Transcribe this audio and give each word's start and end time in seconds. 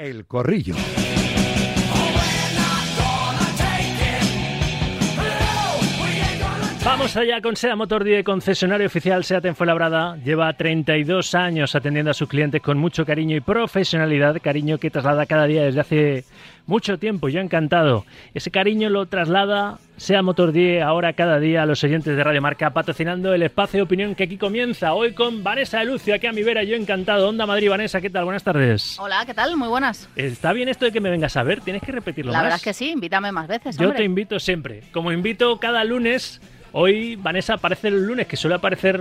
El 0.00 0.26
Corrillo. 0.26 0.74
Vamos 7.00 7.16
allá 7.16 7.40
con 7.40 7.56
SEA 7.56 7.76
Motor 7.76 8.04
10, 8.04 8.22
concesionario 8.24 8.86
oficial 8.86 9.24
SEAT 9.24 9.46
en 9.46 9.56
Fuenlabrada. 9.56 10.18
Lleva 10.22 10.52
32 10.52 11.34
años 11.34 11.74
atendiendo 11.74 12.10
a 12.10 12.14
sus 12.14 12.28
clientes 12.28 12.60
con 12.60 12.76
mucho 12.76 13.06
cariño 13.06 13.34
y 13.36 13.40
profesionalidad, 13.40 14.36
cariño 14.42 14.76
que 14.76 14.90
traslada 14.90 15.24
cada 15.24 15.46
día 15.46 15.62
desde 15.62 15.80
hace 15.80 16.24
mucho 16.66 16.98
tiempo. 16.98 17.30
Yo 17.30 17.40
encantado. 17.40 18.04
Ese 18.34 18.50
cariño 18.50 18.90
lo 18.90 19.06
traslada 19.06 19.78
SEA 19.96 20.20
Motor 20.20 20.52
10 20.52 20.82
ahora 20.82 21.14
cada 21.14 21.40
día 21.40 21.62
a 21.62 21.66
los 21.66 21.82
oyentes 21.82 22.14
de 22.14 22.22
Radio 22.22 22.42
Marca, 22.42 22.68
patrocinando 22.74 23.32
el 23.32 23.44
espacio 23.44 23.78
de 23.78 23.82
opinión 23.84 24.14
que 24.14 24.24
aquí 24.24 24.36
comienza. 24.36 24.92
Hoy 24.92 25.14
con 25.14 25.42
Vanessa 25.42 25.78
de 25.78 25.86
Lucio, 25.86 26.14
aquí 26.14 26.26
a 26.26 26.32
mi 26.32 26.42
vera, 26.42 26.64
yo 26.64 26.76
encantado. 26.76 27.30
Onda 27.30 27.46
Madrid, 27.46 27.70
Vanessa, 27.70 28.02
¿qué 28.02 28.10
tal? 28.10 28.24
Buenas 28.24 28.44
tardes. 28.44 28.98
Hola, 29.00 29.24
¿qué 29.24 29.32
tal? 29.32 29.56
Muy 29.56 29.68
buenas. 29.68 30.06
¿Está 30.16 30.52
bien 30.52 30.68
esto 30.68 30.84
de 30.84 30.92
que 30.92 31.00
me 31.00 31.08
vengas 31.08 31.34
a 31.38 31.42
ver? 31.44 31.62
Tienes 31.62 31.82
que 31.82 31.92
repetirlo 31.92 32.30
La 32.30 32.38
más. 32.40 32.44
verdad 32.44 32.56
es 32.58 32.62
que 32.64 32.74
sí, 32.74 32.90
invítame 32.90 33.32
más 33.32 33.48
veces. 33.48 33.78
Yo 33.78 33.84
hombre. 33.84 33.96
te 34.00 34.04
invito 34.04 34.38
siempre. 34.38 34.82
Como 34.92 35.12
invito 35.12 35.58
cada 35.58 35.82
lunes, 35.82 36.42
hoy 36.72 37.16
Vanessa 37.16 37.54
aparece 37.54 37.88
el 37.88 38.06
lunes, 38.06 38.26
que 38.26 38.36
suele 38.36 38.56
aparecer 38.56 39.00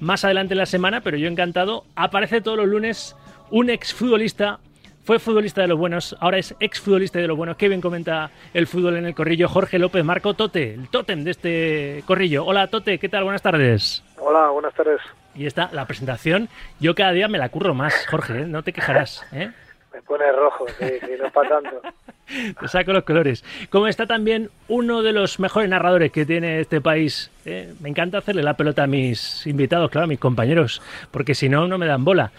más 0.00 0.24
adelante 0.24 0.54
en 0.54 0.58
la 0.58 0.66
semana, 0.66 1.00
pero 1.00 1.16
yo 1.16 1.28
encantado. 1.28 1.84
Aparece 1.94 2.40
todos 2.40 2.56
los 2.58 2.68
lunes 2.68 3.16
un 3.50 3.70
exfutbolista. 3.70 4.58
Fue 5.04 5.20
futbolista 5.20 5.60
de 5.60 5.68
los 5.68 5.78
buenos, 5.78 6.16
ahora 6.18 6.38
es 6.38 6.54
exfutbolista 6.58 7.20
de 7.20 7.28
los 7.28 7.36
buenos. 7.36 7.56
Qué 7.56 7.68
bien 7.68 7.80
comenta 7.80 8.30
el 8.52 8.66
fútbol 8.66 8.96
en 8.96 9.06
el 9.06 9.14
corrillo. 9.14 9.48
Jorge 9.48 9.78
López 9.78 10.04
Marco 10.04 10.34
Tote, 10.34 10.74
el 10.74 10.88
tótem 10.88 11.22
de 11.22 11.30
este 11.30 12.02
corrillo. 12.06 12.44
Hola 12.44 12.66
Tote, 12.66 12.98
¿qué 12.98 13.08
tal? 13.08 13.22
Buenas 13.22 13.42
tardes. 13.42 14.02
Hola, 14.18 14.48
buenas 14.48 14.74
tardes. 14.74 15.00
Y 15.36 15.46
esta, 15.46 15.70
la 15.72 15.84
presentación, 15.84 16.48
yo 16.80 16.94
cada 16.96 17.12
día 17.12 17.28
me 17.28 17.38
la 17.38 17.50
curro 17.50 17.74
más, 17.74 18.06
Jorge, 18.08 18.40
¿eh? 18.40 18.46
no 18.46 18.64
te 18.64 18.72
quejarás. 18.72 19.24
¿eh? 19.32 19.52
Me 19.96 20.02
pone 20.02 20.30
rojo, 20.30 20.66
sí, 20.78 20.84
no 21.18 21.26
es 21.26 21.32
para 21.32 21.48
tanto. 21.48 21.80
Te 22.60 22.68
saco 22.68 22.92
los 22.92 23.04
colores. 23.04 23.42
Como 23.70 23.86
está 23.86 24.06
también 24.06 24.50
uno 24.68 25.02
de 25.02 25.14
los 25.14 25.40
mejores 25.40 25.70
narradores 25.70 26.12
que 26.12 26.26
tiene 26.26 26.60
este 26.60 26.82
país. 26.82 27.30
Eh, 27.46 27.72
me 27.80 27.88
encanta 27.88 28.18
hacerle 28.18 28.42
la 28.42 28.58
pelota 28.58 28.82
a 28.82 28.86
mis 28.86 29.46
invitados, 29.46 29.90
claro, 29.90 30.04
a 30.04 30.08
mis 30.08 30.18
compañeros, 30.18 30.82
porque 31.10 31.34
si 31.34 31.48
no, 31.48 31.66
no 31.66 31.78
me 31.78 31.86
dan 31.86 32.04
bola. 32.04 32.30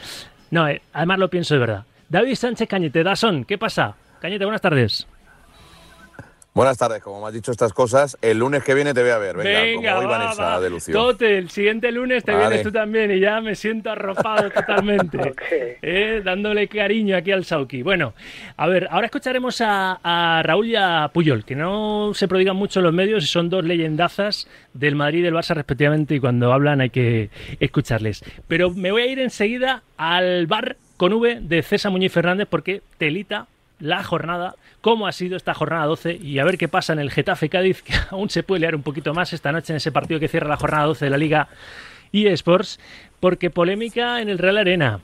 No, 0.52 0.68
eh, 0.68 0.84
además 0.94 1.18
lo 1.18 1.30
pienso 1.32 1.56
de 1.56 1.62
verdad. 1.62 1.86
David 2.10 2.36
Sánchez 2.36 2.70
Cañete, 2.70 3.04
Dason, 3.04 3.44
¿qué 3.44 3.58
pasa? 3.58 3.96
Cañete, 4.22 4.46
buenas 4.46 4.62
tardes. 4.62 5.08
Buenas 6.58 6.80
tardes, 6.80 7.04
como 7.04 7.22
me 7.22 7.28
has 7.28 7.34
dicho 7.36 7.52
estas 7.52 7.72
cosas, 7.72 8.18
el 8.20 8.40
lunes 8.40 8.64
que 8.64 8.74
viene 8.74 8.92
te 8.92 9.02
voy 9.04 9.12
a 9.12 9.20
ver. 9.20 9.38
Venga, 9.38 9.94
como 9.94 10.00
hoy 10.00 10.06
va, 10.08 10.18
Vanessa 10.18 10.44
va. 10.44 10.60
de 10.60 10.72
Lucio. 10.72 10.92
Tote, 10.92 11.38
el 11.38 11.52
siguiente 11.52 11.92
lunes 11.92 12.24
te 12.24 12.32
Vale. 12.32 12.48
vienes 12.48 12.64
tú 12.64 12.72
también 12.72 13.12
y 13.12 13.20
ya 13.20 13.40
me 13.42 13.54
siento 13.54 13.92
arropado 13.92 14.50
totalmente. 14.56 15.36
Eh, 15.84 16.24
dándole 16.26 16.68
cariño 16.68 17.16
aquí 17.16 17.32
al 17.32 17.46
Sauki. 17.46 17.84
Bueno, 17.84 18.16
a 18.56 18.66
ver, 18.66 18.88
ahora 18.90 19.06
escucharemos 19.06 19.62
a, 19.62 20.00
a 20.02 20.42
Raúl 20.42 20.66
y 20.66 20.76
a 20.76 21.12
Puyol, 21.14 21.46
que 21.46 21.54
no 21.54 22.14
se 22.16 22.28
prodigan 22.28 22.56
mucho 22.56 22.80
en 22.80 22.86
los 22.86 22.94
medios 22.94 23.24
y 23.24 23.28
son 23.28 23.52
dos 23.52 23.64
leyendazas 23.64 24.48
del 24.74 24.96
Madrid 24.96 25.20
y 25.20 25.22
del 25.22 25.36
Barça 25.36 25.54
respectivamente 25.54 26.16
y 26.16 26.20
cuando 26.20 26.52
hablan 26.52 26.82
hay 26.82 26.90
que 26.90 27.30
escucharles. 27.60 28.26
Pero 28.48 28.72
me 28.72 28.90
voy 28.90 29.04
a 29.04 29.06
ir 29.06 29.20
enseguida 29.20 29.84
al 29.96 30.48
bar 30.48 30.78
con 30.98 31.14
V 31.14 31.38
de 31.40 31.62
César 31.62 31.92
Muñiz 31.92 32.12
Fernández 32.12 32.48
porque 32.50 32.82
telita 32.98 33.46
la 33.80 34.04
jornada, 34.04 34.56
cómo 34.82 35.08
ha 35.08 35.12
sido 35.12 35.38
esta 35.38 35.54
jornada 35.54 35.86
12 35.86 36.16
y 36.16 36.40
a 36.40 36.46
ver 36.46 36.58
qué 36.58 36.68
pasa 36.68 36.94
en 36.94 37.00
el 37.00 37.12
Getafe 37.12 37.50
Cádiz, 37.50 37.82
que 37.82 37.94
aún 38.10 38.30
se 38.30 38.44
puede 38.44 38.62
liar 38.62 38.76
un 38.76 38.84
poquito 38.84 39.14
más 39.14 39.34
esta 39.34 39.52
noche 39.52 39.74
en 39.74 39.78
ese 39.78 39.92
partido 39.92 40.20
que 40.20 40.28
cierra 40.28 40.50
la 40.50 40.58
jornada 40.58 40.86
12 40.86 41.06
de 41.06 41.12
la 41.12 41.18
Liga 41.18 41.48
eSports, 42.12 42.80
porque 43.20 43.50
polémica 43.50 44.22
en 44.22 44.30
el 44.30 44.38
Real 44.38 44.58
Arena, 44.58 45.00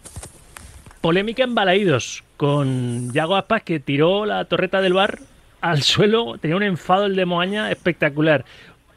polémica 1.02 1.44
en 1.44 1.56
Balaídos, 1.56 2.24
con 2.38 3.12
Yago 3.14 3.36
Aspas 3.36 3.64
que 3.64 3.80
tiró 3.80 4.26
la 4.26 4.46
torreta 4.46 4.82
del 4.82 4.94
bar 4.94 5.20
al 5.62 5.84
suelo, 5.84 6.38
tenía 6.38 6.58
un 6.58 6.64
enfado 6.64 7.06
el 7.06 7.16
de 7.16 7.26
Moaña 7.26 7.72
espectacular. 7.72 8.46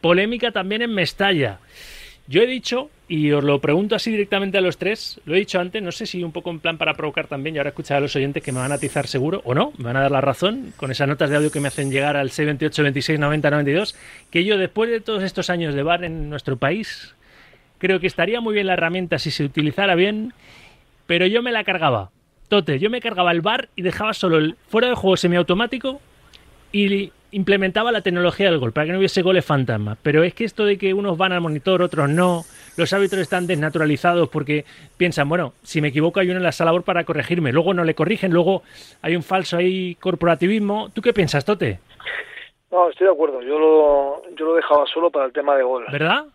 Polémica 0.01 0.53
también 0.53 0.83
en 0.83 0.95
Mestalla. 0.95 1.59
Yo 2.29 2.42
he 2.42 2.47
dicho, 2.47 2.91
y 3.08 3.30
os 3.30 3.44
lo 3.44 3.61
pregunto 3.61 3.94
así 3.94 4.11
directamente 4.11 4.58
a 4.58 4.61
los 4.61 4.78
tres, 4.78 5.20
lo 5.27 5.34
he 5.34 5.39
dicho 5.39 5.61
antes, 5.61 5.80
no 5.83 5.92
sé 5.92 6.06
si 6.06 6.24
un 6.24 6.33
poco 6.33 6.50
en 6.50 6.58
plan 6.58 6.77
para 6.77 6.94
provocar 6.94 7.28
también, 7.28 7.55
y 7.55 7.58
ahora 7.58 7.70
escuchar 7.70 7.98
a 7.98 8.00
los 8.00 8.17
oyentes 8.17 8.42
que 8.42 8.50
me 8.50 8.58
van 8.58 8.72
a 8.72 8.77
atizar 8.77 9.06
seguro, 9.06 9.42
o 9.44 9.55
no, 9.55 9.72
me 9.78 9.84
van 9.84 9.96
a 9.96 10.00
dar 10.02 10.11
la 10.11 10.20
razón, 10.20 10.72
con 10.77 10.90
esas 10.90 11.06
notas 11.06 11.30
de 11.30 11.36
audio 11.36 11.52
que 11.52 11.61
me 11.61 11.68
hacen 11.68 11.90
llegar 11.90 12.17
al 12.17 12.30
628 12.30 12.83
26 12.83 13.20
90 13.20 13.50
92, 13.50 13.96
que 14.30 14.44
yo 14.44 14.58
después 14.58 14.90
de 14.90 15.00
todos 15.00 15.22
estos 15.22 15.50
años 15.50 15.74
de 15.74 15.83
bar 15.84 16.05
en 16.05 16.28
nuestro 16.28 16.56
país, 16.56 17.14
creo 17.78 18.00
que 18.00 18.08
estaría 18.08 18.40
muy 18.40 18.55
bien 18.55 18.67
la 18.67 18.72
herramienta 18.72 19.18
si 19.18 19.30
se 19.30 19.44
utilizara 19.44 19.94
bien, 19.94 20.33
pero 21.06 21.27
yo 21.27 21.42
me 21.42 21.52
la 21.52 21.62
cargaba. 21.62 22.11
Tote, 22.48 22.78
yo 22.78 22.90
me 22.90 23.00
cargaba 23.00 23.33
el 23.33 23.40
bar 23.40 23.68
y 23.77 23.83
dejaba 23.83 24.14
solo 24.14 24.38
el 24.38 24.56
fuera 24.68 24.88
de 24.88 24.94
juego 24.94 25.17
semiautomático 25.17 26.00
y 26.73 27.12
implementaba 27.33 27.92
la 27.92 28.02
tecnología 28.02 28.50
del 28.50 28.58
gol 28.58 28.73
para 28.73 28.86
que 28.86 28.92
no 28.92 28.98
hubiese 28.98 29.23
goles 29.23 29.44
fantasma. 29.44 29.96
Pero 30.02 30.23
es 30.23 30.34
que 30.34 30.44
esto 30.44 30.64
de 30.64 30.78
que 30.78 30.94
unos 30.94 31.18
van 31.18 31.33
al 31.33 31.40
monitor, 31.40 31.83
otros 31.83 32.08
no, 32.08 32.44
los 32.77 32.92
árbitros 32.92 33.23
están 33.23 33.47
desnaturalizados 33.47 34.29
porque 34.29 34.64
piensan, 34.97 35.29
bueno, 35.29 35.53
si 35.63 35.81
me 35.81 35.89
equivoco 35.89 36.20
hay 36.20 36.29
uno 36.29 36.39
en 36.39 36.42
la 36.42 36.53
sala 36.53 36.73
para 36.81 37.05
corregirme, 37.05 37.53
luego 37.53 37.75
no 37.75 37.85
le 37.85 37.95
corrigen, 37.95 38.33
luego 38.33 38.63
hay 39.03 39.17
un 39.17 39.23
falso 39.23 39.57
ahí 39.57 39.95
corporativismo. 39.97 40.91
¿Tú 40.95 41.01
qué 41.03 41.13
piensas, 41.13 41.45
Tote? 41.45 41.81
No, 42.70 42.91
estoy 42.91 43.07
de 43.07 43.13
acuerdo. 43.13 43.41
Yo 43.42 43.59
lo, 43.59 44.23
yo 44.35 44.47
lo 44.47 44.55
dejaba 44.55 44.86
solo 44.86 45.11
para 45.11 45.27
el 45.27 45.33
tema 45.33 45.57
de 45.57 45.63
gol. 45.63 45.86
¿Verdad? 45.91 46.27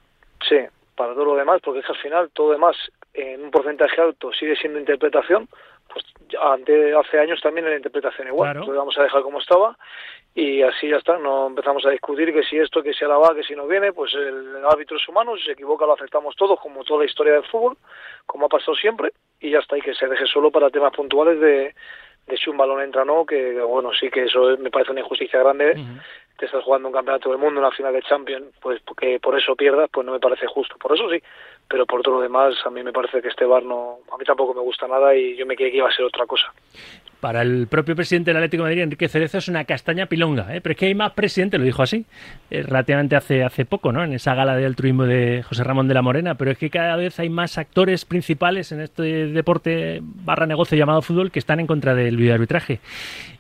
Sí, 0.47 0.57
para 0.96 1.13
todo 1.13 1.25
lo 1.25 1.35
demás, 1.35 1.62
porque 1.63 1.81
es 1.81 1.85
que 1.85 1.91
al 1.91 2.00
final 2.00 2.30
todo 2.34 2.51
demás 2.51 2.75
en 3.13 3.44
un 3.44 3.51
porcentaje 3.51 4.00
alto 4.01 4.31
sigue 4.34 4.56
siendo 4.56 4.80
interpretación. 4.80 5.47
Pues 5.91 6.06
ante, 6.41 6.96
hace 6.96 7.19
años 7.19 7.41
también 7.41 7.68
era 7.68 7.75
interpretación 7.75 8.30
igual. 8.30 8.47
Claro. 8.47 8.59
Entonces 8.62 8.80
vamos 8.80 8.97
a 8.97 9.03
dejar 9.03 9.22
como 9.22 9.40
estaba 9.40 9.78
y 10.34 10.62
así 10.62 10.90
ya 10.90 10.97
está. 10.97 11.18
No 11.18 11.47
empezamos 11.47 11.86
a 11.86 11.90
discutir 11.90 12.34
que 12.34 12.44
si 12.44 12.58
esto, 12.58 12.81
que 12.81 12.94
si 12.94 13.06
la 13.06 13.18
va, 13.18 13.36
que 13.36 13.44
si 13.44 13.56
no 13.56 13.68
viene, 13.68 13.92
pues 13.94 14.14
el 14.14 14.66
árbitro 14.66 14.97
es 14.97 15.08
humano, 15.08 15.36
si 15.38 15.44
se 15.44 15.52
equivoca 15.53 15.86
lo 15.86 15.94
aceptamos 15.94 16.36
todos, 16.36 16.59
como 16.59 16.84
toda 16.84 17.02
la 17.02 17.06
historia 17.06 17.34
del 17.34 17.46
fútbol, 17.46 17.78
como 18.25 18.46
ha 18.46 18.50
pasado 18.50 18.75
siempre, 18.75 19.12
y 19.40 19.52
ya 19.52 19.59
está, 19.59 19.78
y 19.78 19.81
que 19.81 19.94
se 19.94 20.08
deje 20.08 20.25
solo 20.25 20.52
para 20.52 20.69
temas 20.69 20.94
puntuales 20.94 21.40
de, 21.40 21.75
de 22.28 22.38
si 22.38 22.50
un 22.50 22.58
balón 22.58 22.81
entra 22.81 23.02
o 23.02 23.06
no, 23.06 23.25
que 23.25 23.53
que, 23.53 23.62
bueno, 23.62 23.92
sí 23.94 24.09
que 24.09 24.24
eso 24.24 24.58
me 24.58 24.72
parece 24.72 24.92
una 24.92 25.02
injusticia 25.02 25.40
grande. 25.40 25.75
Te 26.38 26.46
estás 26.46 26.63
jugando 26.63 26.88
un 26.88 26.94
campeonato 26.94 27.30
del 27.30 27.38
mundo, 27.38 27.59
una 27.59 27.72
final 27.72 27.94
de 27.94 28.02
Champions, 28.02 28.56
pues 28.59 28.81
porque 28.81 29.19
por 29.19 29.38
eso 29.38 29.56
pierdas, 29.56 29.90
pues 29.92 30.06
no 30.06 30.13
me 30.13 30.19
parece 30.19 30.48
justo. 30.48 30.75
Por 30.78 30.94
eso 30.96 31.08
sí, 31.09 31.22
pero 31.68 31.86
por 31.86 32.02
todo 32.02 32.16
lo 32.16 32.22
demás, 32.22 32.56
a 32.66 32.69
mí 32.72 32.81
me 32.81 32.94
parece 32.94 33.22
que 33.22 33.28
este 33.28 33.46
bar 33.46 33.63
no, 33.63 34.00
a 34.12 34.18
mí 34.18 34.25
tampoco 34.25 34.53
me 34.53 34.62
gusta 34.62 34.88
nada 34.88 35.13
y 35.16 35.36
yo 35.36 35.46
me 35.46 35.56
creí 35.56 35.72
que 35.72 35.78
iba 35.78 35.90
a 35.90 35.96
ser 35.96 36.06
otra 36.06 36.25
cosa. 36.25 36.52
Para 37.21 37.43
el 37.43 37.67
propio 37.67 37.95
presidente 37.95 38.31
del 38.31 38.37
Atlético 38.37 38.63
Madrid, 38.63 38.81
Enrique 38.81 39.07
Cerezo, 39.07 39.37
es 39.37 39.47
una 39.47 39.63
castaña 39.63 40.07
pilonga, 40.07 40.55
¿eh? 40.55 40.59
pero 40.59 40.71
es 40.71 40.77
que 40.77 40.87
hay 40.87 40.95
más 40.95 41.11
presidentes, 41.11 41.59
lo 41.59 41.65
dijo 41.67 41.83
así, 41.83 42.03
eh, 42.49 42.63
relativamente 42.63 43.15
hace, 43.15 43.43
hace 43.43 43.63
poco, 43.63 43.91
¿no? 43.91 44.03
en 44.03 44.13
esa 44.13 44.33
gala 44.33 44.55
de 44.55 44.65
altruismo 44.65 45.03
de 45.05 45.43
José 45.43 45.63
Ramón 45.63 45.87
de 45.87 45.93
la 45.93 46.01
Morena, 46.01 46.33
pero 46.33 46.49
es 46.49 46.57
que 46.57 46.71
cada 46.71 46.95
vez 46.95 47.19
hay 47.19 47.29
más 47.29 47.59
actores 47.59 48.05
principales 48.05 48.71
en 48.71 48.81
este 48.81 49.27
deporte 49.27 49.99
barra 50.01 50.47
negocio 50.47 50.75
llamado 50.75 51.03
fútbol 51.03 51.29
que 51.29 51.37
están 51.37 51.59
en 51.59 51.67
contra 51.67 51.93
del 51.93 52.17
videoarbitraje. 52.17 52.79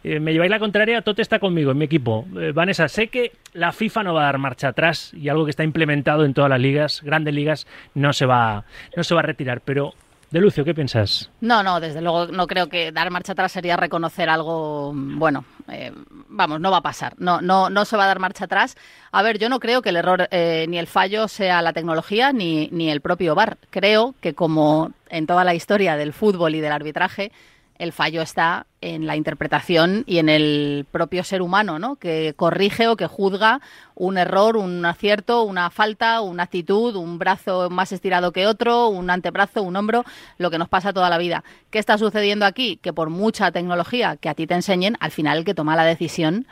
Eh, 0.03 0.19
me 0.19 0.31
lleváis 0.31 0.51
la 0.51 0.59
contraria, 0.59 1.01
Tote 1.01 1.23
está 1.23 1.39
conmigo, 1.39 1.71
en 1.71 1.79
mi 1.79 1.85
equipo. 1.85 2.27
Vanessa, 2.53 2.87
sé 2.87 3.07
que 3.07 3.31
la 3.53 3.71
FIFA 3.71 4.03
no 4.03 4.13
va 4.13 4.21
a 4.21 4.25
dar 4.25 4.37
marcha 4.37 4.67
atrás 4.67 5.11
y 5.15 5.27
algo 5.27 5.45
que 5.45 5.49
está 5.49 5.63
implementado 5.63 6.23
en 6.23 6.35
todas 6.35 6.51
las 6.51 6.59
ligas, 6.59 7.01
grandes 7.03 7.33
ligas, 7.33 7.65
no 7.95 8.13
se 8.13 8.27
va, 8.27 8.63
no 8.95 9.03
se 9.03 9.15
va 9.15 9.21
a 9.21 9.23
retirar, 9.23 9.61
pero... 9.65 9.95
De 10.31 10.39
Lucio, 10.39 10.63
¿qué 10.63 10.73
piensas? 10.73 11.29
No, 11.41 11.61
no, 11.61 11.81
desde 11.81 12.01
luego 12.01 12.27
no 12.27 12.47
creo 12.47 12.69
que 12.69 12.93
dar 12.93 13.11
marcha 13.11 13.33
atrás 13.33 13.51
sería 13.51 13.75
reconocer 13.75 14.29
algo, 14.29 14.93
mm, 14.93 15.19
bueno, 15.19 15.43
eh, 15.67 15.91
vamos, 16.29 16.61
no 16.61 16.71
va 16.71 16.77
a 16.77 16.81
pasar, 16.81 17.15
no, 17.17 17.41
no, 17.41 17.69
no 17.69 17.83
se 17.83 17.97
va 17.97 18.05
a 18.05 18.07
dar 18.07 18.19
marcha 18.19 18.45
atrás. 18.45 18.77
A 19.11 19.23
ver, 19.23 19.39
yo 19.39 19.49
no 19.49 19.59
creo 19.59 19.81
que 19.81 19.89
el 19.89 19.97
error 19.97 20.29
eh, 20.31 20.67
ni 20.69 20.79
el 20.79 20.87
fallo 20.87 21.27
sea 21.27 21.61
la 21.61 21.73
tecnología 21.73 22.31
ni, 22.31 22.69
ni 22.71 22.89
el 22.89 23.01
propio 23.01 23.35
VAR. 23.35 23.57
Creo 23.71 24.15
que 24.21 24.33
como 24.33 24.93
en 25.09 25.27
toda 25.27 25.43
la 25.43 25.53
historia 25.53 25.97
del 25.97 26.13
fútbol 26.13 26.55
y 26.55 26.61
del 26.61 26.71
arbitraje, 26.71 27.33
el 27.81 27.93
fallo 27.93 28.21
está 28.21 28.67
en 28.79 29.07
la 29.07 29.15
interpretación 29.15 30.03
y 30.05 30.19
en 30.19 30.29
el 30.29 30.85
propio 30.91 31.23
ser 31.23 31.41
humano, 31.41 31.79
¿no? 31.79 31.95
Que 31.95 32.35
corrige 32.35 32.87
o 32.87 32.95
que 32.95 33.07
juzga 33.07 33.59
un 33.95 34.19
error, 34.19 34.55
un 34.55 34.85
acierto, 34.85 35.41
una 35.41 35.71
falta, 35.71 36.21
una 36.21 36.43
actitud, 36.43 36.95
un 36.95 37.17
brazo 37.17 37.71
más 37.71 37.91
estirado 37.91 38.33
que 38.33 38.45
otro, 38.45 38.89
un 38.89 39.09
antebrazo, 39.09 39.63
un 39.63 39.75
hombro, 39.75 40.05
lo 40.37 40.51
que 40.51 40.59
nos 40.59 40.69
pasa 40.69 40.93
toda 40.93 41.09
la 41.09 41.17
vida. 41.17 41.43
¿Qué 41.71 41.79
está 41.79 41.97
sucediendo 41.97 42.45
aquí? 42.45 42.77
Que 42.77 42.93
por 42.93 43.09
mucha 43.09 43.51
tecnología 43.51 44.15
que 44.15 44.29
a 44.29 44.35
ti 44.35 44.45
te 44.45 44.53
enseñen, 44.53 44.95
al 44.99 45.09
final 45.09 45.39
el 45.39 45.43
que 45.43 45.55
toma 45.55 45.75
la 45.75 45.83
decisión 45.83 46.45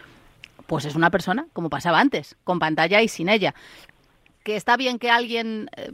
pues 0.65 0.85
es 0.85 0.95
una 0.95 1.11
persona, 1.11 1.45
como 1.53 1.69
pasaba 1.69 1.99
antes, 1.99 2.37
con 2.43 2.57
pantalla 2.57 3.03
y 3.03 3.07
sin 3.07 3.29
ella. 3.29 3.53
Que 4.43 4.55
está 4.55 4.77
bien 4.77 4.97
que 4.97 5.11
alguien 5.11 5.69
eh, 5.77 5.91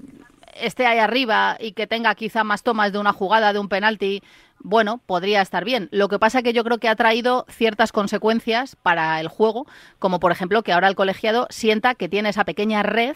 esté 0.55 0.85
ahí 0.85 0.99
arriba 0.99 1.57
y 1.59 1.73
que 1.73 1.87
tenga 1.87 2.15
quizá 2.15 2.43
más 2.43 2.63
tomas 2.63 2.91
de 2.91 2.99
una 2.99 3.13
jugada, 3.13 3.53
de 3.53 3.59
un 3.59 3.69
penalti, 3.69 4.23
bueno, 4.59 4.99
podría 5.05 5.41
estar 5.41 5.63
bien. 5.65 5.89
Lo 5.91 6.07
que 6.07 6.19
pasa 6.19 6.41
que 6.41 6.53
yo 6.53 6.63
creo 6.63 6.77
que 6.77 6.89
ha 6.89 6.95
traído 6.95 7.45
ciertas 7.49 7.91
consecuencias 7.91 8.75
para 8.75 9.19
el 9.19 9.27
juego, 9.27 9.67
como 9.99 10.19
por 10.19 10.31
ejemplo 10.31 10.63
que 10.63 10.73
ahora 10.73 10.87
el 10.87 10.95
colegiado 10.95 11.47
sienta 11.49 11.95
que 11.95 12.09
tiene 12.09 12.29
esa 12.29 12.45
pequeña 12.45 12.83
red 12.83 13.15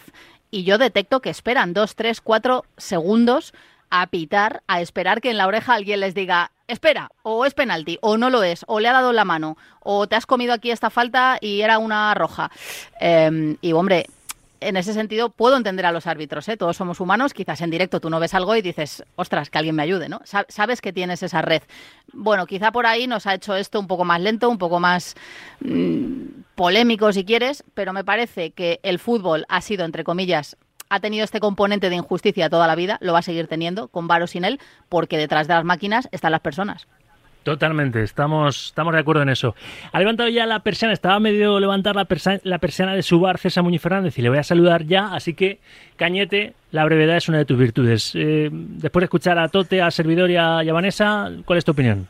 y 0.50 0.64
yo 0.64 0.78
detecto 0.78 1.20
que 1.20 1.30
esperan 1.30 1.72
dos, 1.74 1.94
tres, 1.94 2.20
cuatro 2.20 2.64
segundos 2.76 3.52
a 3.90 4.06
pitar, 4.06 4.62
a 4.68 4.80
esperar 4.80 5.20
que 5.20 5.30
en 5.30 5.36
la 5.36 5.46
oreja 5.46 5.74
alguien 5.74 6.00
les 6.00 6.14
diga 6.14 6.52
espera, 6.68 7.10
o 7.22 7.44
es 7.44 7.54
penalti, 7.54 7.98
o 8.00 8.16
no 8.16 8.30
lo 8.30 8.42
es, 8.42 8.64
o 8.68 8.78
le 8.78 8.88
ha 8.88 8.92
dado 8.92 9.12
la 9.12 9.24
mano, 9.24 9.56
o 9.80 10.06
te 10.06 10.14
has 10.14 10.26
comido 10.26 10.52
aquí 10.52 10.70
esta 10.70 10.88
falta 10.88 11.38
y 11.40 11.62
era 11.62 11.78
una 11.78 12.14
roja. 12.14 12.50
Em, 13.00 13.56
y 13.60 13.72
hombre, 13.72 14.06
en 14.60 14.76
ese 14.76 14.92
sentido 14.92 15.30
puedo 15.30 15.56
entender 15.56 15.86
a 15.86 15.92
los 15.92 16.06
árbitros, 16.06 16.48
¿eh? 16.48 16.56
todos 16.56 16.76
somos 16.76 17.00
humanos, 17.00 17.34
quizás 17.34 17.60
en 17.60 17.70
directo 17.70 18.00
tú 18.00 18.10
no 18.10 18.20
ves 18.20 18.34
algo 18.34 18.54
y 18.56 18.62
dices, 18.62 19.04
ostras, 19.16 19.50
que 19.50 19.58
alguien 19.58 19.74
me 19.74 19.82
ayude, 19.82 20.08
¿no? 20.08 20.20
Sabes 20.24 20.80
que 20.80 20.92
tienes 20.92 21.22
esa 21.22 21.42
red. 21.42 21.62
Bueno, 22.12 22.46
quizá 22.46 22.72
por 22.72 22.86
ahí 22.86 23.06
nos 23.06 23.26
ha 23.26 23.34
hecho 23.34 23.54
esto 23.56 23.80
un 23.80 23.86
poco 23.86 24.04
más 24.04 24.20
lento, 24.20 24.48
un 24.48 24.58
poco 24.58 24.80
más 24.80 25.14
mm, 25.60 26.42
polémico 26.54 27.12
si 27.12 27.24
quieres, 27.24 27.64
pero 27.74 27.92
me 27.92 28.04
parece 28.04 28.52
que 28.52 28.80
el 28.82 28.98
fútbol 28.98 29.46
ha 29.48 29.60
sido, 29.60 29.84
entre 29.84 30.04
comillas, 30.04 30.56
ha 30.90 31.00
tenido 31.00 31.24
este 31.24 31.40
componente 31.40 31.88
de 31.88 31.96
injusticia 31.96 32.50
toda 32.50 32.66
la 32.66 32.74
vida, 32.74 32.98
lo 33.00 33.12
va 33.12 33.20
a 33.20 33.22
seguir 33.22 33.46
teniendo, 33.46 33.88
con 33.88 34.08
Varo 34.08 34.26
sin 34.26 34.44
él, 34.44 34.60
porque 34.88 35.16
detrás 35.16 35.46
de 35.48 35.54
las 35.54 35.64
máquinas 35.64 36.08
están 36.10 36.32
las 36.32 36.40
personas. 36.40 36.88
Totalmente, 37.42 38.02
estamos, 38.02 38.66
estamos 38.66 38.92
de 38.92 39.00
acuerdo 39.00 39.22
en 39.22 39.30
eso. 39.30 39.54
Ha 39.92 39.98
levantado 39.98 40.28
ya 40.28 40.44
la 40.44 40.60
persiana, 40.60 40.92
estaba 40.92 41.18
medio 41.20 41.58
levantar 41.58 41.96
la, 41.96 42.06
la 42.42 42.58
persiana 42.58 42.94
de 42.94 43.02
su 43.02 43.18
bar 43.18 43.38
César 43.38 43.64
Muñoz 43.64 43.80
Fernández 43.80 44.18
y 44.18 44.22
le 44.22 44.28
voy 44.28 44.38
a 44.38 44.42
saludar 44.42 44.84
ya, 44.84 45.14
así 45.14 45.32
que 45.32 45.58
Cañete, 45.96 46.54
la 46.70 46.84
brevedad 46.84 47.16
es 47.16 47.28
una 47.28 47.38
de 47.38 47.44
tus 47.46 47.58
virtudes. 47.58 48.12
Eh, 48.14 48.50
después 48.52 49.02
de 49.02 49.04
escuchar 49.04 49.38
a 49.38 49.48
Tote, 49.48 49.82
a 49.82 49.90
Servidor 49.90 50.30
y 50.30 50.36
a, 50.36 50.62
Vanessa, 50.72 51.30
¿cuál 51.44 51.58
es 51.58 51.64
tu 51.64 51.72
opinión? 51.72 52.08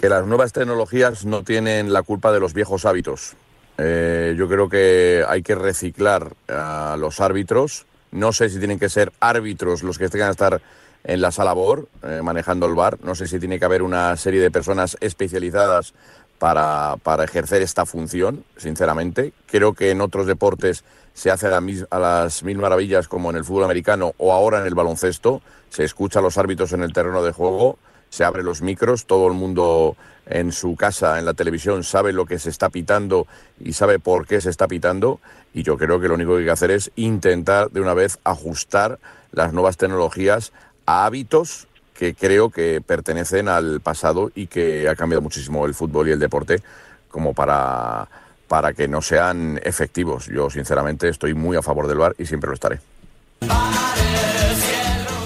Que 0.00 0.08
las 0.08 0.26
nuevas 0.26 0.52
tecnologías 0.52 1.24
no 1.24 1.42
tienen 1.44 1.92
la 1.92 2.02
culpa 2.02 2.32
de 2.32 2.40
los 2.40 2.54
viejos 2.54 2.84
hábitos. 2.84 3.36
Eh, 3.78 4.34
yo 4.36 4.48
creo 4.48 4.68
que 4.68 5.24
hay 5.26 5.42
que 5.42 5.54
reciclar 5.54 6.32
a 6.48 6.96
los 6.98 7.20
árbitros. 7.20 7.86
No 8.10 8.32
sé 8.32 8.48
si 8.48 8.58
tienen 8.58 8.78
que 8.78 8.88
ser 8.88 9.12
árbitros 9.20 9.82
los 9.82 9.98
que 9.98 10.08
tengan 10.08 10.28
que 10.28 10.32
estar 10.32 10.60
en 11.04 11.20
la 11.20 11.30
sala 11.30 11.52
BOR, 11.52 11.88
eh, 12.02 12.20
manejando 12.22 12.66
el 12.66 12.74
bar. 12.74 12.98
No 13.02 13.14
sé 13.14 13.26
si 13.26 13.38
tiene 13.38 13.58
que 13.58 13.64
haber 13.64 13.82
una 13.82 14.16
serie 14.16 14.40
de 14.40 14.50
personas 14.50 14.96
especializadas 15.00 15.94
para, 16.38 16.96
para, 17.02 17.24
ejercer 17.24 17.62
esta 17.62 17.86
función, 17.86 18.44
sinceramente. 18.56 19.32
Creo 19.46 19.74
que 19.74 19.90
en 19.90 20.00
otros 20.00 20.26
deportes 20.26 20.84
se 21.12 21.30
hace 21.30 21.46
a, 21.46 21.60
a, 21.90 21.98
las 21.98 22.42
mil 22.42 22.58
maravillas 22.58 23.06
como 23.06 23.30
en 23.30 23.36
el 23.36 23.44
fútbol 23.44 23.64
americano 23.64 24.14
o 24.18 24.32
ahora 24.32 24.60
en 24.60 24.66
el 24.66 24.74
baloncesto. 24.74 25.42
Se 25.68 25.84
escucha 25.84 26.18
a 26.18 26.22
los 26.22 26.38
árbitros 26.38 26.72
en 26.72 26.82
el 26.82 26.92
terreno 26.92 27.22
de 27.22 27.32
juego, 27.32 27.78
se 28.08 28.24
abren 28.24 28.46
los 28.46 28.62
micros, 28.62 29.06
todo 29.06 29.28
el 29.28 29.34
mundo 29.34 29.96
en 30.26 30.52
su 30.52 30.74
casa, 30.76 31.18
en 31.18 31.26
la 31.26 31.34
televisión, 31.34 31.84
sabe 31.84 32.12
lo 32.12 32.24
que 32.24 32.38
se 32.38 32.48
está 32.48 32.70
pitando 32.70 33.26
y 33.60 33.74
sabe 33.74 33.98
por 33.98 34.26
qué 34.26 34.40
se 34.40 34.50
está 34.50 34.68
pitando. 34.68 35.20
Y 35.52 35.62
yo 35.62 35.76
creo 35.76 36.00
que 36.00 36.08
lo 36.08 36.14
único 36.14 36.32
que 36.32 36.38
hay 36.38 36.44
que 36.44 36.50
hacer 36.50 36.70
es 36.70 36.90
intentar 36.96 37.70
de 37.70 37.80
una 37.80 37.94
vez 37.94 38.18
ajustar 38.24 38.98
las 39.32 39.52
nuevas 39.52 39.76
tecnologías 39.76 40.52
hábitos 40.86 41.66
que 41.94 42.14
creo 42.14 42.50
que 42.50 42.80
pertenecen 42.80 43.48
al 43.48 43.80
pasado 43.80 44.30
y 44.34 44.46
que 44.48 44.88
ha 44.88 44.96
cambiado 44.96 45.22
muchísimo 45.22 45.64
el 45.66 45.74
fútbol 45.74 46.08
y 46.08 46.12
el 46.12 46.18
deporte 46.18 46.60
como 47.08 47.32
para, 47.32 48.08
para 48.48 48.72
que 48.72 48.88
no 48.88 49.00
sean 49.00 49.60
efectivos. 49.62 50.26
Yo 50.26 50.50
sinceramente 50.50 51.08
estoy 51.08 51.34
muy 51.34 51.56
a 51.56 51.62
favor 51.62 51.86
del 51.86 51.98
bar 51.98 52.14
y 52.18 52.26
siempre 52.26 52.48
lo 52.48 52.54
estaré. 52.54 52.80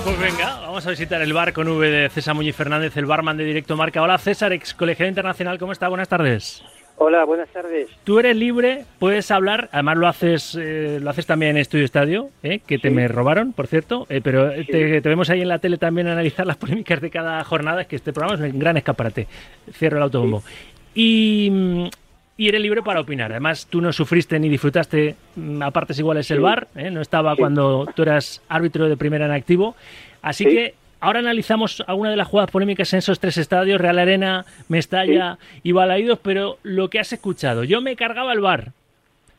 Pues 0.05 0.19
venga, 0.19 0.61
vamos 0.61 0.87
a 0.87 0.91
visitar 0.91 1.21
el 1.23 1.33
bar 1.33 1.53
con 1.53 1.69
V 1.69 1.91
de 1.91 2.09
César 2.11 2.35
Muñiz 2.35 2.57
Fernández, 2.57 2.97
el 2.97 3.07
barman 3.07 3.37
de 3.37 3.45
Directo 3.45 3.77
Marca. 3.77 4.03
Hola 4.03 4.19
César, 4.19 4.53
ex 4.53 4.75
colegiado 4.75 5.09
internacional, 5.09 5.59
¿cómo 5.59 5.73
está? 5.73 5.89
Buenas 5.89 6.09
tardes. 6.09 6.63
Hola, 7.01 7.25
buenas 7.25 7.49
tardes. 7.51 7.89
Tú 8.03 8.19
eres 8.19 8.35
libre, 8.35 8.85
puedes 8.99 9.31
hablar, 9.31 9.69
además 9.71 9.97
lo 9.99 10.09
haces 10.09 10.59
eh, 10.61 10.99
lo 11.01 11.11
haces 11.11 11.27
también 11.27 11.51
en 11.53 11.59
Estudio 11.59 11.85
Estadio, 11.85 12.31
eh, 12.43 12.59
que 12.59 12.81
te 12.81 12.91
me 12.91 13.07
robaron, 13.07 13.53
por 13.53 13.69
cierto, 13.69 14.05
eh, 14.09 14.21
pero 14.21 14.51
te, 14.51 15.01
vemos 15.01 15.31
ahí 15.31 15.41
en 15.41 15.47
la 15.47 15.61
tele 15.61 15.79
también 15.79 16.09
analizar 16.09 16.45
las 16.45 16.57
polémicas 16.57 17.01
de 17.01 17.11
cada 17.11 17.45
jornada, 17.45 17.83
es 17.83 17.87
que 17.87 17.95
este 17.95 18.13
programa 18.13 18.45
es 18.45 18.53
un 18.53 18.59
gran 18.59 18.77
escaparate. 18.77 19.29
Cierro 19.73 19.99
el 19.99 20.03
autobombo. 20.03 20.43
Y, 20.93 21.89
y, 22.37 22.49
eres 22.49 22.61
libre 22.61 22.83
para 22.83 23.01
opinar. 23.01 23.31
Además, 23.31 23.69
tú 23.71 23.81
no 23.81 23.93
sufriste 23.93 24.41
ni 24.41 24.49
disfrutaste 24.49 25.15
mm, 25.37 25.63
a 25.63 25.71
partes 25.71 26.01
iguales 26.01 26.29
el 26.33 26.41
bar, 26.41 26.67
no 26.75 27.01
estaba 27.01 27.37
cuando 27.37 27.87
tú 27.95 28.03
eras 28.03 28.43
árbitro 28.49 28.89
de 28.89 28.97
primera 28.97 29.27
en 29.27 29.33
activo. 29.33 29.77
Así 30.21 30.45
que 30.47 30.75
Ahora 31.01 31.21
analizamos 31.21 31.85
algunas 31.87 32.13
de 32.13 32.17
las 32.17 32.27
jugadas 32.27 32.51
polémicas 32.51 32.93
en 32.93 32.99
esos 32.99 33.21
tres 33.21 33.39
estadios, 33.39 33.81
Real 33.81 33.99
Arena, 33.99 34.45
Mestalla 34.69 35.39
y 35.63 35.71
Balaídos, 35.71 36.19
pero 36.19 36.59
lo 36.65 36.91
que 36.91 36.99
has 36.99 37.13
escuchado, 37.13 37.63
yo 37.63 37.81
me 37.81 37.95
cargaba 37.95 38.33
el 38.33 38.41
bar, 38.41 38.73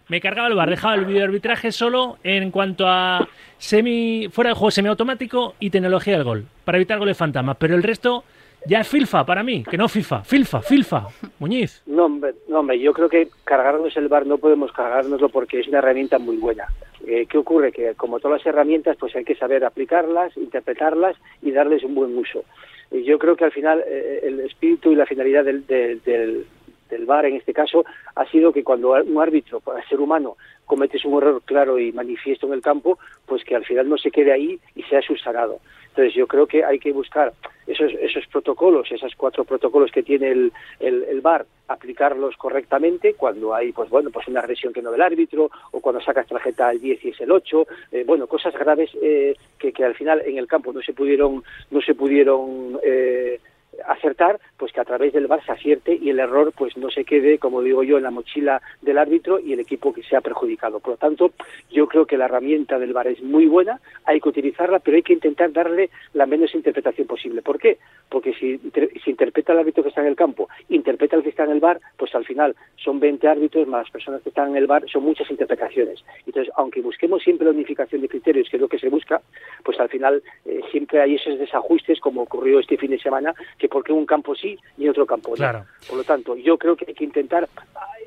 me 0.08 0.22
cargaba 0.22 0.48
el 0.48 0.56
bar, 0.56 0.70
dejaba 0.70 0.96
el 0.96 1.06
videoarbitraje 1.06 1.74
solo 1.74 2.18
en 2.24 2.52
cuanto 2.52 2.88
a 2.88 3.28
semi 3.58 4.30
fuera 4.32 4.52
de 4.52 4.54
juego 4.54 4.72
semiautomático 4.72 5.56
y 5.60 5.70
tecnología 5.70 6.14
del 6.14 6.24
gol, 6.24 6.46
para 6.64 6.78
evitar 6.78 6.98
goles 6.98 7.18
fantasmas, 7.18 7.58
pero 7.58 7.76
el 7.76 7.84
resto 7.84 8.24
ya 8.66 8.80
es 8.80 8.88
filfa 8.88 9.26
para 9.26 9.44
mí, 9.44 9.66
que 9.70 9.78
no 9.78 9.90
FIFA, 9.90 10.24
filfa, 10.24 10.62
filfa, 10.62 11.08
Muñiz. 11.40 11.82
No 11.86 12.06
hombre, 12.06 12.36
no, 12.48 12.74
yo 12.74 12.94
creo 12.94 13.10
que 13.10 13.28
cargarnos 13.44 13.96
el 13.98 14.08
bar 14.08 14.26
no 14.26 14.38
podemos 14.38 14.72
cargárnoslo 14.72 15.28
porque 15.28 15.60
es 15.60 15.68
una 15.68 15.80
herramienta 15.80 16.20
muy 16.20 16.38
buena. 16.38 16.68
Eh, 17.12 17.26
¿Qué 17.26 17.40
ocurre? 17.40 17.72
Que 17.72 17.96
como 17.96 18.20
todas 18.20 18.38
las 18.38 18.46
herramientas, 18.46 18.96
pues 18.96 19.16
hay 19.16 19.26
que 19.26 19.34
saber 19.34 19.66
aplicarlas, 19.66 20.38
interpretarlas 20.38 21.18
y 21.42 21.50
darles 21.50 21.84
un 21.84 21.96
buen 21.96 22.16
uso. 22.16 22.44
Y 22.92 23.04
yo 23.04 23.18
creo 23.18 23.36
que 23.36 23.46
al 23.46 23.52
final 23.52 23.84
eh, 23.88 24.20
el 24.22 24.40
espíritu 24.42 24.92
y 24.92 24.96
la 24.96 25.08
finalidad 25.08 25.44
del, 25.44 25.66
del, 25.66 26.04
del, 26.04 27.06
VAR 27.08 27.26
en 27.26 27.38
este 27.38 27.52
caso 27.52 27.84
ha 28.14 28.30
sido 28.30 28.54
que 28.54 28.64
cuando 28.64 28.92
un 28.92 29.20
árbitro, 29.20 29.60
para 29.60 29.84
ser 29.88 30.00
humano, 30.00 30.38
cometes 30.66 31.04
un 31.04 31.18
error 31.18 31.42
claro 31.44 31.80
y 31.80 31.92
manifiesto 31.92 32.46
en 32.46 32.54
el 32.54 32.62
campo, 32.62 33.00
pues 33.26 33.44
que 33.44 33.56
al 33.56 33.66
final 33.66 33.90
no 33.90 33.98
se 33.98 34.12
quede 34.12 34.32
ahí 34.32 34.60
y 34.76 34.84
sea 34.84 35.02
subsanado. 35.02 35.62
Entonces 35.90 36.14
yo 36.14 36.28
creo 36.28 36.48
que 36.48 36.64
hay 36.64 36.80
que 36.80 36.92
buscar 36.92 37.34
esos, 37.68 37.92
esos 38.00 38.26
protocolos, 38.28 38.92
esos 38.92 39.14
cuatro 39.16 39.44
protocolos 39.44 39.92
que 39.92 40.04
tiene 40.04 40.30
el, 40.32 40.54
el, 40.80 41.04
el 41.04 41.22
VAR, 41.22 41.46
aplicarlos 41.68 42.36
correctamente 42.36 43.14
cuando 43.14 43.54
hay 43.54 43.72
pues 43.72 43.90
bueno 43.90 44.10
pues 44.10 44.28
una 44.28 44.40
agresión 44.40 44.74
que 44.74 44.82
no 44.82 44.92
del 44.92 45.02
árbitro 45.02 45.52
o 45.72 45.80
cuando 45.80 46.02
sacas 46.02 46.28
tarjeta 46.28 46.68
al 46.68 46.82
10 46.82 47.06
y 47.06 47.10
es 47.10 47.22
el 47.22 47.32
8 47.32 47.68
eh, 47.92 48.04
bueno 48.06 48.26
cosas 48.26 48.54
graves 48.56 48.90
eh, 49.02 49.36
que, 49.58 49.72
que 49.72 49.86
al 49.86 49.94
final 49.94 50.22
en 50.26 50.40
el 50.40 50.48
campo 50.48 50.74
no 50.74 50.82
se 50.82 50.94
pudieron 50.94 51.44
no 51.70 51.82
se 51.82 51.94
pudieron 51.94 52.80
eh, 52.84 53.40
acertar, 53.88 54.40
pues 54.58 54.72
que 54.72 54.82
a 54.82 54.86
través 54.86 55.14
del 55.14 55.28
VAR 55.28 55.44
se 55.44 55.52
acierte 55.52 55.96
y 55.96 56.10
el 56.10 56.20
error 56.20 56.54
pues 56.56 56.78
no 56.78 56.90
se 56.90 57.04
quede, 57.04 57.40
como 57.40 57.62
digo 57.62 57.84
yo, 57.84 57.98
en 57.98 58.04
la 58.04 58.12
mochila 58.12 58.62
del 58.82 58.98
árbitro 58.98 59.40
y 59.40 59.54
el 59.54 59.60
equipo 59.60 59.94
que 59.94 60.04
sea 60.04 60.22
perjudicado. 60.22 60.80
Por 60.80 60.92
lo 60.92 60.98
tanto, 60.98 61.32
yo 61.72 61.88
creo 61.88 62.06
que 62.06 62.18
la 62.18 62.26
herramienta 62.26 62.78
del 62.78 62.94
VAR 62.94 63.08
es 63.08 63.22
muy 63.22 63.48
buena, 63.48 63.80
hay 64.06 64.20
que 64.20 64.30
utilizarla, 64.30 64.80
pero 64.80 64.98
hay 64.98 65.04
que 65.04 65.14
intentar 65.14 65.52
darle 65.52 65.90
la 66.14 66.26
menos 66.26 66.54
interpretación 66.54 67.08
posible. 67.08 67.42
¿Por 67.42 67.60
qué? 67.60 67.78
Porque 68.10 68.34
si, 68.34 68.58
si 69.04 69.10
interpreta 69.10 69.54
el 69.54 69.60
árbitro 69.60 69.84
que 69.84 69.90
está 69.90 70.02
en 70.02 70.08
el 70.08 70.16
campo, 70.16 70.50
interpreta 70.70 71.16
el 71.16 71.24
que 71.24 71.30
está 71.30 71.44
en 71.46 71.52
el 71.52 71.60
VAR, 71.60 71.80
pues 71.98 72.14
al 72.16 72.26
final 72.26 72.56
son 72.76 73.00
20 73.00 73.28
árbitros 73.28 73.68
más 73.68 73.80
las 73.80 73.92
personas 73.92 74.22
que 74.22 74.30
están 74.30 74.50
en 74.50 74.58
el 74.58 74.68
VAR, 74.68 74.84
son 74.90 75.04
muchas 75.04 75.30
interpretaciones. 75.32 76.04
Entonces, 76.26 76.52
aunque 76.56 76.82
busquemos 76.82 77.24
siempre 77.24 77.46
la 77.46 77.52
unificación 77.52 78.02
de 78.02 78.10
criterios, 78.10 78.50
que 78.50 78.58
es 78.58 78.62
lo 78.62 78.68
que 78.68 78.80
se 78.80 78.90
busca, 78.90 79.22
pues 79.64 79.80
al 79.80 79.90
final 79.90 80.22
eh, 80.46 80.62
siempre 80.72 81.02
hay 81.02 81.16
esos 81.16 81.40
desajustes, 81.40 82.00
como 82.00 82.22
ocurrió 82.24 82.60
este 82.60 82.78
fin 82.78 82.92
de 82.92 83.00
semana, 83.00 83.34
que 83.60 83.68
porque 83.68 83.92
un 83.92 84.06
campo 84.06 84.34
sí 84.34 84.58
y 84.78 84.88
otro 84.88 85.06
campo 85.06 85.36
no. 85.38 85.66
Por 85.88 85.98
lo 85.98 86.04
tanto, 86.04 86.36
yo 86.36 86.58
creo 86.58 86.76
que 86.76 86.86
hay 86.88 86.94
que 86.94 87.04
intentar 87.04 87.48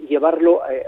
llevarlo 0.09 0.63
eh, 0.69 0.83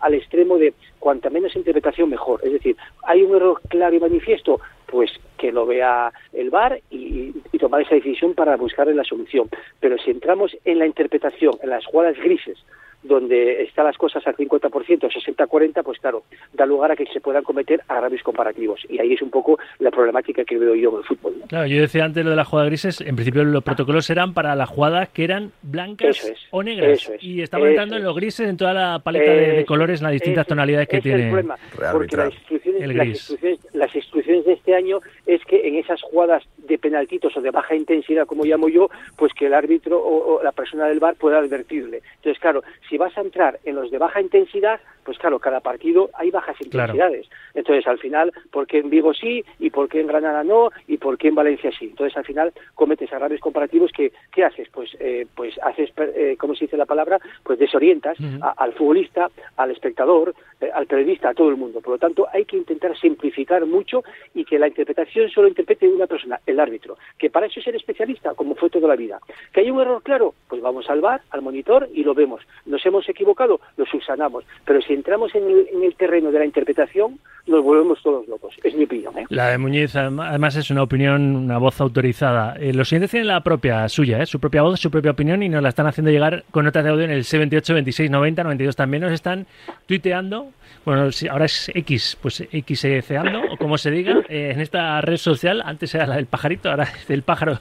al 0.00 0.14
extremo 0.14 0.58
de 0.58 0.74
cuanta 0.98 1.30
menos 1.30 1.56
interpretación 1.56 2.10
mejor. 2.10 2.40
Es 2.44 2.52
decir, 2.52 2.76
hay 3.04 3.22
un 3.22 3.36
error 3.36 3.60
claro 3.68 3.94
y 3.94 4.00
manifiesto, 4.00 4.60
pues 4.86 5.10
que 5.38 5.52
lo 5.52 5.64
vea 5.64 6.12
el 6.32 6.50
VAR 6.50 6.80
y, 6.90 7.32
y, 7.52 7.58
tomar 7.58 7.82
esa 7.82 7.94
decisión 7.94 8.34
para 8.34 8.56
buscarle 8.56 8.94
la 8.94 9.04
solución. 9.04 9.48
Pero 9.80 9.96
si 9.98 10.10
entramos 10.10 10.56
en 10.64 10.78
la 10.78 10.86
interpretación, 10.86 11.54
en 11.62 11.70
las 11.70 11.86
jugadas 11.86 12.16
grises, 12.16 12.58
donde 13.04 13.62
están 13.62 13.84
las 13.84 13.96
cosas 13.96 14.26
al 14.26 14.34
50%, 14.34 14.70
60-40, 14.70 15.82
pues 15.84 15.98
claro, 15.98 16.24
da 16.52 16.66
lugar 16.66 16.90
a 16.90 16.96
que 16.96 17.04
se 17.06 17.20
puedan 17.20 17.44
cometer 17.44 17.82
agravios 17.86 18.22
comparativos. 18.22 18.80
Y 18.88 18.98
ahí 18.98 19.12
es 19.12 19.22
un 19.22 19.30
poco 19.30 19.58
la 19.78 19.90
problemática 19.90 20.44
que 20.44 20.58
veo 20.58 20.74
yo 20.74 20.90
en 20.90 20.96
el 20.96 21.04
fútbol. 21.04 21.34
Claro, 21.48 21.66
yo 21.66 21.80
decía 21.80 22.04
antes 22.04 22.24
lo 22.24 22.30
de 22.30 22.36
las 22.36 22.48
jugadas 22.48 22.70
grises, 22.70 23.00
en 23.02 23.14
principio 23.14 23.44
los 23.44 23.62
protocolos 23.62 24.08
eran 24.08 24.32
para 24.32 24.56
las 24.56 24.68
jugadas 24.68 25.10
que 25.10 25.24
eran 25.24 25.52
blancas 25.62 26.32
o 26.50 26.62
negras. 26.62 27.12
y 27.20 27.42
estamos 27.42 27.68
entrando 27.68 27.96
en 27.96 28.04
los 28.04 28.16
grises, 28.16 28.48
en 28.48 28.56
toda 28.56 28.72
la 28.72 28.98
paleta 28.98 29.30
de, 29.30 29.64
colores, 29.66 30.00
en 30.00 30.04
las 30.04 30.12
distintas 30.12 30.46
tonalidades 30.46 30.88
que 30.88 31.00
tiene. 31.00 31.24
el 31.24 31.28
problema, 31.28 31.56
porque 31.92 32.16
las 32.16 32.32
instrucciones, 32.32 32.96
las, 32.96 33.06
instrucciones, 33.06 33.74
las 33.74 33.94
instrucciones 33.94 34.44
de 34.46 34.52
este 34.54 34.74
año 34.74 35.00
es 35.26 35.44
que 35.44 35.68
en 35.68 35.76
esas 35.76 36.00
jugadas 36.02 36.42
de 36.56 36.78
penaltitos 36.78 37.36
o 37.36 37.42
de 37.42 37.50
baja 37.50 37.74
intensidad, 37.74 38.26
como 38.26 38.44
llamo 38.44 38.68
yo, 38.68 38.88
pues 39.16 39.32
que 39.34 39.46
el 39.46 39.54
árbitro 39.54 39.98
o, 39.98 40.36
o 40.38 40.42
la 40.42 40.52
persona 40.52 40.86
del 40.86 41.00
bar 41.00 41.16
pueda 41.16 41.38
advertirle. 41.38 42.00
Entonces, 42.16 42.40
claro, 42.40 42.62
si 42.88 42.93
vas 42.98 43.16
a 43.16 43.20
entrar 43.20 43.60
en 43.64 43.76
los 43.76 43.90
de 43.90 43.98
baja 43.98 44.20
intensidad, 44.20 44.80
pues 45.04 45.18
claro, 45.18 45.38
cada 45.38 45.60
partido 45.60 46.10
hay 46.14 46.30
bajas 46.30 46.56
intensidades. 46.60 47.28
Entonces, 47.54 47.86
al 47.86 47.98
final, 47.98 48.32
¿por 48.50 48.66
qué 48.66 48.78
en 48.78 48.90
Vigo 48.90 49.14
sí 49.14 49.44
y 49.58 49.70
por 49.70 49.88
qué 49.88 50.00
en 50.00 50.06
Granada 50.06 50.42
no 50.42 50.70
y 50.88 50.96
por 50.96 51.18
qué 51.18 51.28
en 51.28 51.34
Valencia 51.34 51.70
sí? 51.78 51.86
Entonces, 51.86 52.16
al 52.16 52.24
final, 52.24 52.52
cometes 52.74 53.12
agravios 53.12 53.40
comparativos 53.40 53.92
que, 53.92 54.12
¿qué 54.32 54.44
haces? 54.44 54.68
Pues, 54.70 54.96
eh, 54.98 55.26
pues 55.34 55.54
haces, 55.62 55.90
eh, 55.98 56.36
¿cómo 56.38 56.54
se 56.54 56.64
dice 56.64 56.76
la 56.76 56.86
palabra? 56.86 57.18
Pues 57.42 57.58
desorientas 57.58 58.16
al 58.56 58.72
futbolista, 58.72 59.30
al 59.56 59.70
espectador, 59.70 60.34
eh, 60.60 60.70
al 60.72 60.86
periodista, 60.86 61.30
a 61.30 61.34
todo 61.34 61.50
el 61.50 61.56
mundo. 61.56 61.80
Por 61.80 61.94
lo 61.94 61.98
tanto, 61.98 62.26
hay 62.32 62.44
que 62.44 62.56
intentar 62.56 62.96
simplificar 62.98 63.66
mucho 63.66 64.02
y 64.34 64.44
que 64.44 64.58
la 64.58 64.68
interpretación 64.68 65.28
solo 65.30 65.48
interprete 65.48 65.88
una 65.88 66.06
persona, 66.06 66.40
el 66.46 66.58
árbitro, 66.58 66.96
que 67.18 67.30
para 67.30 67.46
eso 67.46 67.60
es 67.60 67.66
el 67.66 67.76
especialista, 67.76 68.34
como 68.34 68.54
fue 68.54 68.70
toda 68.70 68.88
la 68.88 68.96
vida. 68.96 69.18
¿Que 69.52 69.60
hay 69.60 69.70
un 69.70 69.80
error 69.80 70.02
claro? 70.02 70.34
Pues 70.48 70.62
vamos 70.62 70.88
al 70.88 71.00
bar, 71.00 71.20
al 71.30 71.42
monitor 71.42 71.88
y 71.92 72.04
lo 72.04 72.14
vemos. 72.14 72.42
Nos 72.66 72.84
hemos 72.86 73.08
equivocado, 73.08 73.60
lo 73.76 73.86
subsanamos. 73.86 74.44
Pero 74.64 74.80
si 74.80 74.93
entramos 74.94 75.34
en 75.34 75.44
el, 75.82 75.94
terreno 75.96 76.30
de 76.30 76.38
la 76.38 76.44
interpretación, 76.44 77.18
nos 77.46 77.62
volvemos 77.62 78.02
todos 78.02 78.26
locos. 78.26 78.54
Es 78.62 78.74
mi 78.74 78.84
opinión. 78.84 79.16
¿eh? 79.18 79.26
La 79.28 79.48
de 79.48 79.58
Muñiz, 79.58 79.94
además, 79.94 80.56
es 80.56 80.70
una 80.70 80.82
opinión, 80.82 81.36
una 81.36 81.58
voz 81.58 81.80
autorizada. 81.80 82.56
Eh, 82.58 82.72
los 82.72 82.88
siguientes 82.88 83.10
tienen 83.10 83.28
la 83.28 83.42
propia 83.42 83.88
suya, 83.88 84.22
¿eh? 84.22 84.26
su 84.26 84.40
propia 84.40 84.62
voz, 84.62 84.80
su 84.80 84.90
propia 84.90 85.10
opinión 85.10 85.42
y 85.42 85.48
nos 85.48 85.62
la 85.62 85.68
están 85.68 85.86
haciendo 85.86 86.10
llegar 86.10 86.44
con 86.50 86.64
notas 86.64 86.84
de 86.84 86.90
audio 86.90 87.04
en 87.04 87.10
el 87.10 87.24
C28, 87.24 87.74
26, 87.74 88.10
90, 88.10 88.42
92 88.44 88.76
también. 88.76 89.02
Nos 89.02 89.12
están 89.12 89.46
tuiteando 89.86 90.48
bueno, 90.84 91.10
si 91.12 91.28
ahora 91.28 91.46
es 91.46 91.70
X, 91.74 92.18
pues 92.20 92.46
XCando, 92.52 93.40
o 93.50 93.56
como 93.56 93.78
se 93.78 93.90
diga, 93.90 94.20
eh, 94.28 94.50
en 94.52 94.60
esta 94.60 95.00
red 95.00 95.16
social, 95.16 95.62
antes 95.64 95.94
era 95.94 96.06
la 96.06 96.16
del 96.16 96.26
pajarito, 96.26 96.70
ahora 96.70 96.84
es 96.84 97.08
el 97.08 97.22
pájaro 97.22 97.58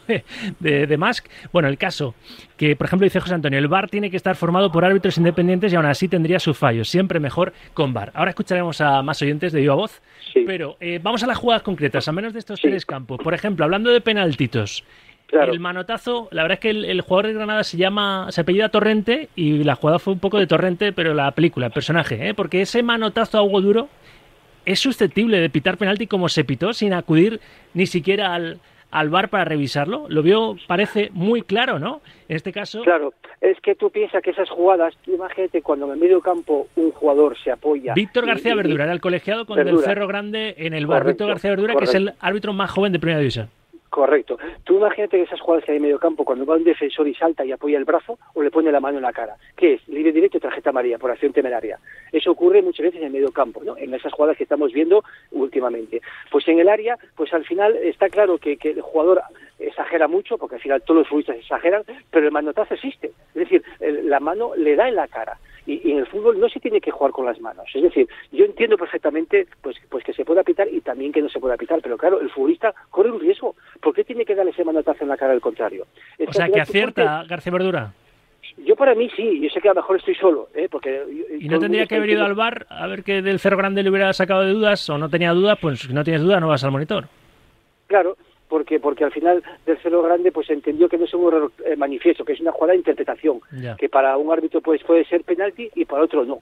de, 0.60 0.88
de 0.88 0.98
Musk. 0.98 1.28
Bueno, 1.54 1.70
el 1.70 1.78
caso, 1.78 2.16
que 2.58 2.76
por 2.76 2.88
ejemplo 2.88 3.06
dice 3.06 3.22
José 3.22 3.34
Antonio, 3.34 3.60
el 3.60 3.70
VAR 3.70 3.90
tiene 3.90 4.12
que 4.12 4.18
estar 4.18 4.36
formado 4.36 4.72
por 4.72 4.84
árbitros 4.84 5.18
independientes 5.18 5.72
y 5.72 5.76
aún 5.76 5.86
así 5.86 6.10
tendría 6.10 6.40
su 6.40 6.54
fallo, 6.54 6.84
siempre 6.84 7.20
mejor 7.24 7.54
con 7.74 7.94
VAR. 7.94 8.12
Ahora 8.14 8.30
escucharemos 8.30 8.80
a 8.82 9.02
más 9.02 9.20
oyentes 9.24 9.52
de 9.52 9.62
viva 9.62 9.74
voz, 9.74 10.04
pero 10.46 10.78
eh, 10.80 11.00
vamos 11.02 11.24
a 11.24 11.28
las 11.28 11.38
jugadas 11.38 11.64
concretas, 11.64 12.08
a 12.08 12.12
menos 12.12 12.34
de 12.34 12.40
estos 12.40 12.62
tres 12.62 12.86
campos. 12.86 13.20
Por 13.24 13.34
ejemplo, 13.34 13.66
hablando 13.66 13.90
de 13.90 14.02
penaltitos, 14.02 14.84
el 15.32 15.60
manotazo, 15.60 16.28
la 16.32 16.44
verdad 16.44 16.56
es 16.56 16.60
que 16.60 16.70
el, 16.70 17.02
jugador 17.02 17.28
de 17.28 17.34
Granada 17.34 17.64
se 17.64 17.78
llama, 17.78 18.28
se 18.30 18.42
apellida 18.42 18.70
Torrente 18.70 19.30
y 19.36 19.64
la 19.64 19.76
jugada 19.76 19.98
fue 19.98 20.14
un 20.14 20.20
poco 20.20 20.38
de 20.38 20.46
Torrente, 20.46 20.94
pero 20.94 21.16
la 21.16 21.32
película, 21.32 21.68
el 21.68 21.72
personaje, 21.72 22.30
¿eh? 22.30 22.34
porque 22.36 22.62
ese 22.62 22.84
manotazo 22.84 23.40
a 23.40 23.44
Hugo 23.44 23.62
Duro 23.62 23.90
es 24.66 24.80
susceptible 24.80 25.40
de 25.40 25.50
pitar 25.50 25.78
penalti 25.78 26.06
como 26.06 26.30
se 26.30 26.44
pitó 26.44 26.74
sin 26.74 26.94
acudir 26.94 27.40
ni 27.74 27.88
siquiera 27.88 28.34
al, 28.36 28.60
al 28.94 29.10
bar 29.10 29.30
para 29.30 29.44
revisarlo. 29.44 30.06
Lo 30.08 30.22
vio, 30.22 30.56
parece 30.68 31.10
muy 31.14 31.42
claro, 31.42 31.80
¿no? 31.80 32.02
En 32.30 32.36
este 32.36 32.54
caso. 32.54 32.84
Claro, 32.84 33.14
es 33.42 33.60
que 33.62 33.74
tú 33.76 33.90
piensas 33.90 34.22
que 34.22 34.30
esas 34.30 34.50
jugadas, 34.50 34.94
imagínate 35.08 35.62
cuando 35.64 35.88
en 35.88 35.94
el 35.94 35.98
medio 35.98 36.22
campo 36.22 36.68
un 36.76 36.92
jugador 36.92 37.36
se 37.44 37.52
apoya. 37.52 37.96
Víctor 37.96 38.28
García 38.28 38.56
Verdura 38.56 38.84
era 38.84 38.94
el 38.94 39.02
colegiado 39.02 39.46
con 39.46 39.60
el 39.60 39.80
Cerro 39.80 40.08
Grande 40.08 40.54
en 40.58 40.74
el 40.74 40.86
bar. 40.86 41.06
Víctor 41.06 41.30
García 41.30 41.50
Verdura, 41.50 41.76
que 41.76 41.86
es 41.86 41.96
el 41.96 42.14
árbitro 42.20 42.54
más 42.54 42.70
joven 42.70 42.94
de 42.94 43.00
Primera 43.00 43.20
División. 43.20 43.50
Correcto. 43.94 44.40
Tú 44.64 44.78
imagínate 44.78 45.18
que 45.18 45.24
esas 45.24 45.40
jugadas 45.40 45.66
que 45.66 45.72
hay 45.72 45.78
en 45.78 45.84
medio 45.84 46.00
campo, 46.00 46.26
cuando 46.26 46.48
va 46.48 46.56
un 46.56 46.64
defensor 46.64 47.08
y 47.08 47.14
salta 47.14 47.46
y 47.46 47.52
apoya 47.52 47.78
el 47.78 47.86
brazo 47.86 48.18
o 48.34 48.42
le 48.42 48.50
pone 48.50 48.72
la 48.72 48.80
mano 48.80 48.98
en 48.98 49.04
la 49.04 49.14
cara. 49.14 49.36
¿Qué 49.56 49.76
es? 49.76 49.88
Libre 49.88 50.12
directo 50.12 50.38
y 50.38 50.40
tarjeta 50.40 50.72
amarilla 50.72 50.98
por 50.98 51.12
acción 51.12 51.32
temeraria. 51.32 51.78
Eso 52.12 52.32
ocurre 52.32 52.64
muchas 52.64 52.86
veces 52.86 53.02
en 53.02 53.06
el 53.06 53.14
medio 53.14 53.32
campo, 53.32 53.62
¿no? 53.64 53.78
En 53.78 53.94
esas 53.94 54.12
jugadas 54.12 54.36
que 54.36 54.46
estamos 54.46 54.74
viendo 54.74 55.04
últimamente. 55.30 56.02
Pues 56.32 56.48
en 56.48 56.58
el 56.58 56.70
área, 56.70 56.98
pues 57.16 57.32
al 57.36 57.46
final 57.46 57.76
está 57.84 58.10
claro 58.10 58.40
que, 58.40 58.58
el 58.64 58.82
jugador 58.82 59.22
exagera 59.60 60.08
mucho, 60.08 60.40
porque 60.40 60.56
al 60.56 60.62
final 60.62 60.82
todos 60.82 61.02
los 61.02 61.08
futbolistas 61.08 61.38
exageran, 61.38 61.84
pero 62.10 62.26
el 62.26 62.32
manotazo 62.32 62.74
existe. 62.74 63.12
Es 63.36 63.48
decir, 63.48 63.64
la 63.80 64.20
mano 64.20 64.56
le 64.56 64.76
da 64.76 64.90
en 64.90 64.96
la 64.96 65.08
cara 65.08 65.38
y, 65.66 65.92
en 65.92 66.00
el 66.00 66.08
fútbol 66.08 66.40
no 66.40 66.50
se 66.50 66.60
tiene 66.60 66.82
que 66.82 66.92
jugar 66.92 67.12
con 67.12 67.26
las 67.26 67.40
manos. 67.40 67.66
Es 67.74 67.82
decir, 67.82 68.08
yo 68.32 68.46
entiendo 68.46 68.78
perfectamente 68.78 69.48
pues, 69.62 69.78
pues 69.90 70.04
que 70.04 70.14
se 70.14 70.26
pueda 70.26 70.44
pitar 70.44 70.68
y 70.68 70.82
también 70.82 71.12
que 71.12 71.22
no 71.22 71.30
se 71.30 71.40
pueda 71.40 71.58
pitar, 71.58 71.82
pero 71.82 71.98
claro, 71.98 72.20
el 72.22 72.30
futbolista 72.30 72.74
corre 72.90 73.12
un 73.12 73.20
riesgo. 73.20 73.56
¿Por 73.82 73.94
qué 73.94 74.04
tiene 74.04 74.26
que 74.26 74.36
darle 74.36 74.52
ese 74.52 74.64
manotazo 74.64 75.04
en 75.04 75.10
la 75.10 75.18
cara 75.18 75.32
del 75.32 75.42
contrario? 75.42 75.86
o 76.26 76.34
sea, 76.34 76.50
que 76.50 76.62
acierta 76.62 77.24
García 77.28 77.52
Verdura. 77.52 77.94
Yo 78.58 78.76
para 78.76 78.94
mí 78.94 79.10
sí, 79.16 79.40
yo 79.42 79.50
sé 79.50 79.62
que 79.62 79.70
a 79.70 79.74
lo 79.74 79.82
mejor 79.82 79.98
estoy 79.98 80.16
solo, 80.16 80.50
¿eh? 80.54 80.68
porque... 80.70 81.02
¿Y 81.40 81.48
no 81.48 81.60
tendría 81.60 81.88
que 81.88 81.96
haber 81.96 82.12
ido 82.12 82.24
al 82.24 82.36
bar 82.36 82.68
a 82.70 82.86
ver 82.88 83.04
que 83.04 83.22
del 83.22 83.40
Cerro 83.40 83.58
Grande 83.58 83.82
le 83.82 83.90
hubiera 83.90 84.14
sacado 84.14 84.44
de 84.44 84.52
dudas 84.52 84.88
o 84.90 84.98
no 84.98 85.10
tenía 85.10 85.32
dudas? 85.32 85.58
Pues 85.60 85.80
si 85.80 85.94
no 85.94 86.04
tienes 86.04 86.22
dudas 86.22 86.40
no 86.40 86.50
vas 86.50 86.64
al 86.64 86.72
monitor. 86.72 87.06
Claro, 87.88 88.16
porque 88.54 88.80
porque 88.80 89.04
al 89.04 89.12
final 89.12 89.44
del 89.66 89.80
cero 89.82 90.04
grande 90.04 90.32
pues 90.32 90.48
entendió 90.52 90.88
que 90.88 91.00
no 91.00 91.06
es 91.06 91.14
un 91.16 91.28
error 91.28 91.52
eh, 91.66 91.76
manifiesto, 91.76 92.24
que 92.24 92.34
es 92.34 92.40
una 92.40 92.52
jugada 92.52 92.74
de 92.74 92.78
interpretación, 92.78 93.42
que 93.80 93.90
para 93.90 94.16
un 94.16 94.32
árbitro 94.32 94.62
pues 94.62 94.84
puede 94.84 95.06
ser 95.06 95.24
penalti 95.24 95.72
y 95.74 95.86
para 95.86 96.04
otro 96.04 96.24
no. 96.24 96.40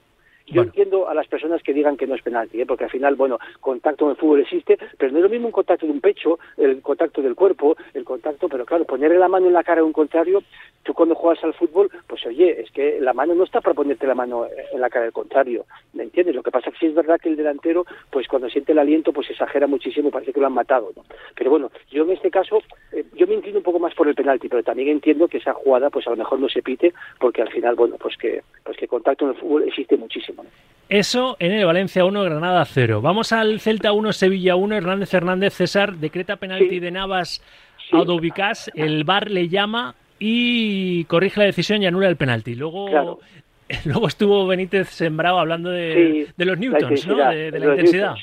Yo 0.52 0.62
entiendo 0.62 1.08
a 1.08 1.14
las 1.14 1.26
personas 1.26 1.62
que 1.62 1.72
digan 1.72 1.96
que 1.96 2.06
no 2.06 2.14
es 2.14 2.22
penalti, 2.22 2.60
¿eh? 2.60 2.66
porque 2.66 2.84
al 2.84 2.90
final, 2.90 3.14
bueno, 3.14 3.38
contacto 3.60 4.04
en 4.04 4.10
el 4.12 4.16
fútbol 4.16 4.40
existe, 4.40 4.78
pero 4.98 5.12
no 5.12 5.18
es 5.18 5.24
lo 5.24 5.30
mismo 5.30 5.46
un 5.46 5.52
contacto 5.52 5.86
de 5.86 5.92
un 5.92 6.00
pecho, 6.00 6.38
el 6.56 6.82
contacto 6.82 7.22
del 7.22 7.34
cuerpo, 7.34 7.76
el 7.94 8.04
contacto, 8.04 8.48
pero 8.48 8.66
claro, 8.66 8.84
ponerle 8.84 9.18
la 9.18 9.28
mano 9.28 9.46
en 9.46 9.52
la 9.52 9.64
cara 9.64 9.80
a 9.80 9.84
un 9.84 9.92
contrario, 9.92 10.42
tú 10.82 10.94
cuando 10.94 11.14
juegas 11.14 11.42
al 11.44 11.54
fútbol, 11.54 11.90
pues 12.06 12.24
oye, 12.26 12.60
es 12.60 12.70
que 12.70 13.00
la 13.00 13.12
mano 13.12 13.34
no 13.34 13.44
está 13.44 13.60
para 13.60 13.74
ponerte 13.74 14.06
la 14.06 14.14
mano 14.14 14.46
en 14.72 14.80
la 14.80 14.90
cara 14.90 15.04
del 15.04 15.12
contrario, 15.12 15.64
¿me 15.92 16.02
entiendes? 16.02 16.34
Lo 16.34 16.42
que 16.42 16.50
pasa 16.50 16.68
es 16.68 16.74
que 16.74 16.80
sí 16.80 16.86
es 16.86 16.94
verdad 16.94 17.20
que 17.20 17.28
el 17.28 17.36
delantero, 17.36 17.84
pues 18.10 18.28
cuando 18.28 18.48
siente 18.48 18.72
el 18.72 18.78
aliento, 18.78 19.12
pues 19.12 19.30
exagera 19.30 19.66
muchísimo, 19.66 20.10
parece 20.10 20.32
que 20.32 20.40
lo 20.40 20.46
han 20.46 20.52
matado, 20.52 20.92
¿no? 20.96 21.04
Pero 21.34 21.50
bueno, 21.50 21.70
yo 21.90 22.04
en 22.04 22.10
este 22.10 22.30
caso, 22.30 22.60
eh, 22.92 23.04
yo 23.14 23.26
me 23.26 23.34
inclino 23.34 23.58
un 23.58 23.64
poco 23.64 23.78
más 23.78 23.94
por 23.94 24.08
el 24.08 24.14
penalti, 24.14 24.48
pero 24.48 24.62
también 24.62 24.88
entiendo 24.88 25.28
que 25.28 25.38
esa 25.38 25.54
jugada, 25.54 25.90
pues 25.90 26.06
a 26.06 26.10
lo 26.10 26.16
mejor 26.16 26.40
no 26.40 26.48
se 26.48 26.62
pite, 26.62 26.92
porque 27.18 27.42
al 27.42 27.50
final, 27.50 27.74
bueno, 27.74 27.96
pues 27.98 28.16
que, 28.16 28.42
pues 28.64 28.76
que 28.76 28.88
contacto 28.88 29.24
en 29.24 29.32
el 29.32 29.36
fútbol 29.36 29.64
existe 29.64 29.96
muchísimo, 29.96 30.41
Eso 30.88 31.36
en 31.38 31.52
el 31.52 31.64
Valencia 31.64 32.04
1, 32.04 32.22
Granada 32.22 32.64
0. 32.66 33.00
Vamos 33.00 33.32
al 33.32 33.60
Celta 33.60 33.92
1, 33.92 34.12
Sevilla 34.12 34.56
1, 34.56 34.76
Hernández 34.76 35.14
Hernández, 35.14 35.54
César, 35.54 35.94
decreta 35.94 36.36
penalti 36.36 36.80
de 36.80 36.90
Navas 36.90 37.42
a 37.90 38.02
Udubicás, 38.02 38.70
el 38.74 39.04
VAR 39.04 39.30
le 39.30 39.48
llama 39.48 39.94
y 40.18 41.04
corrige 41.04 41.40
la 41.40 41.46
decisión 41.46 41.82
y 41.82 41.86
anula 41.86 42.08
el 42.08 42.16
penalti. 42.16 42.54
Luego, 42.54 43.18
luego 43.84 44.06
estuvo 44.06 44.46
Benítez 44.46 44.88
sembrado 44.90 45.38
hablando 45.38 45.70
de, 45.70 46.28
los 46.36 46.58
newtons, 46.58 47.06
¿no? 47.06 47.16
De, 47.30 47.50
la 47.50 47.70
intensidad. 47.70 48.14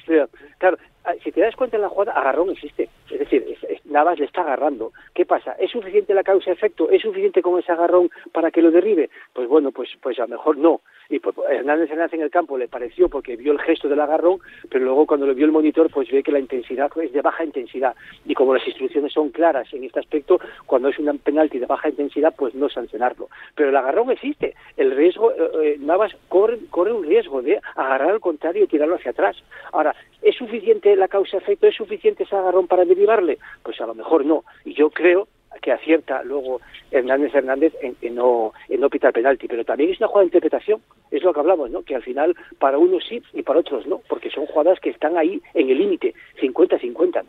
claro, 0.58 0.78
ah, 1.06 1.14
si 1.24 1.32
te 1.32 1.42
das 1.42 1.56
cuenta 1.56 1.78
en 1.78 1.82
la 1.82 1.90
jugada, 1.90 2.14
agarrón 2.14 2.52
existe. 2.52 2.88
Es 3.10 3.20
decir, 3.20 3.44
Navas 3.90 4.20
le 4.20 4.26
está 4.26 4.42
agarrando. 4.42 4.92
¿Qué 5.14 5.26
pasa? 5.26 5.54
¿Es 5.54 5.72
suficiente 5.72 6.14
la 6.14 6.24
causa-efecto? 6.24 6.90
¿Es 6.90 7.02
suficiente 7.02 7.42
con 7.42 7.60
ese 7.60 7.72
agarrón 7.72 8.10
para 8.32 8.52
que 8.52 8.62
lo 8.62 8.72
derribe? 8.72 9.10
Pues 9.34 9.48
bueno, 9.48 9.72
pues, 9.72 9.90
pues 10.02 10.18
a 10.20 10.24
lo 10.24 10.30
mejor 10.30 10.58
no 10.58 10.82
y 11.10 11.20
pues, 11.20 11.36
Hernández 11.50 11.90
Hernández 11.90 12.14
en 12.14 12.22
el 12.22 12.30
campo 12.30 12.58
le 12.58 12.68
pareció 12.68 13.10
porque 13.10 13.36
vio 13.36 13.52
el 13.52 13.60
gesto 13.60 13.90
del 13.90 14.00
agarrón, 14.00 14.40
pero 14.70 14.86
luego 14.86 15.08
cuando 15.08 15.26
lo 15.26 15.34
vio 15.34 15.46
el 15.46 15.52
monitor 15.52 15.90
pues 15.92 16.10
ve 16.12 16.22
que 16.24 16.32
la 16.32 16.40
intensidad 16.40 16.92
es 17.02 17.12
de 17.12 17.22
baja 17.22 17.44
intensidad 17.44 17.96
y 18.26 18.36
como 18.36 18.54
las 18.54 18.66
instrucciones 18.68 19.12
son 19.12 19.30
claras 19.30 19.74
en 19.74 19.84
este 19.84 20.00
aspecto, 20.00 20.40
cuando 20.68 20.90
es 20.90 21.00
un 21.00 21.18
penalti 21.18 21.58
de 21.58 21.66
baja 21.66 21.90
intensidad 21.90 22.34
pues 22.38 22.54
no 22.54 22.70
sancionarlo. 22.70 23.30
Pero 23.56 23.70
el 23.70 23.76
agarrón 23.76 24.12
existe, 24.12 24.54
el 24.78 24.92
riesgo, 24.92 25.32
eh, 25.32 25.52
eh, 25.64 25.78
Navas 25.80 26.16
corre, 26.28 26.60
corre 26.70 26.94
un 26.94 27.04
riesgo 27.04 27.42
de 27.42 27.60
agarrar 27.76 28.12
al 28.12 28.20
contrario 28.20 28.64
y 28.64 28.68
tirarlo 28.68 28.96
hacia 28.96 29.12
atrás. 29.12 29.36
Ahora, 29.72 29.96
¿es 30.22 30.36
suficiente 30.36 30.96
la 30.96 31.08
causa-efecto? 31.08 31.66
¿Es 31.66 31.76
suficiente 31.76 32.24
ese 32.24 32.36
agarrón 32.36 32.68
para 32.68 32.86
derivarle? 32.86 33.40
Pues 33.64 33.79
a 33.82 33.88
lo 33.88 33.96
mejor 33.96 34.26
no. 34.26 34.44
Y 34.66 34.74
yo 34.74 34.90
creo 34.90 35.28
que 35.62 35.72
acierta 35.72 36.24
luego 36.24 36.62
Hernández 36.92 37.34
Hernández 37.34 37.74
en, 37.82 38.16
no, 38.16 38.54
en 38.68 38.80
no 38.80 38.90
pitar 38.90 39.14
penalti, 39.14 39.48
pero 39.48 39.64
también 39.64 39.92
es 39.92 40.00
una 40.00 40.08
jugada 40.08 40.24
de 40.24 40.28
interpretación, 40.28 40.82
es 41.12 41.24
lo 41.24 41.34
que 41.34 41.40
hablamos, 41.40 41.70
¿no? 41.70 41.84
que 41.84 41.96
al 41.96 42.04
final 42.04 42.36
para 42.60 42.78
unos 42.78 43.04
sí 43.08 43.22
y 43.34 43.44
para 43.44 43.60
otros 43.60 43.86
no, 43.88 44.02
porque 44.08 44.30
son 44.30 44.46
jugadas 44.46 44.80
que 44.80 44.90
están 44.90 45.18
ahí 45.18 45.42
en 45.54 45.70
el 45.70 45.78
límite, 45.78 46.14
50-50. 46.42 47.24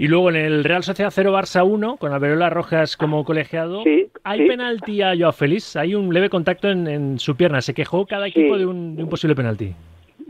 Y 0.00 0.06
luego 0.06 0.30
en 0.30 0.36
el 0.36 0.62
Real 0.62 0.84
Sociedad 0.84 1.10
0 1.12 1.32
Barça 1.32 1.66
1, 1.66 1.96
con 1.96 2.12
Alberola 2.12 2.50
Rojas 2.50 2.96
como 2.96 3.24
colegiado, 3.24 3.82
hay 4.22 4.46
penalti 4.46 5.02
a 5.02 5.16
Joao 5.18 5.32
Félix, 5.32 5.74
hay 5.76 5.94
un 5.94 6.12
leve 6.12 6.28
contacto 6.28 6.68
en, 6.68 7.18
su 7.18 7.36
pierna, 7.36 7.60
se 7.60 7.74
quejó 7.74 8.06
cada 8.06 8.28
equipo 8.28 8.56
de, 8.56 8.66
un, 8.66 8.94
de 8.94 9.02
un 9.02 9.08
posible 9.08 9.34
penalti 9.34 9.74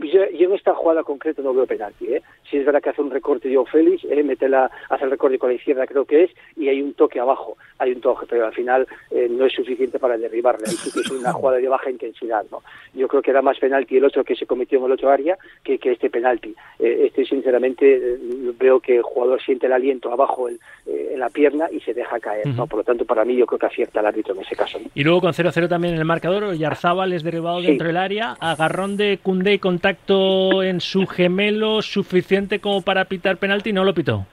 yo, 0.07 0.23
en 0.23 0.53
esta 0.53 0.73
jugada 0.73 1.03
concreta 1.03 1.41
no 1.41 1.53
veo 1.53 1.65
penalti. 1.65 2.05
¿eh? 2.13 2.21
Si 2.49 2.57
es 2.57 2.65
verdad 2.65 2.81
que 2.81 2.89
hace 2.89 3.01
un 3.01 3.11
recorte 3.11 3.47
de 3.47 3.59
Félix, 3.65 4.03
¿eh? 4.05 4.23
mete 4.23 4.49
la, 4.49 4.71
hace 4.89 5.05
el 5.05 5.11
recorte 5.11 5.37
con 5.37 5.49
la 5.49 5.55
izquierda, 5.55 5.85
creo 5.85 6.05
que 6.05 6.23
es, 6.23 6.31
y 6.55 6.67
hay 6.67 6.81
un 6.81 6.93
toque 6.93 7.19
abajo. 7.19 7.57
Hay 7.77 7.91
un 7.91 8.01
toque, 8.01 8.25
pero 8.29 8.45
al 8.45 8.53
final 8.53 8.87
eh, 9.11 9.27
no 9.29 9.45
es 9.45 9.53
suficiente 9.53 9.99
para 9.99 10.17
derribarle. 10.17 10.65
Que 10.65 10.99
es 10.99 11.11
una 11.11 11.31
jugada 11.33 11.57
de 11.57 11.67
baja 11.67 11.89
intensidad. 11.89 12.43
¿no? 12.51 12.61
Yo 12.93 13.07
creo 13.07 13.21
que 13.21 13.31
era 13.31 13.41
más 13.41 13.57
penalti 13.59 13.97
el 13.97 14.05
otro 14.05 14.23
que 14.23 14.35
se 14.35 14.45
cometió 14.45 14.79
en 14.79 14.85
el 14.85 14.91
otro 14.91 15.09
área 15.09 15.37
que, 15.63 15.77
que 15.77 15.91
este 15.91 16.09
penalti. 16.09 16.55
Eh, 16.79 17.05
este, 17.05 17.25
sinceramente, 17.25 17.95
eh, 17.95 18.17
veo 18.57 18.79
que 18.79 18.97
el 18.97 19.03
jugador 19.03 19.41
siente 19.41 19.67
el 19.67 19.73
aliento 19.73 20.11
abajo 20.11 20.49
en, 20.49 20.57
en 20.85 21.19
la 21.19 21.29
pierna 21.29 21.67
y 21.71 21.79
se 21.81 21.93
deja 21.93 22.19
caer. 22.19 22.47
¿no? 22.47 22.67
Por 22.67 22.79
lo 22.79 22.83
tanto, 22.83 23.05
para 23.05 23.23
mí, 23.23 23.35
yo 23.35 23.45
creo 23.45 23.59
que 23.59 23.67
acierta 23.67 23.99
el 23.99 24.07
árbitro 24.07 24.33
en 24.33 24.41
ese 24.41 24.55
caso. 24.55 24.79
Y 24.93 25.03
luego 25.03 25.21
con 25.21 25.33
0-0 25.33 25.69
también 25.69 25.93
en 25.93 25.99
el 25.99 26.05
marcador, 26.05 26.55
Yarzábal 26.55 27.13
es 27.13 27.23
derribado 27.23 27.61
dentro 27.61 27.87
del 27.87 27.97
área, 27.97 28.35
agarrón 28.39 28.97
de 28.97 29.19
Cundé 29.21 29.53
y 29.53 29.59
contacto 29.59 30.63
en 30.63 30.81
su 30.81 31.05
gemelo 31.05 31.81
suficiente 31.81 32.38
como 32.61 32.81
para 32.81 33.05
pitar 33.05 33.37
penalti, 33.37 33.73
no 33.73 33.83
lo 33.83 33.93
pitó. 33.93 34.25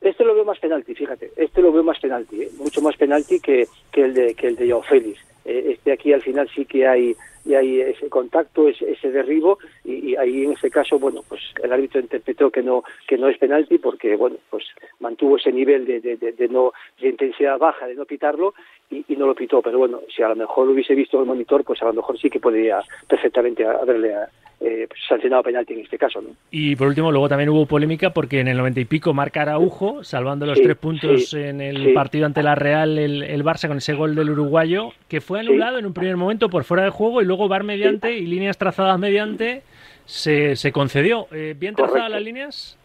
Este 0.00 0.24
lo 0.24 0.34
veo 0.34 0.44
más 0.44 0.58
penalti, 0.58 0.94
fíjate. 0.94 1.30
Este 1.36 1.60
lo 1.60 1.72
veo 1.72 1.82
más 1.82 1.98
penalti, 1.98 2.42
¿eh? 2.42 2.48
mucho 2.58 2.80
más 2.80 2.96
penalti 2.96 3.38
que, 3.38 3.66
que, 3.92 4.04
el 4.04 4.14
de 4.14 4.34
que 4.34 4.46
el 4.48 4.56
de 4.56 4.70
Joao 4.70 4.82
Félix. 4.82 5.20
Eh, 5.44 5.72
este 5.72 5.92
aquí 5.92 6.12
al 6.12 6.22
final 6.22 6.48
sí 6.54 6.64
que 6.64 6.86
hay 6.86 7.14
y 7.44 7.54
hay 7.54 7.80
ese 7.80 8.08
contacto, 8.08 8.68
ese, 8.68 8.90
ese 8.90 9.10
derribo 9.10 9.58
y, 9.84 10.14
ahí 10.16 10.44
en 10.44 10.52
ese 10.52 10.70
caso, 10.70 10.98
bueno, 10.98 11.22
pues 11.26 11.40
el 11.62 11.72
árbitro 11.72 12.00
interpretó 12.00 12.50
que 12.50 12.62
no 12.62 12.84
que 13.06 13.16
no 13.16 13.28
es 13.28 13.38
penalti 13.38 13.78
porque, 13.78 14.16
bueno, 14.16 14.36
pues 14.50 14.64
mantuvo 15.00 15.36
ese 15.36 15.52
nivel 15.52 15.86
de, 15.86 16.00
de, 16.00 16.48
no 16.48 16.72
de 17.00 17.08
intensidad 17.08 17.58
baja, 17.58 17.86
de 17.86 17.94
no 17.94 18.04
pitarlo 18.04 18.54
y, 18.90 19.04
y, 19.08 19.16
no 19.16 19.26
lo 19.26 19.34
pitó. 19.34 19.62
Pero 19.62 19.78
bueno, 19.78 20.00
si 20.14 20.22
a 20.22 20.28
lo 20.28 20.36
mejor 20.36 20.66
lo 20.66 20.72
hubiese 20.72 20.94
visto 20.94 21.20
el 21.20 21.26
monitor, 21.26 21.64
pues 21.64 21.80
a 21.82 21.86
lo 21.86 21.94
mejor 21.94 22.18
sí 22.18 22.28
que 22.30 22.40
podría 22.40 22.82
perfectamente 23.08 23.66
haberle 23.66 24.14
eh, 24.60 24.86
pues, 24.88 25.00
sancionado 25.08 25.42
penalti 25.42 25.72
en 25.72 25.80
este 25.80 25.96
caso. 25.96 26.20
¿no? 26.20 26.30
Y 26.50 26.76
por 26.76 26.88
último, 26.88 27.10
luego 27.10 27.28
también 27.28 27.48
hubo 27.48 27.66
polémica 27.66 28.10
porque 28.10 28.40
en 28.40 28.48
el 28.48 28.58
noventa 28.58 28.80
y 28.80 28.84
pico 28.84 29.14
marca 29.14 29.42
Araujo, 29.42 30.04
salvando 30.04 30.44
los 30.44 30.60
tres 30.60 30.76
puntos 30.76 31.32
en 31.34 31.60
el 31.60 31.94
partido 31.94 32.26
ante 32.26 32.42
la 32.42 32.54
Real, 32.54 32.98
el, 32.98 33.22
el, 33.22 33.44
Barça 33.44 33.68
con 33.68 33.78
ese 33.78 33.94
gol 33.94 34.14
del 34.14 34.30
uruguayo, 34.30 34.90
que 35.08 35.20
fue 35.20 35.40
anulado 35.40 35.78
en 35.78 35.86
un 35.86 35.94
primer 35.94 36.16
momento 36.16 36.50
por 36.50 36.64
fuera 36.64 36.84
de 36.84 36.90
juego 36.90 37.22
y 37.22 37.24
luego 37.24 37.48
bar 37.48 37.64
mediante 37.64 38.16
y 38.16 38.26
líneas 38.26 38.58
trazadas 38.58 38.98
mediante 38.98 39.62
se, 40.04 40.56
se 40.56 40.72
concedió. 40.72 41.26
Eh, 41.32 41.54
¿Bien 41.58 41.74
trazadas 41.74 42.10
las 42.10 42.22
líneas? 42.22 42.79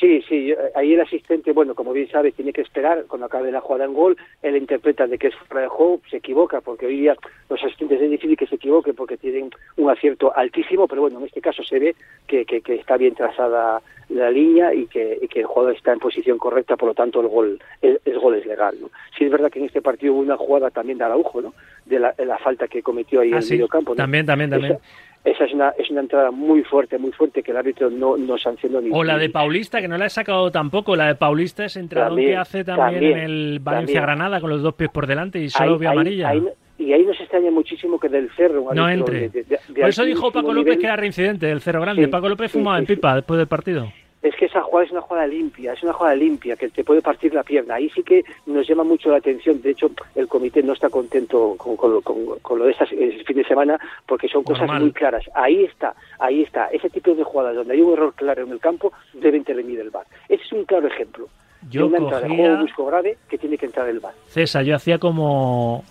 Sí, 0.00 0.22
sí, 0.26 0.54
ahí 0.74 0.94
el 0.94 1.00
asistente, 1.02 1.52
bueno, 1.52 1.74
como 1.74 1.92
bien 1.92 2.08
sabes, 2.08 2.34
tiene 2.34 2.54
que 2.54 2.62
esperar 2.62 3.04
cuando 3.06 3.26
acabe 3.26 3.52
la 3.52 3.60
jugada 3.60 3.84
en 3.84 3.92
gol, 3.92 4.16
él 4.40 4.56
interpreta 4.56 5.06
de 5.06 5.18
que 5.18 5.26
es 5.26 5.34
fuera 5.34 5.60
de 5.60 5.68
juego, 5.68 6.00
se 6.10 6.16
equivoca, 6.16 6.62
porque 6.62 6.86
hoy 6.86 7.00
día 7.00 7.14
los 7.50 7.62
asistentes 7.62 8.00
es 8.00 8.10
difícil 8.10 8.34
que 8.34 8.46
se 8.46 8.54
equivoquen 8.54 8.94
porque 8.94 9.18
tienen 9.18 9.50
un 9.76 9.90
acierto 9.90 10.34
altísimo, 10.34 10.88
pero 10.88 11.02
bueno, 11.02 11.18
en 11.18 11.26
este 11.26 11.42
caso 11.42 11.62
se 11.62 11.78
ve 11.78 11.94
que, 12.26 12.46
que, 12.46 12.62
está 12.74 12.96
bien 12.96 13.14
trazada 13.14 13.82
la 14.08 14.30
línea 14.30 14.72
y 14.72 14.86
que, 14.86 15.18
el 15.34 15.44
jugador 15.44 15.76
está 15.76 15.92
en 15.92 15.98
posición 15.98 16.38
correcta, 16.38 16.78
por 16.78 16.88
lo 16.88 16.94
tanto 16.94 17.20
el 17.20 17.28
gol, 17.28 17.60
el, 17.82 18.00
gol 18.18 18.36
es 18.36 18.46
legal. 18.46 18.76
¿no? 18.80 18.88
Sí 19.18 19.24
es 19.26 19.30
verdad 19.30 19.50
que 19.50 19.58
en 19.58 19.66
este 19.66 19.82
partido 19.82 20.14
hubo 20.14 20.22
una 20.22 20.38
jugada 20.38 20.70
también 20.70 20.96
de 20.96 21.04
Araujo, 21.04 21.42
¿no? 21.42 21.52
de 21.84 21.98
la, 21.98 22.38
falta 22.38 22.68
que 22.68 22.82
cometió 22.82 23.20
ahí 23.20 23.28
en 23.28 23.34
ah, 23.34 23.40
el 23.40 23.50
medio 23.50 23.68
campo. 23.68 23.94
También, 23.94 24.24
también, 24.24 24.48
también 24.48 24.78
esa 25.09 25.09
es 25.24 25.52
una, 25.52 25.70
es 25.70 25.90
una 25.90 26.00
entrada 26.00 26.30
muy 26.30 26.62
fuerte, 26.62 26.98
muy 26.98 27.12
fuerte 27.12 27.42
que 27.42 27.50
el 27.50 27.56
árbitro 27.56 27.90
no, 27.90 28.16
no 28.16 28.38
sancionó 28.38 28.80
ni 28.80 28.90
O 28.92 29.04
la 29.04 29.18
de 29.18 29.28
Paulista, 29.28 29.80
que 29.80 29.88
no 29.88 29.98
la 29.98 30.06
he 30.06 30.10
sacado 30.10 30.50
tampoco. 30.50 30.96
La 30.96 31.06
de 31.08 31.14
Paulista 31.14 31.64
es 31.64 31.76
entrador 31.76 32.18
que 32.18 32.36
hace 32.36 32.64
también, 32.64 33.04
en 33.04 33.18
el 33.18 33.58
Valencia-Granada 33.60 34.40
con 34.40 34.50
los 34.50 34.62
dos 34.62 34.74
pies 34.74 34.90
por 34.90 35.06
delante 35.06 35.38
y 35.38 35.50
solo 35.50 35.78
vio 35.78 35.90
amarilla. 35.90 36.32
y 36.78 36.92
ahí 36.92 37.04
nos 37.04 37.20
extraña 37.20 37.50
muchísimo 37.50 37.98
que 37.98 38.08
del 38.08 38.30
Cerro... 38.30 38.72
No 38.72 38.88
entre. 38.88 39.28
por 39.28 39.88
eso 39.88 40.04
dijo 40.04 40.32
Paco 40.32 40.52
López 40.52 40.78
que 40.78 40.86
era 40.86 40.96
reincidente 40.96 41.46
del 41.46 41.60
Cerro 41.60 41.80
Grande. 41.80 42.08
Paco 42.08 42.28
López 42.28 42.50
fumaba 42.50 42.78
en 42.78 42.86
pipa 42.86 43.14
después 43.14 43.38
del 43.38 43.48
partido 43.48 43.92
es 44.22 44.34
que 44.36 44.46
esa 44.46 44.62
jugada 44.62 44.86
es 44.86 44.92
una 44.92 45.00
jugada 45.00 45.26
limpia, 45.26 45.72
es 45.72 45.82
una 45.82 45.92
jugada 45.92 46.14
limpia 46.14 46.56
que 46.56 46.68
te 46.68 46.84
puede 46.84 47.00
partir 47.00 47.32
la 47.32 47.42
pierna. 47.42 47.76
Ahí 47.76 47.88
sí 47.90 48.02
que 48.02 48.22
nos 48.46 48.68
llama 48.68 48.84
mucho 48.84 49.10
la 49.10 49.16
atención. 49.16 49.62
De 49.62 49.70
hecho, 49.70 49.90
el 50.14 50.28
comité 50.28 50.62
no 50.62 50.74
está 50.74 50.90
contento 50.90 51.54
con, 51.56 51.76
con, 51.76 52.58
lo 52.58 52.64
de 52.66 52.72
este 52.72 53.24
fin 53.24 53.36
de 53.36 53.44
semana 53.44 53.78
porque 54.06 54.28
son 54.28 54.42
cosas 54.42 54.68
muy 54.78 54.92
claras. 54.92 55.24
Ahí 55.34 55.64
está, 55.64 55.94
ahí 56.18 56.42
está. 56.42 56.66
Ese 56.66 56.90
tipo 56.90 57.14
de 57.14 57.24
jugadas 57.24 57.56
donde 57.56 57.74
hay 57.74 57.80
un 57.80 57.94
error 57.94 58.12
claro 58.14 58.42
en 58.42 58.52
el 58.52 58.60
campo 58.60 58.92
debe 59.14 59.38
intervenir 59.38 59.80
el 59.80 59.90
VAR. 59.90 60.06
Ese 60.28 60.42
es 60.42 60.52
un 60.52 60.64
claro 60.64 60.86
ejemplo. 60.86 61.28
Yo 61.70 61.82
de 61.82 61.88
una 61.88 61.98
entrada 61.98 62.26
de 62.26 62.72
juego 62.72 62.90
grave 62.90 63.18
que 63.28 63.38
tiene 63.38 63.56
que 63.56 63.66
entrar 63.66 63.88
el 63.88 64.00
VAR. 64.00 64.14
César, 64.26 64.64
yo 64.64 64.74
hacía 64.74 64.98
como 64.98 65.84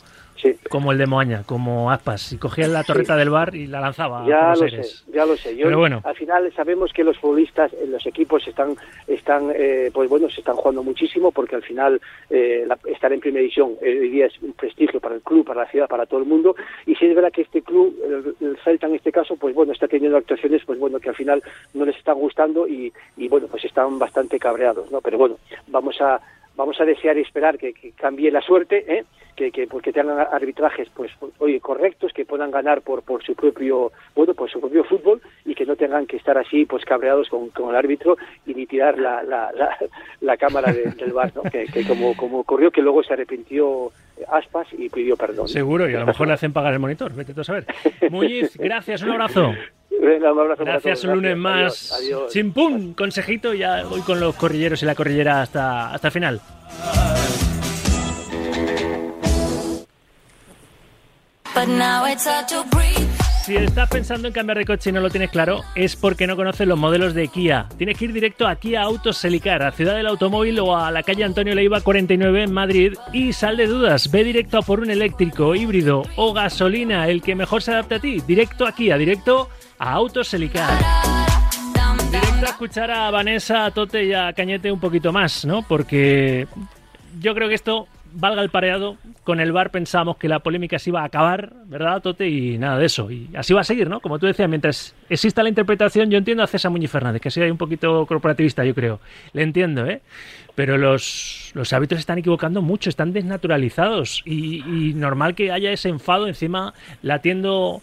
como 0.69 0.91
el 0.91 0.97
de 0.97 1.07
Moaña, 1.07 1.43
como 1.45 1.91
Aspas, 1.91 2.31
y 2.33 2.37
cogía 2.37 2.67
la 2.67 2.83
torreta 2.83 3.15
del 3.15 3.29
bar 3.29 3.55
y 3.55 3.67
la 3.67 3.79
lanzaba. 3.79 4.25
Ya 4.27 4.49
lo 4.55 4.69
sé, 4.69 4.81
ya 5.13 5.25
lo 5.25 5.35
sé. 5.35 5.57
Pero 5.61 5.77
bueno. 5.77 6.01
Al 6.03 6.15
final 6.15 6.51
sabemos 6.53 6.91
que 6.93 7.03
los 7.03 7.17
futbolistas, 7.17 7.71
en 7.73 7.91
los 7.91 8.05
equipos 8.05 8.47
están, 8.47 8.75
están 9.07 9.51
eh, 9.53 9.89
pues 9.93 10.09
bueno, 10.09 10.29
se 10.29 10.41
están 10.41 10.55
jugando 10.55 10.83
muchísimo 10.83 11.31
porque 11.31 11.55
al 11.55 11.63
final 11.63 12.01
eh, 12.29 12.67
estar 12.85 13.11
en 13.11 13.19
primera 13.19 13.41
división 13.41 13.75
hoy 13.81 14.09
día 14.09 14.27
es 14.27 14.41
un 14.41 14.53
prestigio 14.53 14.99
para 14.99 15.15
el 15.15 15.21
club, 15.21 15.45
para 15.45 15.61
la 15.61 15.69
ciudad, 15.69 15.87
para 15.87 16.05
todo 16.05 16.19
el 16.19 16.25
mundo. 16.25 16.55
Y 16.85 16.95
si 16.95 17.05
es 17.05 17.15
verdad 17.15 17.31
que 17.31 17.41
este 17.41 17.61
club, 17.61 17.95
el, 18.39 18.57
Celta 18.63 18.87
en 18.87 18.95
este 18.95 19.11
caso, 19.11 19.35
pues 19.35 19.55
bueno, 19.55 19.73
está 19.73 19.87
teniendo 19.87 20.17
actuaciones, 20.17 20.63
pues 20.65 20.79
bueno, 20.79 20.99
que 20.99 21.09
al 21.09 21.15
final 21.15 21.43
no 21.73 21.85
les 21.85 21.95
están 21.95 22.15
gustando 22.15 22.67
y, 22.67 22.91
y 23.17 23.27
bueno, 23.27 23.47
pues 23.47 23.65
están 23.65 23.99
bastante 23.99 24.39
cabreados, 24.39 24.91
¿no? 24.91 25.01
Pero 25.01 25.17
bueno, 25.17 25.37
vamos 25.67 25.99
a 26.01 26.19
vamos 26.59 26.79
a 26.81 26.83
desear 26.83 27.17
y 27.17 27.21
esperar 27.21 27.57
que, 27.57 27.73
cambie 27.95 28.29
la 28.29 28.41
suerte, 28.41 28.83
¿eh? 28.85 29.05
que, 29.33 29.49
que, 29.49 29.65
pues, 29.65 29.81
tengan 29.81 30.19
arbitrajes 30.19 30.89
pues 30.93 31.09
oye 31.37 31.61
correctos, 31.61 32.11
que 32.11 32.25
puedan 32.25 32.51
ganar 32.51 32.81
por, 32.81 33.01
por 33.01 33.23
su 33.23 33.33
propio 33.33 33.93
bueno 34.13 34.33
por 34.33 34.51
su 34.51 34.59
propio 34.59 34.83
fútbol 34.83 35.21
y 35.45 35.55
que 35.55 35.65
no 35.65 35.77
tengan 35.77 36.05
que 36.05 36.17
estar 36.17 36.37
así 36.37 36.65
pues 36.65 36.83
cabreados 36.83 37.29
con, 37.29 37.47
con 37.51 37.69
el 37.69 37.77
árbitro 37.77 38.17
y 38.45 38.53
ni 38.53 38.65
tirar 38.65 38.99
la, 38.99 39.23
la, 39.23 39.51
la, 40.19 40.35
cámara 40.35 40.73
del 40.73 41.13
bar, 41.13 41.31
¿no? 41.33 41.43
que, 41.43 41.87
como, 41.87 42.13
como 42.17 42.39
ocurrió 42.39 42.71
que 42.71 42.81
luego 42.81 43.03
se 43.03 43.13
arrepintió 43.13 43.93
Aspas 44.27 44.67
y 44.77 44.89
pidió 44.89 45.15
perdón. 45.15 45.47
Seguro, 45.47 45.89
y 45.89 45.95
a 45.95 46.01
lo 46.01 46.07
mejor 46.07 46.27
le 46.27 46.33
hacen 46.33 46.51
pagar 46.51 46.73
el 46.73 46.79
monitor, 46.79 47.15
vete 47.15 47.33
tú 47.33 47.39
a 47.39 47.45
saber. 47.45 47.65
Muñiz, 48.11 48.57
gracias, 48.57 49.01
un 49.01 49.11
abrazo. 49.11 49.53
Venga, 49.89 50.31
un 50.31 50.39
abrazo 50.39 50.63
Gracias, 50.63 51.03
un 51.03 51.15
lunes 51.15 51.37
más. 51.37 51.91
Adiós, 51.91 52.31
Chimpum, 52.31 52.93
consejito, 52.93 53.53
ya 53.53 53.83
voy 53.83 54.01
con 54.01 54.19
los 54.19 54.35
corrilleros 54.35 54.81
y 54.83 54.85
la 54.85 54.95
corrillera 54.95 55.41
hasta, 55.41 55.93
hasta 55.93 56.07
el 56.07 56.11
final. 56.11 56.41
Si 63.49 63.55
estás 63.55 63.89
pensando 63.89 64.27
en 64.27 64.33
cambiar 64.35 64.59
de 64.59 64.65
coche 64.65 64.91
y 64.91 64.93
no 64.93 65.01
lo 65.01 65.09
tienes 65.09 65.31
claro, 65.31 65.63
es 65.73 65.95
porque 65.95 66.27
no 66.27 66.35
conoces 66.35 66.67
los 66.67 66.77
modelos 66.77 67.15
de 67.15 67.29
Kia. 67.29 67.67
Tienes 67.79 67.97
que 67.97 68.05
ir 68.05 68.13
directo 68.13 68.47
a 68.47 68.55
Kia 68.55 68.83
Autos 68.83 69.17
Selicar, 69.17 69.63
a 69.63 69.71
Ciudad 69.71 69.95
del 69.95 70.05
Automóvil 70.05 70.59
o 70.59 70.77
a 70.77 70.91
la 70.91 71.01
calle 71.01 71.23
Antonio 71.23 71.55
Leiva 71.55 71.81
49 71.81 72.43
en 72.43 72.53
Madrid 72.53 72.93
y 73.11 73.33
sal 73.33 73.57
de 73.57 73.65
dudas. 73.65 74.11
Ve 74.11 74.23
directo 74.23 74.59
a 74.59 74.61
por 74.61 74.81
un 74.81 74.91
eléctrico, 74.91 75.55
híbrido 75.55 76.03
o 76.15 76.31
gasolina, 76.31 77.07
el 77.07 77.23
que 77.23 77.33
mejor 77.33 77.63
se 77.63 77.71
adapte 77.71 77.95
a 77.95 77.99
ti. 77.99 78.21
Directo 78.27 78.67
a 78.67 78.71
Kia, 78.71 78.99
directo 78.99 79.49
a 79.79 79.93
Autos 79.93 80.27
Selicar. 80.27 80.69
Directo 82.11 82.45
a 82.45 82.49
escuchar 82.49 82.91
a 82.91 83.09
Vanessa, 83.09 83.65
a 83.65 83.71
Tote 83.71 84.05
y 84.05 84.13
a 84.13 84.31
Cañete 84.31 84.71
un 84.71 84.79
poquito 84.79 85.11
más, 85.11 85.43
¿no? 85.43 85.63
Porque 85.63 86.47
yo 87.19 87.33
creo 87.33 87.49
que 87.49 87.55
esto 87.55 87.87
valga 88.13 88.41
el 88.41 88.49
pareado, 88.49 88.97
con 89.23 89.39
el 89.39 89.51
bar 89.51 89.71
pensamos 89.71 90.17
que 90.17 90.27
la 90.27 90.39
polémica 90.39 90.79
se 90.79 90.89
iba 90.89 91.01
a 91.01 91.05
acabar, 91.05 91.53
¿verdad, 91.65 92.01
Tote? 92.01 92.27
Y 92.27 92.57
nada 92.57 92.77
de 92.77 92.85
eso. 92.85 93.09
Y 93.11 93.29
así 93.35 93.53
va 93.53 93.61
a 93.61 93.63
seguir, 93.63 93.89
¿no? 93.89 93.99
Como 93.99 94.19
tú 94.19 94.25
decías, 94.25 94.49
mientras 94.49 94.95
exista 95.09 95.43
la 95.43 95.49
interpretación, 95.49 96.09
yo 96.09 96.17
entiendo 96.17 96.43
a 96.43 96.47
César 96.47 96.71
Muñiz 96.71 96.91
Fernández, 96.91 97.21
que 97.21 97.31
sea 97.31 97.51
un 97.51 97.57
poquito 97.57 98.05
corporativista, 98.05 98.63
yo 98.65 98.73
creo. 98.73 98.99
Le 99.33 99.43
entiendo, 99.43 99.85
¿eh? 99.85 100.01
Pero 100.55 100.77
los, 100.77 101.51
los 101.53 101.71
hábitos 101.73 101.99
están 101.99 102.17
equivocando 102.17 102.61
mucho, 102.61 102.89
están 102.89 103.13
desnaturalizados. 103.13 104.21
Y, 104.25 104.63
y 104.89 104.93
normal 104.93 105.35
que 105.35 105.51
haya 105.51 105.71
ese 105.71 105.89
enfado, 105.89 106.27
encima 106.27 106.73
latiendo 107.01 107.81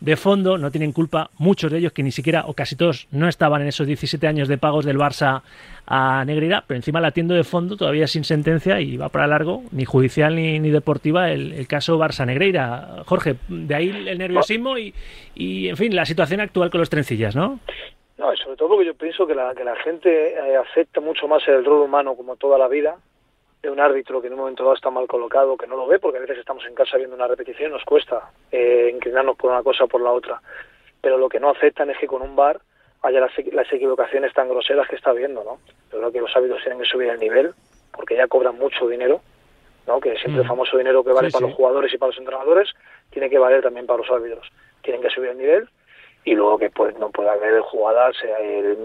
de 0.00 0.16
fondo, 0.16 0.58
no 0.58 0.70
tienen 0.70 0.92
culpa 0.92 1.30
muchos 1.38 1.72
de 1.72 1.78
ellos 1.78 1.92
que 1.92 2.02
ni 2.02 2.12
siquiera 2.12 2.44
o 2.46 2.54
casi 2.54 2.76
todos 2.76 3.08
no 3.10 3.28
estaban 3.28 3.62
en 3.62 3.68
esos 3.68 3.86
17 3.86 4.26
años 4.26 4.48
de 4.48 4.58
pagos 4.58 4.84
del 4.84 4.98
Barça 4.98 5.42
a 5.86 6.24
Negreira, 6.24 6.64
pero 6.66 6.76
encima 6.76 7.00
la 7.00 7.08
atiendo 7.08 7.34
de 7.34 7.44
fondo 7.44 7.76
todavía 7.76 8.06
sin 8.06 8.24
sentencia 8.24 8.80
y 8.80 8.96
va 8.96 9.08
para 9.08 9.26
largo, 9.26 9.62
ni 9.72 9.84
judicial 9.84 10.34
ni, 10.34 10.58
ni 10.58 10.70
deportiva, 10.70 11.30
el, 11.30 11.66
caso 11.66 11.98
Barça-Negreira. 11.98 13.04
Jorge, 13.06 13.36
de 13.48 13.74
ahí 13.74 13.90
el 14.06 14.18
nerviosismo 14.18 14.78
y, 14.78 14.94
y, 15.34 15.68
en 15.68 15.76
fin, 15.76 15.94
la 15.94 16.04
situación 16.04 16.40
actual 16.40 16.70
con 16.70 16.80
los 16.80 16.90
trencillas, 16.90 17.34
¿no? 17.34 17.60
No, 18.18 18.34
sobre 18.36 18.56
todo 18.56 18.68
porque 18.68 18.86
yo 18.86 18.94
pienso 18.94 19.26
que 19.26 19.34
la, 19.34 19.54
que 19.54 19.64
la 19.64 19.76
gente 19.76 20.34
eh, 20.34 20.56
acepta 20.56 21.00
mucho 21.00 21.26
más 21.26 21.46
el 21.48 21.64
rol 21.64 21.82
humano 21.82 22.14
como 22.14 22.36
toda 22.36 22.58
la 22.58 22.68
vida, 22.68 22.96
de 23.64 23.72
un 23.72 23.80
árbitro 23.80 24.20
que 24.20 24.28
en 24.28 24.34
un 24.34 24.40
momento 24.40 24.62
dado 24.62 24.74
está 24.74 24.90
mal 24.90 25.06
colocado, 25.06 25.56
que 25.56 25.66
no 25.66 25.76
lo 25.76 25.86
ve, 25.86 25.98
porque 25.98 26.18
a 26.18 26.20
veces 26.20 26.38
estamos 26.38 26.64
en 26.66 26.74
casa 26.74 26.96
viendo 26.96 27.16
una 27.16 27.26
repetición, 27.26 27.72
nos 27.72 27.84
cuesta 27.84 28.30
eh, 28.52 28.90
inclinarnos 28.92 29.36
por 29.36 29.50
una 29.50 29.62
cosa 29.62 29.84
o 29.84 29.88
por 29.88 30.00
la 30.00 30.12
otra. 30.12 30.40
Pero 31.00 31.18
lo 31.18 31.28
que 31.28 31.40
no 31.40 31.50
aceptan 31.50 31.90
es 31.90 31.98
que 31.98 32.06
con 32.06 32.22
un 32.22 32.36
bar 32.36 32.60
haya 33.02 33.20
las, 33.20 33.32
las 33.52 33.72
equivocaciones 33.72 34.32
tan 34.32 34.48
groseras 34.48 34.88
que 34.88 34.96
está 34.96 35.12
viendo, 35.12 35.44
¿no? 35.44 35.58
Yo 35.92 35.98
creo 35.98 36.12
que 36.12 36.20
los 36.20 36.36
árbitros 36.36 36.62
tienen 36.62 36.80
que 36.80 36.86
subir 36.86 37.08
el 37.08 37.18
nivel, 37.18 37.54
porque 37.92 38.16
ya 38.16 38.26
cobran 38.26 38.58
mucho 38.58 38.86
dinero, 38.86 39.20
¿no? 39.86 40.00
Que 40.00 40.16
siempre 40.16 40.40
el 40.40 40.46
mm. 40.46 40.48
famoso 40.48 40.78
dinero 40.78 41.04
que 41.04 41.12
vale 41.12 41.30
para 41.30 41.46
los 41.46 41.54
jugadores 41.54 41.92
y 41.92 41.98
para 41.98 42.10
los 42.10 42.18
entrenadores, 42.18 42.70
tiene 43.10 43.28
que 43.28 43.38
valer 43.38 43.62
también 43.62 43.86
para 43.86 43.98
los 43.98 44.10
árbitros. 44.10 44.50
Tienen 44.82 45.02
que 45.02 45.10
subir 45.10 45.30
el 45.30 45.38
nivel 45.38 45.68
y 46.24 46.34
luego 46.34 46.58
que 46.58 46.70
pues 46.70 46.98
no 46.98 47.10
pueda 47.10 47.32
haber 47.32 47.60
jugadas, 47.60 48.16
el, 48.40 48.78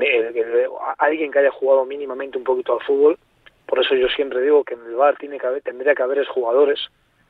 alguien 0.97 1.31
que 1.31 1.39
haya 1.39 1.51
jugado 1.51 1.85
mínimamente 1.85 2.37
un 2.37 2.43
poquito 2.43 2.73
al 2.73 2.85
fútbol 2.85 3.17
por 3.69 3.79
eso 3.79 3.93
yo 3.95 4.07
siempre 4.07 4.41
digo 4.41 4.63
que 4.63 4.73
en 4.73 4.85
el 4.85 4.95
bar 4.95 5.15
tiene 5.17 5.37
que 5.37 5.45
haber, 5.45 5.61
tendría 5.61 5.93
que 5.93 6.03
haber 6.03 6.25
jugadores 6.25 6.79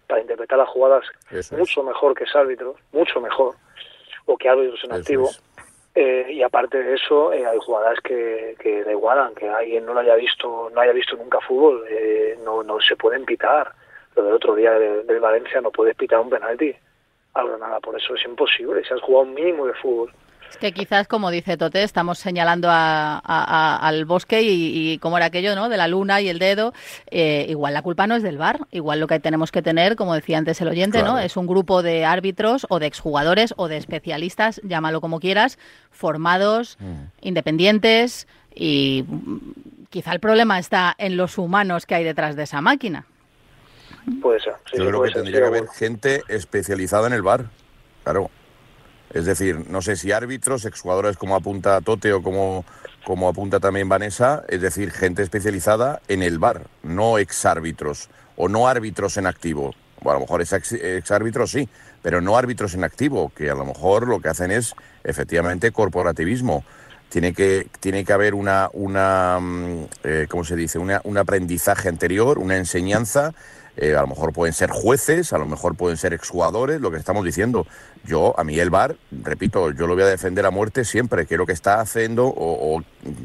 para 0.08 0.22
interpretar 0.22 0.58
las 0.58 0.70
jugadas 0.70 1.06
mucho 1.52 1.84
mejor 1.84 2.16
que 2.16 2.26
árbitros, 2.34 2.78
mucho 2.94 3.20
mejor, 3.20 3.56
o 4.26 4.38
que 4.38 4.50
árbitros 4.50 4.84
en 4.86 4.94
activo. 4.94 5.30
Eh, 5.94 6.28
y 6.32 6.42
aparte 6.42 6.82
de 6.82 6.96
eso, 6.96 7.34
eh, 7.34 7.46
hay 7.46 7.58
jugadas 7.60 8.00
que, 8.02 8.56
que 8.60 8.84
da 8.84 8.92
igual, 8.92 9.34
que 9.36 9.50
alguien 9.50 9.86
no 9.86 9.94
lo 9.94 10.00
haya 10.00 10.16
visto, 10.16 10.72
no 10.74 10.82
haya 10.82 10.94
visto 10.94 11.18
nunca 11.18 11.42
fútbol, 11.42 11.84
eh, 11.90 12.40
no, 12.44 12.64
no 12.64 12.80
se 12.80 12.96
pueden 12.96 13.26
pitar. 13.26 13.74
Lo 14.16 14.24
del 14.24 14.34
otro 14.34 14.56
día 14.56 14.72
del, 14.72 15.20
Valencia 15.20 15.62
no 15.62 15.72
puedes 15.72 15.96
pitar 15.96 16.20
un 16.20 16.30
penalti. 16.30 16.74
al 17.34 17.48
Granada. 17.50 17.80
Por 17.80 17.98
eso 17.98 18.16
es 18.16 18.24
imposible, 18.24 18.84
se 18.86 18.94
has 18.94 19.02
jugado 19.02 19.26
un 19.26 19.34
mínimo 19.34 19.68
de 19.68 19.74
fútbol. 19.74 20.12
Es 20.50 20.58
que 20.58 20.72
quizás, 20.72 21.08
como 21.08 21.30
dice 21.32 21.58
Tote, 21.58 21.84
estamos 21.84 22.20
señalando 22.20 22.70
al 22.72 24.06
bosque 24.06 24.42
y, 24.42 24.98
como 24.98 25.18
era 25.18 25.28
aquello, 25.28 25.56
¿no? 25.56 25.70
De 25.70 25.78
la 25.78 25.88
luna 25.88 26.22
y 26.22 26.30
el 26.30 26.40
dedo. 26.40 26.74
Eh, 27.12 27.46
igual 27.50 27.74
la 27.74 27.82
culpa 27.82 28.08
no 28.08 28.16
es 28.16 28.24
del 28.24 28.38
bar. 28.38 28.62
Igual 28.72 29.00
lo 29.00 29.08
que 29.08 29.20
tenemos 29.20 29.52
que 29.52 29.62
tener, 29.62 29.96
como 29.96 30.16
decía 30.16 30.38
antes 30.38 30.60
el 30.62 30.68
oyente, 30.68 31.04
¿no? 31.04 31.20
Es 31.20 31.38
un 31.38 31.48
grupo 31.48 31.84
de 31.84 32.06
árbitros 32.06 32.66
o 32.70 32.80
de 32.80 32.88
exjugadores 32.88 33.54
o 33.58 33.68
de 33.68 33.78
especialistas, 33.78 34.60
llámalo 34.64 35.02
como 35.02 35.20
quieras, 35.20 35.60
formados, 35.92 36.78
mm. 36.80 37.28
independientes 37.28 38.28
y 38.54 39.06
quizá 39.90 40.12
el 40.12 40.20
problema 40.20 40.60
está 40.60 40.96
en 40.98 41.18
los 41.18 41.38
humanos 41.38 41.86
que 41.86 41.96
hay 41.96 42.04
detrás 42.04 42.36
de 42.36 42.44
esa 42.44 42.62
máquina. 42.62 43.06
Puede 44.22 44.40
ser. 44.40 44.56
Yo 44.74 44.88
creo 44.88 45.04
que 45.04 45.12
tendría 45.12 45.42
que 45.42 45.46
haber 45.46 45.68
gente 45.68 46.24
especializada 46.28 47.08
en 47.08 47.14
el 47.14 47.22
bar. 47.22 47.46
Claro. 48.04 48.32
Es 49.14 49.26
decir, 49.26 49.70
no 49.70 49.82
sé 49.82 49.96
si 49.96 50.12
árbitros, 50.12 50.66
exjugadores 50.66 51.18
como 51.18 51.36
apunta 51.36 51.82
Tote 51.82 52.14
o 52.14 52.22
como, 52.22 52.64
como 53.04 53.28
apunta 53.28 53.60
también 53.60 53.90
Vanessa, 53.90 54.44
es 54.48 54.62
decir, 54.62 54.92
gente 54.92 55.24
especializada 55.24 56.02
en 56.08 56.22
el 56.22 56.38
bar, 56.38 56.68
no 56.84 57.18
exárbitros 57.18 58.10
o 58.38 58.48
no 58.48 58.68
árbitros 58.68 59.18
en 59.18 59.26
activo. 59.26 59.74
Bueno, 60.02 60.12
a 60.12 60.14
lo 60.14 60.20
mejor 60.22 60.42
ex, 60.42 60.72
exárbitros 60.74 61.52
sí, 61.52 61.68
pero 62.02 62.22
no 62.22 62.38
árbitros 62.38 62.74
en 62.76 62.84
activo, 62.84 63.32
que 63.36 63.50
a 63.50 63.56
lo 63.56 63.66
mejor 63.66 64.08
lo 64.08 64.22
que 64.22 64.30
hacen 64.30 64.52
es 64.52 64.76
efectivamente 65.04 65.72
corporativismo. 65.72 66.64
Tiene 67.10 67.34
que, 67.34 67.68
tiene 67.80 68.06
que 68.06 68.14
haber 68.14 68.36
una, 68.36 68.70
una 68.72 69.40
mm, 69.42 69.86
eh, 70.04 70.28
¿cómo 70.30 70.44
se 70.44 70.56
dice? 70.56 70.78
Una, 70.78 71.02
un 71.04 71.18
aprendizaje 71.18 71.90
anterior, 71.90 72.38
una 72.38 72.56
enseñanza 72.56 73.34
eh, 73.82 73.96
a 73.96 74.02
lo 74.02 74.08
mejor 74.08 74.34
pueden 74.34 74.54
ser 74.54 74.70
jueces, 74.70 75.32
a 75.32 75.38
lo 75.38 75.46
mejor 75.46 75.76
pueden 75.76 75.98
ser 75.98 76.14
exjugadores, 76.14 76.82
lo 76.82 76.92
que 76.92 76.98
estamos 76.98 77.24
diciendo. 77.24 77.66
Yo, 78.06 78.38
a 78.38 78.44
mí 78.44 78.60
el 78.60 78.70
VAR, 78.70 78.98
repito, 79.12 79.72
yo 79.72 79.88
lo 79.88 79.94
voy 79.94 80.04
a 80.04 80.08
defender 80.08 80.46
a 80.46 80.52
muerte 80.52 80.84
siempre, 80.84 81.26
que 81.26 81.38
lo 81.38 81.46
que 81.46 81.54
está 81.54 81.80
haciendo 81.80 82.26
o, 82.26 82.84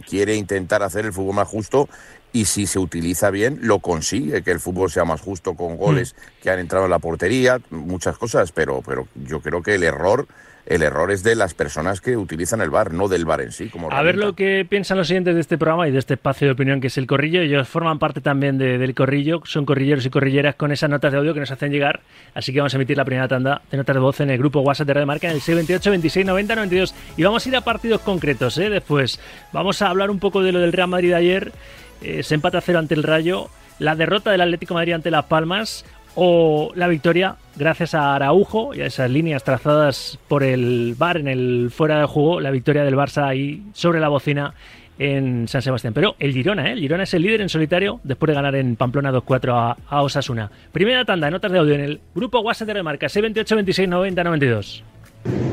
quiere 0.08 0.36
intentar 0.36 0.82
hacer 0.82 1.06
el 1.06 1.12
fútbol 1.12 1.34
más 1.34 1.48
justo 1.48 1.88
y 2.32 2.44
si 2.44 2.66
se 2.66 2.78
utiliza 2.78 3.30
bien, 3.30 3.58
lo 3.62 3.80
consigue, 3.80 4.42
que 4.42 4.52
el 4.52 4.60
fútbol 4.60 4.90
sea 4.90 5.04
más 5.04 5.20
justo 5.20 5.54
con 5.54 5.76
goles 5.76 6.14
mm. 6.14 6.42
que 6.42 6.50
han 6.50 6.58
entrado 6.60 6.84
en 6.84 6.90
la 6.90 6.98
portería, 6.98 7.60
muchas 7.70 8.16
cosas, 8.16 8.52
pero, 8.52 8.82
pero 8.86 9.08
yo 9.14 9.40
creo 9.40 9.62
que 9.62 9.74
el 9.74 9.82
error 9.82 10.26
el 10.66 10.82
error 10.82 11.10
es 11.10 11.22
de 11.22 11.34
las 11.34 11.52
personas 11.52 12.00
que 12.00 12.16
utilizan 12.16 12.60
el 12.60 12.70
bar, 12.70 12.92
no 12.92 13.08
del 13.08 13.24
bar 13.24 13.42
en 13.42 13.52
sí. 13.52 13.68
Como 13.68 13.92
a 13.92 14.02
ver 14.02 14.16
lo 14.16 14.34
que 14.34 14.66
piensan 14.68 14.96
los 14.96 15.08
siguientes 15.08 15.34
de 15.34 15.40
este 15.40 15.58
programa 15.58 15.86
y 15.88 15.90
de 15.90 15.98
este 15.98 16.14
espacio 16.14 16.46
de 16.46 16.52
opinión 16.52 16.80
que 16.80 16.86
es 16.86 16.96
el 16.96 17.06
Corrillo. 17.06 17.42
Ellos 17.42 17.68
forman 17.68 17.98
parte 17.98 18.20
también 18.20 18.56
del 18.56 18.94
Corrillo, 18.94 19.42
son 19.44 19.66
corrilleros 19.66 20.06
y 20.06 20.10
corrilleras 20.10 20.54
con 20.54 20.72
esas 20.72 20.88
notas 20.88 21.12
de 21.12 21.18
audio 21.18 21.34
que 21.34 21.40
nos 21.40 21.50
hacen 21.50 21.70
llegar. 21.70 22.00
Así 22.34 22.52
que 22.52 22.60
vamos 22.60 22.72
a 22.72 22.76
emitir 22.76 22.96
la 22.96 23.04
primera 23.04 23.28
tanda 23.28 23.60
de 23.70 23.76
notas 23.76 23.94
de 23.94 24.00
voz 24.00 24.20
en 24.20 24.30
el 24.30 24.38
grupo 24.38 24.60
WhatsApp 24.60 24.86
de 24.86 24.94
Radio 24.94 25.06
Marca 25.06 25.28
en 25.28 25.34
el 25.34 25.40
628 25.40 25.90
26 25.90 26.26
90 26.26 26.54
92. 26.56 26.94
Y 27.16 27.22
vamos 27.22 27.44
a 27.44 27.48
ir 27.48 27.56
a 27.56 27.60
partidos 27.60 28.00
concretos 28.00 28.56
¿eh? 28.58 28.70
después. 28.70 29.20
Vamos 29.52 29.82
a 29.82 29.88
hablar 29.88 30.10
un 30.10 30.18
poco 30.18 30.42
de 30.42 30.52
lo 30.52 30.60
del 30.60 30.72
Real 30.72 30.88
Madrid 30.88 31.10
de 31.10 31.16
ayer. 31.16 31.52
Eh, 32.00 32.22
se 32.22 32.34
empata 32.34 32.58
a 32.58 32.60
cero 32.62 32.78
ante 32.78 32.94
el 32.94 33.02
Rayo. 33.02 33.50
La 33.78 33.96
derrota 33.96 34.30
del 34.30 34.40
Atlético 34.40 34.74
de 34.74 34.78
Madrid 34.78 34.92
ante 34.94 35.10
Las 35.10 35.24
Palmas 35.24 35.84
o 36.14 36.72
la 36.74 36.88
victoria 36.88 37.36
gracias 37.56 37.94
a 37.94 38.14
Araujo 38.14 38.74
y 38.74 38.80
a 38.80 38.86
esas 38.86 39.10
líneas 39.10 39.44
trazadas 39.44 40.18
por 40.28 40.42
el 40.42 40.94
Bar 40.96 41.16
en 41.16 41.28
el 41.28 41.70
fuera 41.74 42.00
de 42.00 42.06
juego, 42.06 42.40
la 42.40 42.50
victoria 42.50 42.84
del 42.84 42.96
Barça 42.96 43.26
ahí 43.26 43.62
sobre 43.72 44.00
la 44.00 44.08
bocina 44.08 44.54
en 44.98 45.48
San 45.48 45.62
Sebastián. 45.62 45.92
Pero 45.92 46.14
el 46.18 46.32
Girona, 46.32 46.68
¿eh? 46.68 46.72
El 46.72 46.80
Girona 46.80 47.02
es 47.02 47.14
el 47.14 47.22
líder 47.22 47.40
en 47.40 47.48
solitario 47.48 48.00
después 48.04 48.28
de 48.28 48.34
ganar 48.34 48.54
en 48.54 48.76
Pamplona 48.76 49.12
2-4 49.12 49.76
a, 49.88 50.02
Osasuna. 50.02 50.50
Primera 50.72 51.04
tanda, 51.04 51.30
notas 51.30 51.50
de 51.50 51.58
audio 51.58 51.74
en 51.74 51.80
el 51.80 52.00
grupo 52.14 52.40
WhatsApp 52.40 52.68
de 52.68 52.74
Remarca, 52.74 53.08
628 53.08 53.56
26 53.56 53.88
90 53.88 54.24
92. 54.24 54.84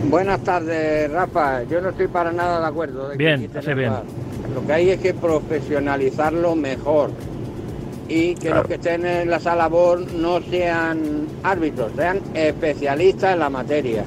Buenas 0.10 0.44
tardes, 0.44 1.10
Rafa. 1.10 1.64
Yo 1.64 1.80
no 1.82 1.90
estoy 1.90 2.08
para 2.08 2.32
nada 2.32 2.60
de 2.60 2.68
acuerdo. 2.68 3.10
bien, 3.16 3.50
hace 3.56 3.74
bien. 3.74 3.94
Lo 4.54 4.66
que 4.68 4.74
hay 4.74 4.90
es 4.90 5.00
que 5.00 5.14
profesionalizarlo 5.14 6.56
mejor 6.56 7.12
y 8.12 8.36
que 8.36 8.50
los 8.50 8.68
que 8.68 8.74
estén 8.74 9.06
en 9.06 9.30
la 9.30 9.40
sala 9.40 9.68
BOR 9.68 10.12
no 10.14 10.42
sean 10.42 11.28
árbitros, 11.44 11.94
sean 11.96 12.20
especialistas 12.34 13.34
en 13.34 13.40
la 13.40 13.50
materia. 13.50 14.04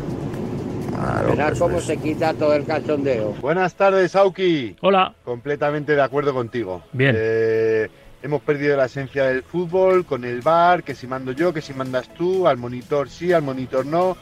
Claro, 1.33 1.59
cómo 1.59 1.81
se 1.81 1.97
quita 1.97 2.35
todo 2.35 2.55
el 2.55 2.65
cachondeo. 2.65 3.33
Buenas 3.41 3.75
tardes, 3.75 4.15
Auki. 4.15 4.77
Hola. 4.81 5.15
Completamente 5.25 5.95
de 5.95 6.03
acuerdo 6.03 6.35
contigo. 6.35 6.83
Bien. 6.93 7.15
Eh, 7.19 7.89
hemos 8.23 8.43
perdido 8.43 8.77
la 8.77 8.87
esencia 8.87 9.25
del 9.25 9.43
fútbol 9.43 10.05
con 10.05 10.25
el 10.25 10.43
bar, 10.43 10.83
que 10.83 10.95
si 10.95 11.07
mando 11.07 11.33
yo, 11.33 11.53
que 11.53 11.63
si 11.63 11.73
mandas 11.73 12.13
tú, 12.15 12.47
al 12.47 12.59
monitor 12.59 13.09
sí, 13.09 13.33
al 13.33 13.43
monitor 13.43 13.87
no. 13.87 14.17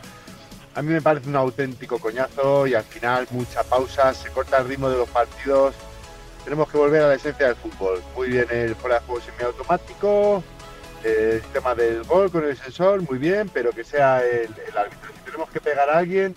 A 0.75 0.83
mí 0.83 0.92
me 0.92 1.03
parece 1.03 1.29
un 1.29 1.37
auténtico 1.37 1.99
coñazo 1.99 2.66
y 2.66 2.75
al 2.75 2.85
final 2.85 3.27
mucha 3.33 3.62
pausa, 3.64 4.14
se 4.14 4.31
corta 4.31 4.59
el 4.59 4.68
ritmo 4.68 4.88
de 4.88 4.97
los 4.97 5.09
partidos 5.09 5.75
tenemos 6.44 6.70
que 6.70 6.78
volver 6.78 7.02
a 7.02 7.09
la 7.09 7.14
esencia 7.14 7.46
del 7.46 7.57
fútbol. 7.57 8.02
Muy 8.16 8.28
bien 8.28 8.46
el 8.50 8.74
fuera 8.74 8.98
de 8.98 9.07
juego 9.07 9.20
semiautomático, 9.20 10.42
el 11.05 11.40
tema 11.52 11.74
del 11.74 12.02
gol 12.05 12.31
con 12.31 12.44
el 12.44 12.57
sensor, 12.57 13.02
muy 13.09 13.18
bien, 13.18 13.50
pero 13.52 13.70
que 13.70 13.85
sea 13.85 14.24
el, 14.24 14.48
árbitro. 14.76 15.11
Si 15.14 15.24
tenemos 15.24 15.50
que 15.50 15.61
pegar 15.61 15.88
a 15.88 15.98
alguien, 15.98 16.35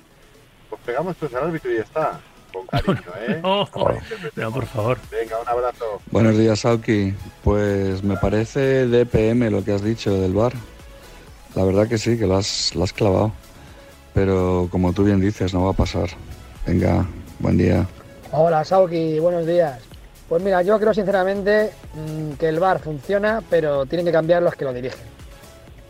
pues 0.69 0.81
pegamos 0.85 1.15
todos 1.17 1.33
al 1.35 1.45
árbitro 1.45 1.71
y 1.71 1.77
ya 1.77 1.83
está. 1.83 2.19
Con 2.53 2.67
cariño, 2.67 3.01
¿eh? 3.27 3.41
no, 3.43 4.51
por 4.51 4.65
favor. 4.65 4.97
Venga, 5.11 5.39
un 5.41 5.47
abrazo. 5.47 6.01
Buenos 6.11 6.37
días, 6.37 6.61
Sauki. 6.61 7.13
Pues 7.43 8.03
me 8.03 8.17
parece 8.17 8.87
DPM 8.87 9.49
lo 9.49 9.63
que 9.63 9.73
has 9.73 9.83
dicho 9.83 10.13
del 10.13 10.33
bar. 10.33 10.53
La 11.53 11.63
verdad 11.63 11.87
que 11.87 11.97
sí, 11.97 12.17
que 12.17 12.27
lo 12.27 12.37
has, 12.37 12.75
lo 12.75 12.83
has 12.83 12.93
clavado. 12.93 13.33
Pero 14.13 14.69
como 14.71 14.93
tú 14.93 15.03
bien 15.03 15.19
dices, 15.19 15.53
no 15.53 15.65
va 15.65 15.71
a 15.71 15.73
pasar. 15.73 16.09
Venga, 16.65 17.05
buen 17.39 17.57
día. 17.57 17.85
Hola, 18.31 18.63
Sauki, 18.63 19.19
buenos 19.19 19.45
días. 19.45 19.94
Pues 20.27 20.41
mira, 20.41 20.61
yo 20.63 20.79
creo 20.79 20.93
sinceramente 20.93 21.71
mm, 21.93 22.33
que 22.33 22.49
el 22.49 22.59
VAR 22.59 22.79
funciona, 22.79 23.41
pero 23.49 23.85
tienen 23.85 24.05
que 24.05 24.11
cambiar 24.11 24.41
los 24.41 24.55
que 24.55 24.65
lo 24.65 24.73
dirigen. 24.73 25.05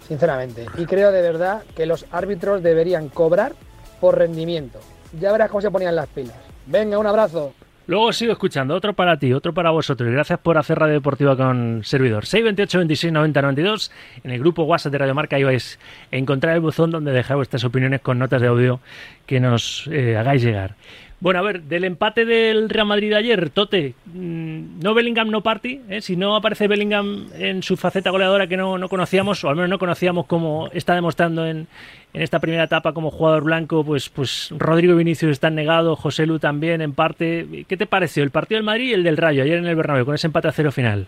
Sinceramente. 0.08 0.65
Y 0.78 0.86
creo 0.86 1.12
de 1.12 1.21
verdad 1.21 1.63
que 1.76 1.86
los 1.86 2.06
árbitros 2.12 2.62
deberían 2.62 3.10
cobrar 3.10 3.54
por 4.00 4.17
rendimiento. 4.17 4.80
Ya 5.19 5.32
verás 5.32 5.50
cómo 5.50 5.62
se 5.62 5.71
ponían 5.71 5.95
las 5.95 6.08
pilas. 6.08 6.36
Venga, 6.65 7.00
un 7.00 7.08
abrazo. 7.08 7.54
Luego 7.88 8.12
sigo 8.13 8.32
escuchando, 8.32 8.74
otro 8.74 8.93
para 8.93 9.19
ti, 9.19 9.32
otro 9.32 9.54
para 9.54 9.69
vosotros. 9.69 10.12
Gracias 10.12 10.39
por 10.39 10.58
hacer 10.58 10.80
Radio 10.80 10.95
Deportiva 10.95 11.38
con 11.38 11.82
servidor. 11.84 12.26
628 12.26 12.80
26 12.80 13.13
90 13.13 13.41
92. 13.43 13.91
En 14.24 14.32
el 14.32 14.39
grupo 14.39 14.63
WhatsApp 14.63 14.91
de 14.91 14.98
Radio 14.98 15.13
Marca 15.13 15.36
ahí 15.36 15.43
vais 15.43 15.80
a 16.12 16.15
encontrar 16.15 16.56
el 16.56 16.62
buzón 16.62 16.89
donde 16.89 17.12
dejáis 17.12 17.36
vuestras 17.36 17.63
opiniones 17.63 18.02
con 18.02 18.17
notas 18.17 18.41
de 18.41 18.48
audio 18.48 18.80
que 19.28 19.39
nos 19.39 19.88
eh, 19.91 20.17
hagáis 20.17 20.43
llegar. 20.43 20.76
Bueno, 21.21 21.39
a 21.39 21.43
ver, 21.43 21.62
del 21.62 21.86
empate 21.86 22.25
del 22.25 22.69
Real 22.69 22.88
Madrid 22.88 23.13
ayer, 23.13 23.49
Tote, 23.49 23.93
mm, 24.06 24.80
no 24.84 24.93
Bellingham, 24.93 25.30
no 25.30 25.41
party. 25.41 25.82
¿eh? 25.89 26.01
Si 26.01 26.17
no 26.17 26.36
aparece 26.36 26.67
Bellingham 26.67 27.28
en 27.38 27.63
su 27.63 27.78
faceta 27.78 28.10
goleadora 28.10 28.47
que 28.47 28.58
no, 28.58 28.78
conocíamos, 28.89 29.43
o 29.43 29.49
al 29.49 29.56
menos 29.56 29.69
no 29.69 29.80
conocíamos 29.80 30.25
como 30.25 30.67
está 30.73 30.93
demostrando 30.93 31.45
en, 31.45 31.67
esta 32.13 32.39
primera 32.39 32.63
etapa 32.63 32.93
como 32.93 33.12
jugador 33.12 33.43
blanco, 33.43 33.84
pues, 33.84 34.10
pues 34.10 34.54
Rodrigo 34.58 34.95
Vinicius 34.95 35.32
está 35.32 35.49
negado, 35.49 35.95
José 35.95 36.25
Lu 36.25 36.39
también 36.39 36.82
en 36.82 36.93
parte. 36.93 37.65
¿Qué 37.67 37.78
te 37.78 37.88
pareció 37.88 38.23
el 38.23 38.32
partido 38.32 38.58
del 38.58 38.65
Madrid 38.65 38.89
y 38.89 38.93
el 38.93 39.04
del 39.04 39.17
Rayo 39.17 39.43
ayer 39.43 39.58
en 39.58 39.65
el 39.65 39.75
Bernabéu 39.75 40.06
con 40.06 40.15
ese 40.15 40.28
empate 40.28 40.49
a 40.49 40.51
cero 40.51 40.71
final? 40.71 41.08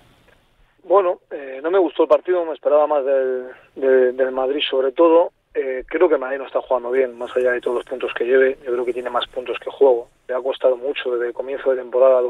Bueno, 0.83 1.19
eh, 1.31 1.59
no 1.61 1.69
me 1.69 1.79
gustó 1.79 2.03
el 2.03 2.09
partido, 2.09 2.45
me 2.45 2.53
esperaba 2.53 2.87
más 2.87 3.05
del, 3.05 4.15
del 4.15 4.31
Madrid 4.31 4.61
sobre 4.69 4.93
todo. 4.93 5.31
Eh, 5.59 5.83
creo 5.87 6.07
que 6.07 6.19
Madrid 6.19 6.37
no 6.37 6.45
está 6.45 6.61
jugando 6.61 6.91
bien, 6.91 7.17
más 7.17 7.35
allá 7.35 7.51
de 7.51 7.61
todos 7.61 7.77
los 7.77 7.85
puntos 7.85 8.11
que 8.13 8.25
lleve. 8.25 8.59
Yo 8.63 8.73
creo 8.73 8.85
que 8.85 8.93
tiene 8.93 9.09
más 9.09 9.25
puntos 9.25 9.57
que 9.59 9.71
juego. 9.71 10.07
Le 10.27 10.35
ha 10.35 10.41
costado 10.41 10.77
mucho 10.77 11.11
desde 11.11 11.29
el 11.29 11.33
comienzo 11.33 11.71
de 11.71 11.77
temporada. 11.77 12.21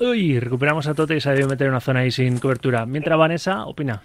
Uy, 0.00 0.40
recuperamos 0.40 0.88
a 0.88 0.94
Tote 0.94 1.14
y 1.14 1.20
se 1.20 1.28
ha 1.28 1.32
debido 1.32 1.48
meter 1.48 1.68
una 1.68 1.80
zona 1.80 2.00
ahí 2.00 2.10
sin 2.10 2.40
cobertura. 2.40 2.84
Mientras 2.84 3.16
Vanessa, 3.16 3.64
opina. 3.64 4.02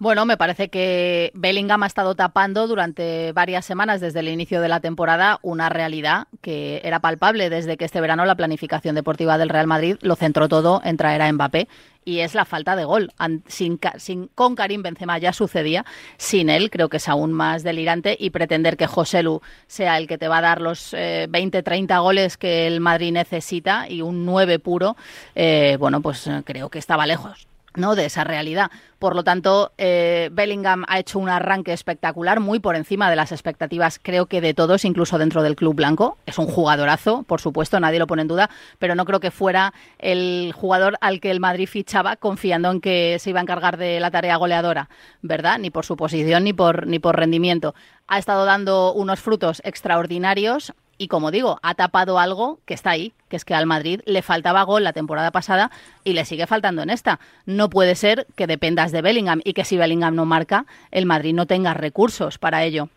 Bueno, 0.00 0.24
me 0.26 0.36
parece 0.36 0.68
que 0.68 1.32
Bellingham 1.34 1.82
ha 1.82 1.88
estado 1.88 2.14
tapando 2.14 2.68
durante 2.68 3.32
varias 3.32 3.66
semanas 3.66 4.00
desde 4.00 4.20
el 4.20 4.28
inicio 4.28 4.60
de 4.60 4.68
la 4.68 4.78
temporada 4.78 5.40
una 5.42 5.70
realidad 5.70 6.28
que 6.40 6.80
era 6.84 7.00
palpable 7.00 7.50
desde 7.50 7.76
que 7.76 7.84
este 7.84 8.00
verano 8.00 8.24
la 8.24 8.36
planificación 8.36 8.94
deportiva 8.94 9.38
del 9.38 9.48
Real 9.48 9.66
Madrid 9.66 9.96
lo 10.00 10.14
centró 10.14 10.48
todo 10.48 10.80
en 10.84 10.96
traer 10.98 11.20
a 11.22 11.32
Mbappé 11.32 11.66
y 12.04 12.20
es 12.20 12.36
la 12.36 12.44
falta 12.44 12.76
de 12.76 12.84
gol. 12.84 13.10
Sin, 13.48 13.80
sin, 13.96 14.28
con 14.36 14.54
Karim 14.54 14.82
Benzema 14.82 15.18
ya 15.18 15.32
sucedía, 15.32 15.84
sin 16.16 16.48
él 16.48 16.70
creo 16.70 16.88
que 16.88 16.98
es 16.98 17.08
aún 17.08 17.32
más 17.32 17.64
delirante 17.64 18.16
y 18.20 18.30
pretender 18.30 18.76
que 18.76 18.86
José 18.86 19.24
Lu 19.24 19.42
sea 19.66 19.98
el 19.98 20.06
que 20.06 20.16
te 20.16 20.28
va 20.28 20.38
a 20.38 20.42
dar 20.42 20.60
los 20.60 20.92
20, 20.92 21.58
eh, 21.58 21.62
30 21.64 21.98
goles 21.98 22.36
que 22.36 22.68
el 22.68 22.78
Madrid 22.78 23.10
necesita 23.10 23.88
y 23.88 24.02
un 24.02 24.24
9 24.24 24.60
puro, 24.60 24.96
eh, 25.34 25.76
bueno, 25.80 26.00
pues 26.00 26.30
creo 26.44 26.68
que 26.68 26.78
estaba 26.78 27.04
lejos 27.04 27.48
¿no? 27.78 27.94
de 27.94 28.06
esa 28.06 28.24
realidad. 28.24 28.70
Por 28.98 29.14
lo 29.14 29.22
tanto, 29.22 29.72
eh, 29.78 30.28
Bellingham 30.32 30.84
ha 30.88 30.98
hecho 30.98 31.18
un 31.18 31.28
arranque 31.28 31.72
espectacular, 31.72 32.40
muy 32.40 32.58
por 32.58 32.76
encima 32.76 33.08
de 33.10 33.16
las 33.16 33.32
expectativas, 33.32 34.00
creo 34.02 34.26
que 34.26 34.40
de 34.40 34.54
todos, 34.54 34.84
incluso 34.84 35.18
dentro 35.18 35.42
del 35.42 35.56
club 35.56 35.74
blanco. 35.74 36.18
Es 36.26 36.38
un 36.38 36.46
jugadorazo, 36.46 37.22
por 37.22 37.40
supuesto, 37.40 37.78
nadie 37.78 37.98
lo 37.98 38.06
pone 38.06 38.22
en 38.22 38.28
duda, 38.28 38.50
pero 38.78 38.94
no 38.94 39.04
creo 39.04 39.20
que 39.20 39.30
fuera 39.30 39.72
el 39.98 40.52
jugador 40.54 40.96
al 41.00 41.20
que 41.20 41.30
el 41.30 41.40
Madrid 41.40 41.68
fichaba 41.68 42.16
confiando 42.16 42.70
en 42.70 42.80
que 42.80 43.18
se 43.20 43.30
iba 43.30 43.40
a 43.40 43.42
encargar 43.42 43.76
de 43.76 44.00
la 44.00 44.10
tarea 44.10 44.36
goleadora, 44.36 44.88
¿verdad? 45.22 45.58
Ni 45.58 45.70
por 45.70 45.84
su 45.84 45.96
posición 45.96 46.44
ni 46.44 46.52
por, 46.52 46.86
ni 46.86 46.98
por 46.98 47.16
rendimiento. 47.16 47.74
Ha 48.08 48.18
estado 48.18 48.44
dando 48.44 48.92
unos 48.92 49.20
frutos 49.20 49.62
extraordinarios 49.64 50.72
y 50.98 51.08
como 51.08 51.30
digo, 51.30 51.58
ha 51.62 51.74
tapado 51.74 52.18
algo 52.18 52.58
que 52.66 52.74
está 52.74 52.90
ahí, 52.90 53.12
que 53.28 53.36
es 53.36 53.44
que 53.44 53.54
al 53.54 53.66
Madrid 53.66 54.00
le 54.04 54.20
faltaba 54.20 54.64
gol 54.64 54.84
la 54.84 54.92
temporada 54.92 55.30
pasada 55.30 55.70
y 56.04 56.12
le 56.12 56.24
sigue 56.24 56.46
faltando 56.46 56.82
en 56.82 56.90
esta. 56.90 57.20
No 57.46 57.70
puede 57.70 57.94
ser 57.94 58.26
que 58.36 58.46
dependas 58.46 58.92
de 58.92 59.00
Bellingham 59.00 59.40
y 59.44 59.52
que 59.52 59.64
si 59.64 59.76
Bellingham 59.76 60.16
no 60.16 60.26
marca, 60.26 60.66
el 60.90 61.06
Madrid 61.06 61.34
no 61.34 61.46
tenga 61.46 61.72
recursos 61.72 62.38
para 62.38 62.64
ello. 62.64 62.88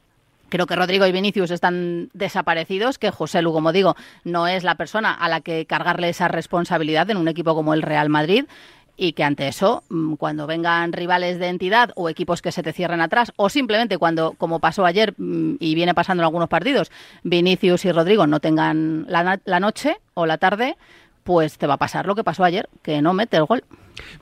Creo 0.50 0.68
que 0.68 0.76
Rodrigo 0.76 1.08
y 1.08 1.14
Vinicius 1.14 1.50
están 1.50 2.10
desaparecidos, 2.14 2.98
que 2.98 3.10
José 3.10 3.42
Lu, 3.42 3.54
como 3.54 3.72
digo, 3.72 3.96
no 4.26 4.48
es 4.48 4.66
la 4.66 4.76
persona 4.76 5.14
a 5.14 5.30
la 5.30 5.40
que 5.40 5.66
cargarle 5.66 6.10
esa 6.10 6.28
responsabilidad 6.28 7.10
en 7.10 7.16
un 7.16 7.30
equipo 7.30 7.56
como 7.56 7.74
el 7.74 7.82
Real 7.82 8.10
Madrid 8.10 8.44
y 9.02 9.14
que 9.14 9.24
ante 9.24 9.48
eso, 9.48 9.84
mm, 9.90 10.14
cuando 10.14 10.46
vengan 10.46 10.94
rivales 10.94 11.40
de 11.40 11.48
entidad 11.48 11.90
o 11.96 12.08
equipos 12.08 12.44
que 12.44 12.52
se 12.52 12.62
te 12.62 12.72
cierren 12.72 13.02
atrás, 13.02 13.34
o 13.36 13.50
simplemente 13.50 13.98
cuando, 13.98 14.34
como 14.34 14.60
pasó 14.60 14.86
ayer 14.86 15.16
mm, 15.18 15.56
y 15.60 15.74
viene 15.74 15.96
pasando 15.96 16.22
en 16.22 16.26
algunos 16.26 16.50
partidos, 16.50 16.92
Vinicius 17.24 17.84
y 17.86 17.92
Rodrigo 17.92 18.28
no 18.28 18.40
tengan 18.40 19.08
la, 19.10 19.60
noche 19.60 19.98
o 20.14 20.28
la 20.28 20.38
tarde, 20.38 20.78
pues 21.24 21.58
te 21.58 21.66
va 21.66 21.74
a 21.74 21.78
pasar 21.78 22.06
lo 22.06 22.14
que 22.14 22.24
pasó 22.24 22.44
ayer, 22.44 22.70
que 22.84 23.02
no 23.02 23.14
mete 23.14 23.38
el 23.38 23.46
gol. 23.46 23.64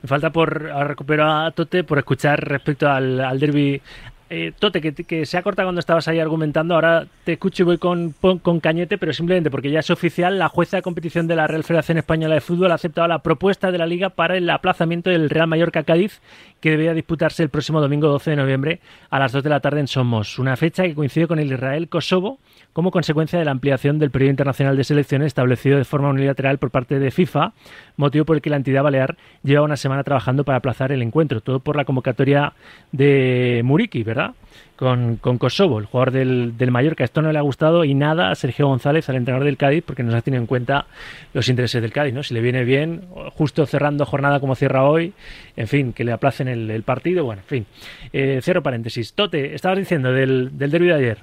Me 0.02 0.08
falta 0.08 0.30
por 0.30 0.62
recuperar 0.62 1.46
a 1.46 1.50
Tote 1.50 1.84
por 1.84 1.98
escuchar 1.98 2.40
respecto 2.40 2.88
al, 2.88 3.20
al 3.20 3.38
derby 3.38 3.82
eh, 4.30 4.52
Tote, 4.56 4.80
que, 4.80 5.26
se 5.26 5.36
ha 5.36 5.42
cortado 5.42 5.66
cuando 5.66 5.80
estabas 5.80 6.06
ahí 6.06 6.20
argumentando, 6.20 6.76
ahora 6.76 7.06
te 7.24 7.32
escucho 7.32 7.64
y 7.64 7.66
voy 7.66 7.78
con, 7.78 8.12
con, 8.12 8.60
Cañete, 8.60 8.96
pero 8.96 9.12
simplemente 9.12 9.50
porque 9.50 9.72
ya 9.72 9.80
es 9.80 9.90
oficial, 9.90 10.38
la 10.38 10.48
jueza 10.48 10.76
de 10.76 10.82
competición 10.82 11.26
de 11.26 11.34
la 11.34 11.48
Real 11.48 11.64
Federación 11.64 11.98
Española 11.98 12.36
de 12.36 12.40
Fútbol 12.40 12.70
ha 12.70 12.76
aceptado 12.76 13.08
la 13.08 13.18
propuesta 13.18 13.72
de 13.72 13.78
la 13.78 13.86
Liga 13.86 14.10
para 14.10 14.36
el 14.36 14.48
aplazamiento 14.48 15.10
del 15.10 15.30
Real 15.30 15.48
Mallorca-Cádiz, 15.48 16.20
que 16.60 16.70
debía 16.70 16.94
disputarse 16.94 17.42
el 17.42 17.48
próximo 17.48 17.80
domingo 17.80 18.08
12 18.08 18.30
de 18.30 18.36
noviembre 18.36 18.80
a 19.08 19.18
las 19.18 19.32
2 19.32 19.42
de 19.42 19.50
la 19.50 19.60
tarde 19.60 19.80
en 19.80 19.88
Somos, 19.88 20.38
una 20.38 20.56
fecha 20.56 20.84
que 20.84 20.94
coincide 20.94 21.26
con 21.26 21.38
el 21.38 21.52
Israel-Kosovo 21.52 22.38
como 22.72 22.90
consecuencia 22.90 23.38
de 23.38 23.44
la 23.44 23.50
ampliación 23.50 23.98
del 23.98 24.10
periodo 24.10 24.30
internacional 24.30 24.76
de 24.76 24.84
selecciones 24.84 25.28
establecido 25.28 25.78
de 25.78 25.84
forma 25.84 26.10
unilateral 26.10 26.58
por 26.58 26.70
parte 26.70 26.98
de 26.98 27.10
FIFA, 27.10 27.52
motivo 27.96 28.24
por 28.24 28.36
el 28.36 28.42
que 28.42 28.50
la 28.50 28.56
entidad 28.56 28.82
balear 28.82 29.16
lleva 29.42 29.62
una 29.62 29.76
semana 29.76 30.04
trabajando 30.04 30.44
para 30.44 30.58
aplazar 30.58 30.92
el 30.92 31.02
encuentro, 31.02 31.40
todo 31.40 31.60
por 31.60 31.76
la 31.76 31.84
convocatoria 31.84 32.52
de 32.92 33.62
Muriki, 33.64 34.02
¿verdad? 34.02 34.34
Con, 34.80 35.18
Kosovo, 35.38 35.78
el 35.78 35.84
jugador 35.84 36.10
del, 36.10 36.56
del, 36.56 36.70
Mallorca. 36.70 37.04
Esto 37.04 37.20
no 37.20 37.30
le 37.30 37.38
ha 37.38 37.42
gustado 37.42 37.84
y 37.84 37.92
nada 37.92 38.30
a 38.30 38.34
Sergio 38.34 38.66
González, 38.66 39.10
al 39.10 39.16
entrenador 39.16 39.44
del 39.44 39.58
Cádiz, 39.58 39.84
porque 39.86 40.02
no 40.02 40.10
se 40.10 40.16
ha 40.16 40.22
tenido 40.22 40.40
en 40.40 40.46
cuenta 40.46 40.86
los 41.34 41.50
intereses 41.50 41.82
del 41.82 41.92
Cádiz, 41.92 42.14
¿no? 42.14 42.22
Si 42.22 42.32
le 42.32 42.40
viene 42.40 42.64
bien, 42.64 43.02
justo 43.36 43.66
cerrando 43.66 44.06
jornada 44.06 44.40
como 44.40 44.54
cierra 44.54 44.88
hoy, 44.88 45.12
en 45.54 45.68
fin, 45.68 45.92
que 45.92 46.02
le 46.02 46.12
aplacen 46.12 46.48
el, 46.48 46.82
partido, 46.82 47.26
bueno, 47.26 47.42
en 47.42 47.46
fin. 47.46 47.66
Eh, 48.10 48.40
cierro 48.42 48.62
paréntesis. 48.62 49.14
Tote, 49.14 49.54
estabas 49.54 49.76
diciendo 49.76 50.12
del, 50.12 50.56
del 50.56 50.70
de 50.70 50.94
ayer. 50.94 51.18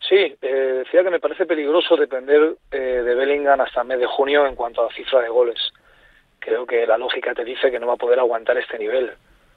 Sí, 0.00 0.36
eh, 0.42 0.82
decía 0.84 1.04
que 1.04 1.10
me 1.10 1.20
parece 1.20 1.46
peligroso 1.46 1.96
depender 1.96 2.56
eh, 2.72 2.76
de 2.76 3.14
Bellingham 3.14 3.60
hasta 3.60 3.82
el 3.82 3.86
mes 3.86 4.00
de 4.00 4.06
junio 4.06 4.44
en 4.44 4.56
cuanto 4.56 4.84
a 4.84 4.92
cifra 4.92 5.20
de 5.20 5.28
goles. 5.28 5.72
Creo 6.40 6.66
que 6.66 6.84
la 6.84 6.98
lógica 6.98 7.32
te 7.32 7.44
dice 7.44 7.70
que 7.70 7.78
no 7.78 7.86
va 7.86 7.94
a 7.94 7.96
poder 7.96 8.18
aguantar 8.18 8.58
este 8.58 8.76
nivel 8.76 9.12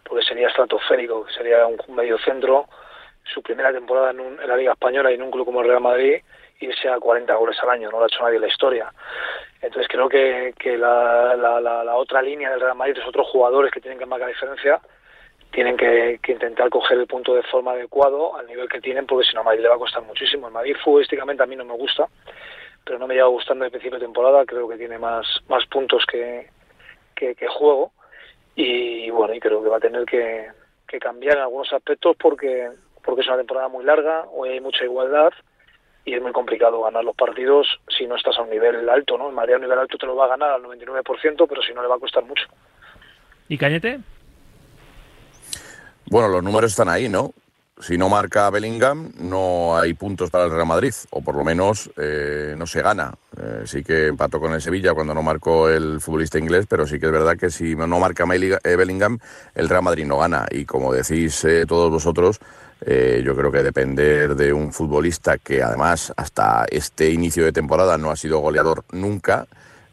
porque 0.05 0.23
sería 0.23 0.47
estratosférico, 0.47 1.25
sería 1.35 1.65
un 1.65 1.95
medio 1.95 2.17
centro, 2.19 2.67
su 3.25 3.41
primera 3.41 3.71
temporada 3.71 4.11
en, 4.11 4.37
la 4.47 4.57
Liga 4.57 4.73
Española 4.73 5.11
y 5.11 5.15
en 5.15 5.23
un 5.23 5.31
club 5.31 5.45
como 5.45 5.61
el 5.61 5.67
Real 5.67 5.81
Madrid, 5.81 6.21
irse 6.59 6.87
a 6.89 6.99
40 6.99 7.33
goles 7.35 7.57
al 7.61 7.69
año, 7.69 7.91
no 7.91 7.99
lo 7.99 8.05
ha 8.05 8.07
hecho 8.07 8.23
nadie 8.23 8.35
en 8.35 8.41
la 8.41 8.47
historia. 8.47 8.93
Entonces 9.61 9.87
creo 9.87 10.07
que, 10.07 10.53
que 10.57 10.77
la, 10.77 11.35
la, 11.35 11.95
otra 11.95 12.21
línea 12.21 12.51
del 12.51 12.61
Real 12.61 12.75
Madrid, 12.75 12.97
es 12.97 13.07
otros 13.07 13.27
jugadores 13.27 13.71
que 13.71 13.81
tienen 13.81 13.99
que 13.99 14.05
marcar 14.05 14.29
diferencia, 14.29 14.79
tienen 15.51 15.77
que, 15.77 16.19
intentar 16.27 16.69
coger 16.69 16.97
el 16.97 17.07
punto 17.07 17.33
de 17.33 17.43
forma 17.43 17.71
adecuado 17.71 18.37
al 18.37 18.45
nivel 18.47 18.69
que 18.69 18.81
tienen, 18.81 19.05
porque 19.05 19.27
si 19.27 19.33
no 19.33 19.41
a 19.41 19.43
Madrid 19.43 19.61
le 19.61 19.69
va 19.69 19.75
a 19.75 19.79
costar 19.79 20.03
muchísimo. 20.03 20.47
El 20.47 20.53
Madrid 20.53 20.75
futbolísticamente 20.83 21.43
a 21.43 21.47
mí 21.47 21.55
no 21.55 21.65
me 21.65 21.73
gusta, 21.73 22.07
pero 22.83 22.99
no 22.99 23.07
me 23.07 23.15
lleva 23.15 23.27
gustando 23.27 23.63
desde 23.63 23.71
principio 23.71 23.99
de 23.99 24.05
temporada, 24.05 24.45
creo 24.45 24.67
que 24.67 24.77
tiene 24.77 24.99
más, 24.99 25.25
más 25.47 25.65
puntos 25.67 26.05
que, 26.05 26.49
que 27.15 27.47
juego 27.47 27.91
y 28.55 29.09
bueno, 29.09 29.33
y 29.33 29.39
creo 29.39 29.61
que 29.61 29.69
va 29.69 29.77
a 29.77 29.81
tener 29.81 30.05
que, 30.05 30.47
cambiar 30.99 31.35
en 31.35 31.43
algunos 31.43 31.73
aspectos 31.73 32.15
porque, 32.17 32.69
porque 33.05 33.21
es 33.21 33.27
una 33.27 33.37
temporada 33.37 33.67
muy 33.67 33.85
larga, 33.85 34.25
hoy 34.33 34.49
hay 34.49 34.59
mucha 34.59 34.83
igualdad 34.83 35.31
y 36.03 36.13
es 36.13 36.21
muy 36.21 36.31
complicado 36.31 36.81
ganar 36.81 37.03
los 37.03 37.15
partidos 37.15 37.67
si 37.95 38.05
no 38.05 38.15
estás 38.15 38.37
a 38.37 38.41
un 38.41 38.49
nivel 38.49 38.87
alto, 38.89 39.17
¿no? 39.17 39.29
El 39.29 39.35
Madrid 39.35 39.53
a 39.53 39.57
un 39.57 39.63
nivel 39.63 39.79
alto 39.79 39.97
te 39.97 40.05
lo 40.05 40.15
va 40.15 40.25
a 40.25 40.29
ganar 40.29 40.51
al 40.51 40.63
99%, 40.63 41.45
pero 41.47 41.61
si 41.61 41.73
no 41.73 41.81
le 41.81 41.87
va 41.87 41.95
a 41.95 41.99
costar 41.99 42.23
mucho. 42.23 42.45
¿Y 43.47 43.57
Cañete? 43.57 43.99
Bueno, 46.07 46.27
los 46.27 46.43
números 46.43 46.71
están 46.71 46.89
ahí, 46.89 47.09
¿no? 47.09 47.31
Si 47.79 47.97
no 47.97 48.07
marca 48.07 48.49
Bellingham, 48.49 49.11
no 49.19 49.77
hay 49.77 49.93
puntos 49.93 50.29
para 50.29 50.45
el 50.45 50.51
Real 50.51 50.65
Madrid, 50.65 50.93
o 51.09 51.21
por 51.21 51.35
lo 51.35 51.43
menos 51.43 51.89
eh, 51.97 52.55
no 52.57 52.65
se 52.65 52.81
gana. 52.81 53.13
Eh, 53.37 53.63
sí 53.65 53.83
que 53.83 54.07
empató 54.07 54.39
con 54.39 54.53
el 54.53 54.61
Sevilla 54.61 54.93
cuando 54.93 55.13
no 55.13 55.21
marcó 55.21 55.69
el 55.69 55.99
futbolista 55.99 56.39
inglés, 56.39 56.67
pero 56.69 56.87
sí 56.87 56.99
que 56.99 57.07
es 57.07 57.11
verdad 57.11 57.37
que 57.37 57.49
si 57.49 57.75
no 57.75 57.99
marca 57.99 58.23
eh, 58.23 58.75
Bellingham, 58.77 59.19
el 59.53 59.67
Real 59.67 59.83
Madrid 59.83 60.05
no 60.05 60.19
gana. 60.19 60.45
Y 60.49 60.63
como 60.65 60.93
decís 60.93 61.45
todos 61.67 61.91
vosotros, 61.91 62.39
yo 62.85 63.35
creo 63.35 63.51
que 63.51 63.63
depender 63.63 64.35
de 64.35 64.53
un 64.53 64.71
futbolista 64.71 65.37
que 65.37 65.61
además 65.61 66.13
hasta 66.15 66.65
este 66.69 67.09
inicio 67.09 67.43
de 67.43 67.51
temporada 67.51 67.97
no 67.97 68.11
ha 68.11 68.15
sido 68.15 68.39
goleador 68.39 68.85
nunca, 68.91 69.47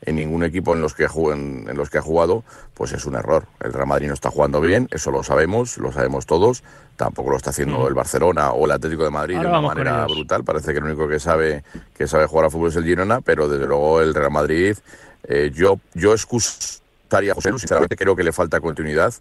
en 0.04 0.16
ningún 0.16 0.44
equipo 0.44 0.74
en 0.74 0.80
los 0.80 0.94
que 0.94 1.04
en, 1.04 1.66
en 1.68 1.76
los 1.76 1.90
que 1.90 1.98
ha 1.98 2.02
jugado, 2.02 2.44
pues 2.74 2.92
es 2.92 3.04
un 3.06 3.14
error. 3.14 3.46
El 3.60 3.72
Real 3.72 3.86
Madrid 3.86 4.08
no 4.08 4.14
está 4.14 4.30
jugando 4.30 4.60
bien, 4.60 4.88
eso 4.90 5.10
lo 5.10 5.22
sabemos, 5.22 5.78
lo 5.78 5.92
sabemos 5.92 6.26
todos. 6.26 6.62
Tampoco 6.96 7.30
lo 7.30 7.36
está 7.36 7.50
haciendo 7.50 7.88
el 7.88 7.94
Barcelona 7.94 8.52
o 8.52 8.66
el 8.66 8.72
Atlético 8.72 9.04
de 9.04 9.10
Madrid 9.10 9.38
de 9.38 9.46
una 9.46 9.60
manera 9.60 10.04
brutal. 10.06 10.44
Parece 10.44 10.72
que 10.72 10.78
el 10.78 10.84
único 10.84 11.08
que 11.08 11.18
sabe 11.18 11.64
que 11.94 12.06
sabe 12.06 12.26
jugar 12.26 12.46
a 12.46 12.50
fútbol 12.50 12.68
es 12.68 12.76
el 12.76 12.84
Girona, 12.84 13.20
pero 13.20 13.48
desde 13.48 13.66
luego 13.66 14.00
el 14.00 14.14
Real 14.14 14.30
Madrid, 14.30 14.76
eh, 15.24 15.50
yo 15.54 15.78
yo 15.94 16.12
excusaría 16.12 17.32
a 17.32 17.34
José, 17.34 17.50
sinceramente 17.58 17.96
creo 17.96 18.14
que 18.14 18.24
le 18.24 18.32
falta 18.32 18.60
continuidad 18.60 19.14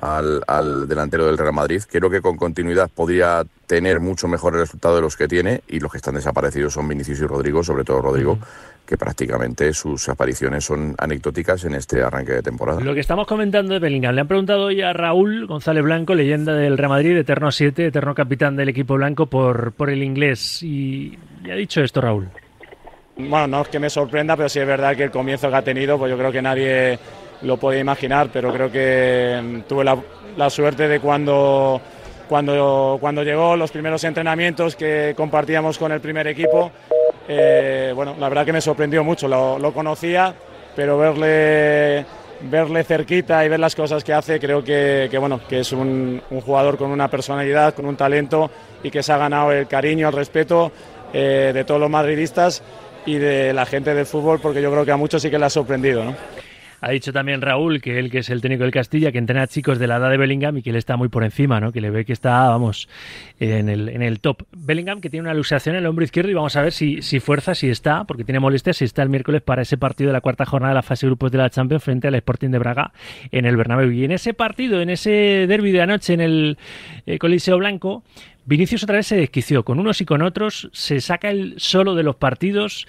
al, 0.00 0.42
al, 0.46 0.88
delantero 0.88 1.26
del 1.26 1.38
Real 1.38 1.52
Madrid. 1.52 1.82
Creo 1.90 2.10
que 2.10 2.20
con 2.20 2.36
continuidad 2.36 2.90
podría 2.94 3.44
tener 3.66 4.00
mucho 4.00 4.28
mejor 4.28 4.54
el 4.54 4.60
resultado 4.60 4.96
de 4.96 5.02
los 5.02 5.16
que 5.16 5.28
tiene 5.28 5.62
y 5.68 5.80
los 5.80 5.90
que 5.90 5.98
están 5.98 6.14
desaparecidos 6.14 6.72
son 6.72 6.88
Vinicius 6.88 7.20
y 7.20 7.26
Rodrigo, 7.26 7.62
sobre 7.62 7.84
todo 7.84 8.00
Rodrigo, 8.00 8.38
que 8.86 8.96
prácticamente 8.96 9.74
sus 9.74 10.08
apariciones 10.08 10.64
son 10.64 10.94
anecdóticas 10.96 11.64
en 11.64 11.74
este 11.74 12.02
arranque 12.02 12.32
de 12.32 12.42
temporada. 12.42 12.80
Lo 12.80 12.94
que 12.94 13.00
estamos 13.00 13.26
comentando 13.26 13.74
de 13.74 13.80
Bellingham, 13.80 14.14
le 14.14 14.22
han 14.22 14.28
preguntado 14.28 14.64
hoy 14.66 14.80
a 14.80 14.94
Raúl 14.94 15.46
González 15.46 15.84
Blanco, 15.84 16.14
leyenda 16.14 16.54
del 16.54 16.78
Real 16.78 16.88
Madrid, 16.88 17.16
eterno 17.16 17.52
7, 17.52 17.86
eterno 17.86 18.14
capitán 18.14 18.56
del 18.56 18.70
equipo 18.70 18.94
blanco 18.94 19.26
por, 19.26 19.72
por 19.72 19.90
el 19.90 20.02
inglés. 20.02 20.62
Y 20.62 21.18
le 21.42 21.52
ha 21.52 21.56
dicho 21.56 21.82
esto 21.82 22.00
Raúl. 22.00 22.28
Bueno, 23.18 23.48
no 23.48 23.62
es 23.62 23.68
que 23.68 23.80
me 23.80 23.90
sorprenda, 23.90 24.36
pero 24.36 24.48
sí 24.48 24.60
es 24.60 24.66
verdad 24.66 24.96
que 24.96 25.02
el 25.02 25.10
comienzo 25.10 25.50
que 25.50 25.56
ha 25.56 25.62
tenido, 25.62 25.98
pues 25.98 26.08
yo 26.08 26.16
creo 26.16 26.30
que 26.30 26.40
nadie 26.40 26.98
lo 27.42 27.56
podía 27.56 27.80
imaginar, 27.80 28.30
pero 28.32 28.52
creo 28.52 28.70
que 28.70 29.40
mm, 29.42 29.60
tuve 29.62 29.84
la, 29.84 30.50
suerte 30.50 30.88
de 30.88 31.00
cuando, 31.00 31.80
cuando, 32.28 32.98
cuando 33.00 33.22
llegó 33.22 33.56
los 33.56 33.70
primeros 33.70 34.02
entrenamientos 34.04 34.76
que 34.76 35.14
compartíamos 35.16 35.78
con 35.78 35.92
el 35.92 36.00
primer 36.00 36.26
equipo, 36.26 36.70
eh, 37.28 37.92
bueno, 37.94 38.16
la 38.18 38.28
verdad 38.28 38.46
que 38.46 38.52
me 38.52 38.60
sorprendió 38.60 39.04
mucho, 39.04 39.28
lo, 39.28 39.72
conocía, 39.72 40.34
pero 40.74 40.96
verle, 40.96 42.06
verle 42.42 42.84
cerquita 42.84 43.44
y 43.44 43.48
ver 43.48 43.60
las 43.60 43.74
cosas 43.74 44.02
que 44.02 44.12
hace, 44.12 44.40
creo 44.40 44.64
que, 44.64 45.10
bueno, 45.18 45.40
que 45.46 45.60
es 45.60 45.72
un, 45.72 46.22
jugador 46.44 46.78
con 46.78 46.90
una 46.90 47.08
personalidad, 47.08 47.74
con 47.74 47.86
un 47.86 47.96
talento 47.96 48.50
y 48.82 48.90
que 48.90 49.02
se 49.02 49.12
ha 49.12 49.18
ganado 49.18 49.52
el 49.52 49.66
cariño, 49.66 50.08
el 50.08 50.14
respeto 50.14 50.72
eh, 51.12 51.50
de 51.52 51.64
todos 51.64 51.80
los 51.80 51.90
madridistas 51.90 52.62
y 53.04 53.16
de 53.16 53.52
la 53.52 53.66
gente 53.66 53.94
del 53.94 54.06
fútbol, 54.06 54.40
porque 54.40 54.62
yo 54.62 54.70
creo 54.70 54.84
que 54.84 54.92
a 54.92 54.96
muchos 54.96 55.20
sí 55.20 55.30
que 55.30 55.38
le 55.38 55.46
ha 55.46 55.50
sorprendido. 55.50 56.14
Ha 56.80 56.90
dicho 56.90 57.12
también 57.12 57.40
Raúl 57.40 57.80
que 57.80 57.98
él, 57.98 58.10
que 58.10 58.18
es 58.18 58.30
el 58.30 58.40
técnico 58.40 58.62
del 58.62 58.72
Castilla, 58.72 59.10
que 59.10 59.18
entrena 59.18 59.42
a 59.42 59.46
chicos 59.46 59.78
de 59.78 59.86
la 59.86 59.96
edad 59.96 60.10
de 60.10 60.16
Bellingham 60.16 60.58
y 60.58 60.62
que 60.62 60.70
él 60.70 60.76
está 60.76 60.96
muy 60.96 61.08
por 61.08 61.24
encima, 61.24 61.60
¿no? 61.60 61.72
Que 61.72 61.80
le 61.80 61.90
ve 61.90 62.04
que 62.04 62.12
está, 62.12 62.48
vamos, 62.48 62.88
en 63.40 63.68
el, 63.68 63.88
en 63.88 64.02
el 64.02 64.20
top. 64.20 64.44
Bellingham 64.52 65.00
que 65.00 65.10
tiene 65.10 65.24
una 65.24 65.34
luxación 65.34 65.74
en 65.74 65.80
el 65.80 65.86
hombro 65.86 66.04
izquierdo 66.04 66.30
y 66.30 66.34
vamos 66.34 66.54
a 66.56 66.62
ver 66.62 66.72
si, 66.72 67.02
si 67.02 67.20
fuerza, 67.20 67.54
si 67.54 67.68
está, 67.68 68.04
porque 68.04 68.24
tiene 68.24 68.40
molestias, 68.40 68.76
si 68.76 68.84
está 68.84 69.02
el 69.02 69.08
miércoles 69.08 69.42
para 69.42 69.62
ese 69.62 69.76
partido 69.76 70.08
de 70.08 70.12
la 70.12 70.20
cuarta 70.20 70.46
jornada 70.46 70.72
de 70.72 70.76
la 70.76 70.82
fase 70.82 71.06
de 71.06 71.10
grupos 71.10 71.32
de 71.32 71.38
la 71.38 71.50
Champions 71.50 71.82
frente 71.82 72.08
al 72.08 72.14
Sporting 72.14 72.50
de 72.50 72.58
Braga 72.58 72.92
en 73.32 73.44
el 73.44 73.56
Bernabéu. 73.56 73.90
Y 73.90 74.04
en 74.04 74.12
ese 74.12 74.34
partido, 74.34 74.80
en 74.80 74.90
ese 74.90 75.46
derby 75.48 75.72
de 75.72 75.82
anoche 75.82 76.14
en 76.14 76.20
el 76.20 76.58
eh, 77.06 77.18
Coliseo 77.18 77.58
Blanco, 77.58 78.04
Vinicius 78.44 78.82
otra 78.84 78.96
vez 78.96 79.06
se 79.06 79.16
desquició 79.16 79.64
con 79.64 79.78
unos 79.78 80.00
y 80.00 80.06
con 80.06 80.22
otros, 80.22 80.70
se 80.72 81.00
saca 81.00 81.30
el 81.30 81.54
solo 81.58 81.94
de 81.94 82.02
los 82.02 82.16
partidos 82.16 82.86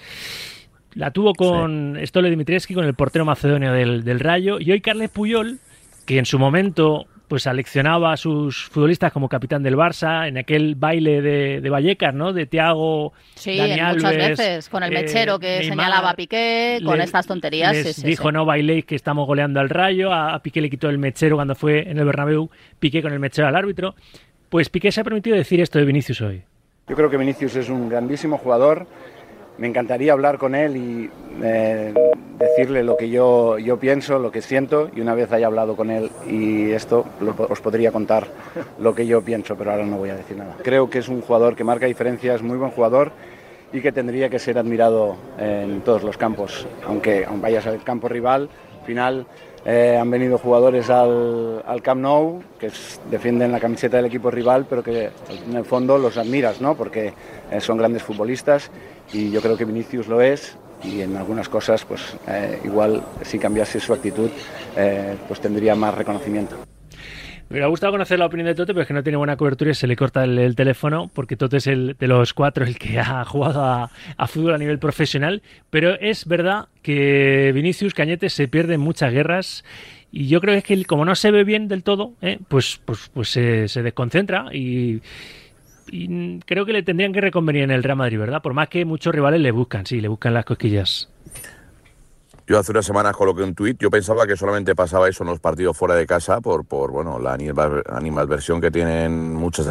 la 0.95 1.12
tuvo 1.12 1.34
con 1.34 1.97
Stole 2.04 2.30
Dimitrievski, 2.30 2.73
con 2.73 2.86
el 2.86 2.93
portero 2.93 3.25
macedonio 3.25 3.71
del, 3.73 4.04
del 4.04 4.19
Rayo. 4.19 4.60
Y 4.60 4.71
hoy 4.71 4.82
Carles 4.82 5.10
Puyol, 5.10 5.60
que 6.06 6.17
en 6.19 6.25
su 6.25 6.39
momento 6.39 7.06
pues 7.28 7.45
aleccionaba 7.45 8.12
a 8.12 8.17
sus 8.17 8.63
futbolistas 8.69 9.13
como 9.13 9.30
capitán 9.30 9.62
del 9.62 9.75
Barça 9.75 10.28
en 10.28 10.39
aquel 10.39 10.73
baile 10.73 11.21
de, 11.21 11.62
de 11.62 11.69
Vallecas, 11.69 12.12
¿no? 12.15 12.34
De 12.34 12.47
Tiago, 12.47 13.13
Sí, 13.36 13.56
Dani 13.56 13.73
en 13.73 13.86
muchas 13.86 14.04
Alves, 14.06 14.30
veces, 14.30 14.69
con 14.69 14.82
el 14.82 14.91
eh, 14.97 15.02
mechero 15.04 15.38
que 15.38 15.60
Neymar, 15.60 15.78
señalaba 15.78 16.10
a 16.10 16.15
Piqué, 16.15 16.80
con 16.84 16.97
le- 16.97 17.04
estas 17.04 17.28
tonterías. 17.28 17.71
les 17.75 17.95
sí, 17.95 18.02
sí, 18.02 18.08
dijo 18.08 18.30
sí. 18.30 18.34
no 18.34 18.45
bailéis 18.45 18.84
que 18.86 18.95
estamos 18.95 19.28
goleando 19.28 19.60
al 19.60 19.69
Rayo, 19.69 20.12
a, 20.12 20.34
a 20.34 20.39
Piqué 20.41 20.60
le 20.60 20.71
quitó 20.71 20.89
el 20.89 20.97
mechero 20.97 21.36
cuando 21.36 21.54
fue 21.54 21.88
en 21.88 21.99
el 21.99 22.06
Bernabéu, 22.06 22.49
Piqué 22.80 23.04
con 23.04 23.13
el 23.13 23.19
mechero 23.19 23.47
al 23.47 23.56
árbitro. 23.56 23.93
Pues 24.49 24.69
Piqué 24.69 24.91
se 24.91 25.02
ha 25.02 25.04
permitido 25.04 25.36
decir 25.38 25.62
esto 25.62 25.78
de 25.78 25.86
Vinicius 25.86 26.21
hoy. 26.21 26.41
Yo 26.88 26.95
creo 26.95 27.12
que 27.12 27.17
Vinicius 27.17 27.56
es 27.58 27.69
un 27.69 27.89
grandísimo 27.89 28.39
jugador. 28.39 28.88
Me 29.60 29.67
encantaría 29.67 30.13
hablar 30.13 30.38
con 30.38 30.56
él 30.56 30.78
y 30.78 31.10
eh, 31.43 31.93
decirle 32.39 32.82
lo 32.82 32.95
que 32.95 33.10
yo, 33.10 33.60
yo 33.60 33.78
pienso, 33.78 34.17
lo 34.17 34.32
que 34.32 34.41
siento. 34.41 34.89
Y 34.95 35.02
una 35.02 35.13
vez 35.13 35.34
haya 35.34 35.48
hablado 35.48 35.76
con 35.76 35.91
él 35.91 36.10
y 36.30 36.72
esto, 36.72 37.06
os 37.50 37.60
podría 37.60 37.91
contar 37.91 38.28
lo 38.80 38.95
que 38.95 39.06
yo 39.06 39.22
pienso, 39.22 39.58
pero 39.58 39.72
ahora 39.72 39.86
no 39.86 39.98
voy 39.98 40.12
a 40.12 40.15
decir 40.15 40.38
nada. 40.38 40.56
Creo 40.63 40.89
que 40.89 41.00
es 41.00 41.10
un 41.10 41.19
jugador 41.22 41.58
que 41.58 41.65
marca 41.65 41.88
diferencias, 41.88 42.41
muy 42.41 42.58
buen 42.58 42.72
jugador 42.72 43.12
y 43.74 43.82
que 43.82 43.91
tendría 43.91 44.30
que 44.30 44.39
ser 44.39 44.58
admirado 44.58 45.17
en 45.38 45.82
todos 45.82 46.04
los 46.04 46.15
campos. 46.15 46.65
Aunque, 46.88 47.26
aunque 47.26 47.41
vayas 47.41 47.67
al 47.67 47.84
campo 47.84 48.08
rival, 48.08 48.50
al 48.80 48.86
final 48.86 49.28
eh, 49.65 49.98
han 50.00 50.10
venido 50.10 50.38
jugadores 50.38 50.89
al, 50.89 51.63
Camp 51.84 52.02
Nou 52.02 52.41
que 52.60 52.72
defienden 53.12 53.52
la 53.52 53.60
camiseta 53.60 53.98
del 53.98 54.06
equipo 54.06 54.32
rival, 54.32 54.65
pero 54.69 54.84
que 54.84 55.10
en 55.48 55.56
el 55.56 55.65
fondo 55.65 55.98
los 55.98 56.17
admiras, 56.17 56.62
¿no? 56.62 56.76
Porque 56.76 57.13
eh, 57.52 57.62
son 57.62 57.78
grandes 57.78 58.04
futbolistas 58.04 58.72
y 59.12 59.32
yo 59.32 59.41
creo 59.41 59.58
que 59.58 59.65
Vinicius 59.65 60.08
lo 60.08 60.22
es 60.22 60.58
y 60.84 61.02
en 61.02 61.17
algunas 61.17 61.50
cosas, 61.50 61.84
pues 61.84 62.15
eh, 62.28 62.60
igual 62.63 63.04
si 63.24 63.38
cambiase 63.38 63.80
su 63.80 63.93
actitud, 63.93 64.30
pues 65.28 65.41
tendría 65.41 65.76
más 65.76 65.93
reconocimiento. 65.93 66.68
Me 67.49 67.55
hubiera 67.55 67.67
gustado 67.67 67.93
conocer 67.93 68.19
la 68.19 68.27
opinión 68.27 68.45
de 68.45 68.53
Tote, 68.53 68.73
pero 68.73 68.83
es 68.83 68.88
que 68.88 68.93
no 68.93 69.01
tiene 69.01 69.17
buena 69.17 69.35
cobertura 69.35 69.71
y 69.71 69.73
se 69.73 69.88
le 69.88 69.95
corta 69.95 70.23
el, 70.23 70.38
el 70.38 70.55
teléfono, 70.55 71.09
porque 71.15 71.35
Tote 71.35 71.57
es 71.57 71.65
el 71.65 71.95
de 71.97 72.07
los 72.07 72.35
cuatro 72.35 72.63
el 72.63 72.77
que 72.77 72.99
ha 72.99 73.25
jugado 73.25 73.63
a, 73.63 74.27
fútbol 74.27 74.53
a 74.53 74.59
nivel 74.59 74.77
profesional. 74.77 75.41
Pero 75.71 75.99
es 75.99 76.27
verdad 76.27 76.67
que 76.83 77.51
Vinicius 77.55 77.95
Cañete 77.95 78.29
se 78.29 78.47
pierde 78.47 78.75
en 78.75 78.81
muchas 78.81 79.12
guerras. 79.12 79.65
Y 80.12 80.27
yo 80.27 80.41
creo 80.41 80.53
que 80.53 80.57
es 80.59 80.63
que 80.63 80.85
como 80.85 81.05
no 81.05 81.15
se 81.15 81.31
ve 81.31 81.43
bien 81.43 81.67
del 81.67 81.81
todo, 81.81 82.13
¿eh? 82.21 82.38
pues, 82.47 82.79
pues, 82.85 83.09
pues 83.12 83.29
se, 83.29 83.67
se 83.67 83.81
desconcentra 83.81 84.53
y, 84.53 85.01
y 85.91 86.39
creo 86.41 86.67
que 86.67 86.73
le 86.73 86.83
tendrían 86.83 87.13
que 87.13 87.21
reconvenir 87.21 87.63
en 87.63 87.71
el 87.71 87.81
Real 87.81 87.97
Madrid, 87.97 88.19
¿verdad? 88.19 88.43
Por 88.43 88.53
más 88.53 88.69
que 88.69 88.85
muchos 88.85 89.13
rivales 89.13 89.41
le 89.41 89.49
buscan, 89.49 89.88
sí, 89.88 90.01
le 90.01 90.07
buscan 90.07 90.35
las 90.35 90.45
cosquillas. 90.45 91.09
Yo 92.49 92.57
hace 92.57 92.71
unas 92.71 92.83
semanas 92.88 93.15
coloqué 93.15 93.43
un 93.43 93.53
tuit, 93.53 93.79
yo 93.79 93.91
pensaba 93.91 94.25
que 94.25 94.35
solamente 94.35 94.73
pasaba 94.73 95.07
eso 95.07 95.23
en 95.23 95.29
los 95.29 95.39
partidos 95.39 95.77
fuera 95.77 95.93
de 95.93 96.07
casa 96.07 96.41
por, 96.41 96.65
por 96.65 96.89
bueno, 96.89 97.19
la 97.19 97.31
animal- 97.31 97.83
animalversión 97.88 98.59
que 98.59 98.71
tienen 98.71 99.35
muchas 99.35 99.67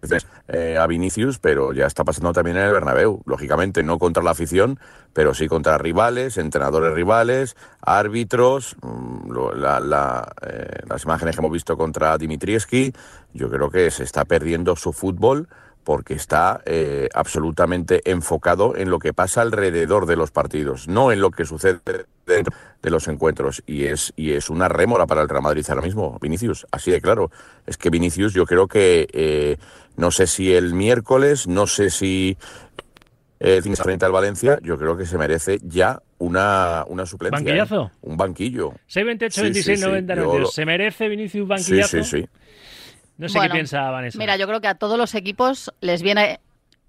veces 0.00 0.24
eh, 0.46 0.78
a 0.78 0.86
Vinicius, 0.86 1.40
pero 1.40 1.72
ya 1.72 1.86
está 1.86 2.04
pasando 2.04 2.32
también 2.32 2.56
en 2.56 2.66
el 2.66 2.72
Bernabéu, 2.72 3.20
lógicamente, 3.26 3.82
no 3.82 3.98
contra 3.98 4.22
la 4.22 4.30
afición, 4.30 4.78
pero 5.12 5.34
sí 5.34 5.48
contra 5.48 5.76
rivales, 5.76 6.38
entrenadores 6.38 6.94
rivales, 6.94 7.56
árbitros, 7.80 8.76
mm, 8.80 9.32
eh, 10.42 10.66
las 10.88 11.02
imágenes 11.02 11.34
que 11.34 11.40
hemos 11.40 11.50
visto 11.50 11.76
contra 11.76 12.16
Dimitrievski, 12.16 12.92
yo 13.32 13.50
creo 13.50 13.70
que 13.70 13.90
se 13.90 14.04
está 14.04 14.24
perdiendo 14.24 14.76
su 14.76 14.92
fútbol 14.92 15.48
porque 15.84 16.14
está 16.14 16.62
eh, 16.66 17.08
absolutamente 17.14 18.00
enfocado 18.10 18.74
en 18.76 18.90
lo 18.90 18.98
que 18.98 19.12
pasa 19.12 19.42
alrededor 19.42 20.06
de 20.06 20.16
los 20.16 20.30
partidos, 20.30 20.88
no 20.88 21.12
en 21.12 21.20
lo 21.20 21.30
que 21.30 21.44
sucede 21.44 21.78
dentro 22.26 22.54
de 22.82 22.90
los 22.90 23.06
encuentros. 23.06 23.62
Y 23.66 23.84
es, 23.84 24.12
y 24.16 24.32
es 24.32 24.48
una 24.50 24.68
rémora 24.68 25.06
para 25.06 25.20
el 25.22 25.28
Real 25.28 25.42
Madrid 25.42 25.64
ahora 25.68 25.82
mismo, 25.82 26.18
Vinicius, 26.20 26.66
así 26.72 26.90
de 26.90 27.00
claro. 27.00 27.30
Es 27.66 27.76
que 27.76 27.90
Vinicius 27.90 28.32
yo 28.32 28.46
creo 28.46 28.66
que 28.66 29.06
eh, 29.12 29.56
no 29.96 30.10
sé 30.10 30.26
si 30.26 30.52
el 30.54 30.74
miércoles, 30.74 31.46
no 31.46 31.66
sé 31.66 31.90
si 31.90 32.36
semana 33.40 33.76
frente 33.84 34.06
al 34.06 34.12
Valencia, 34.12 34.58
yo 34.62 34.78
creo 34.78 34.96
que 34.96 35.04
se 35.04 35.18
merece 35.18 35.58
ya 35.62 36.00
una, 36.18 36.84
una 36.88 37.04
suplencia. 37.04 37.40
¿eh? 37.40 37.58
¿Banquillazo? 37.58 37.90
Un 38.00 38.16
banquillo. 38.16 38.72
628, 38.86 39.34
Sí, 39.34 39.42
26, 39.42 39.64
sí, 39.64 39.76
sí, 39.76 39.84
90, 39.84 40.14
yo 40.14 40.20
92. 40.22 40.40
lo- 40.40 40.48
¿Se 40.48 40.64
merece 40.64 41.08
Vinicius 41.08 41.42
Sí, 41.44 41.48
banquillazo? 41.48 42.02
sí, 42.04 42.20
sí. 42.22 42.28
No 43.18 43.28
sé 43.28 43.38
Bueno, 43.38 43.52
qué 43.52 43.58
piensa 43.58 43.90
Vanessa. 43.90 44.18
Mira, 44.18 44.36
yo 44.36 44.46
creo 44.46 44.60
que 44.60 44.68
a 44.68 44.74
todos 44.74 44.98
los 44.98 45.14
equipos 45.14 45.72
les 45.80 46.02
viene 46.02 46.40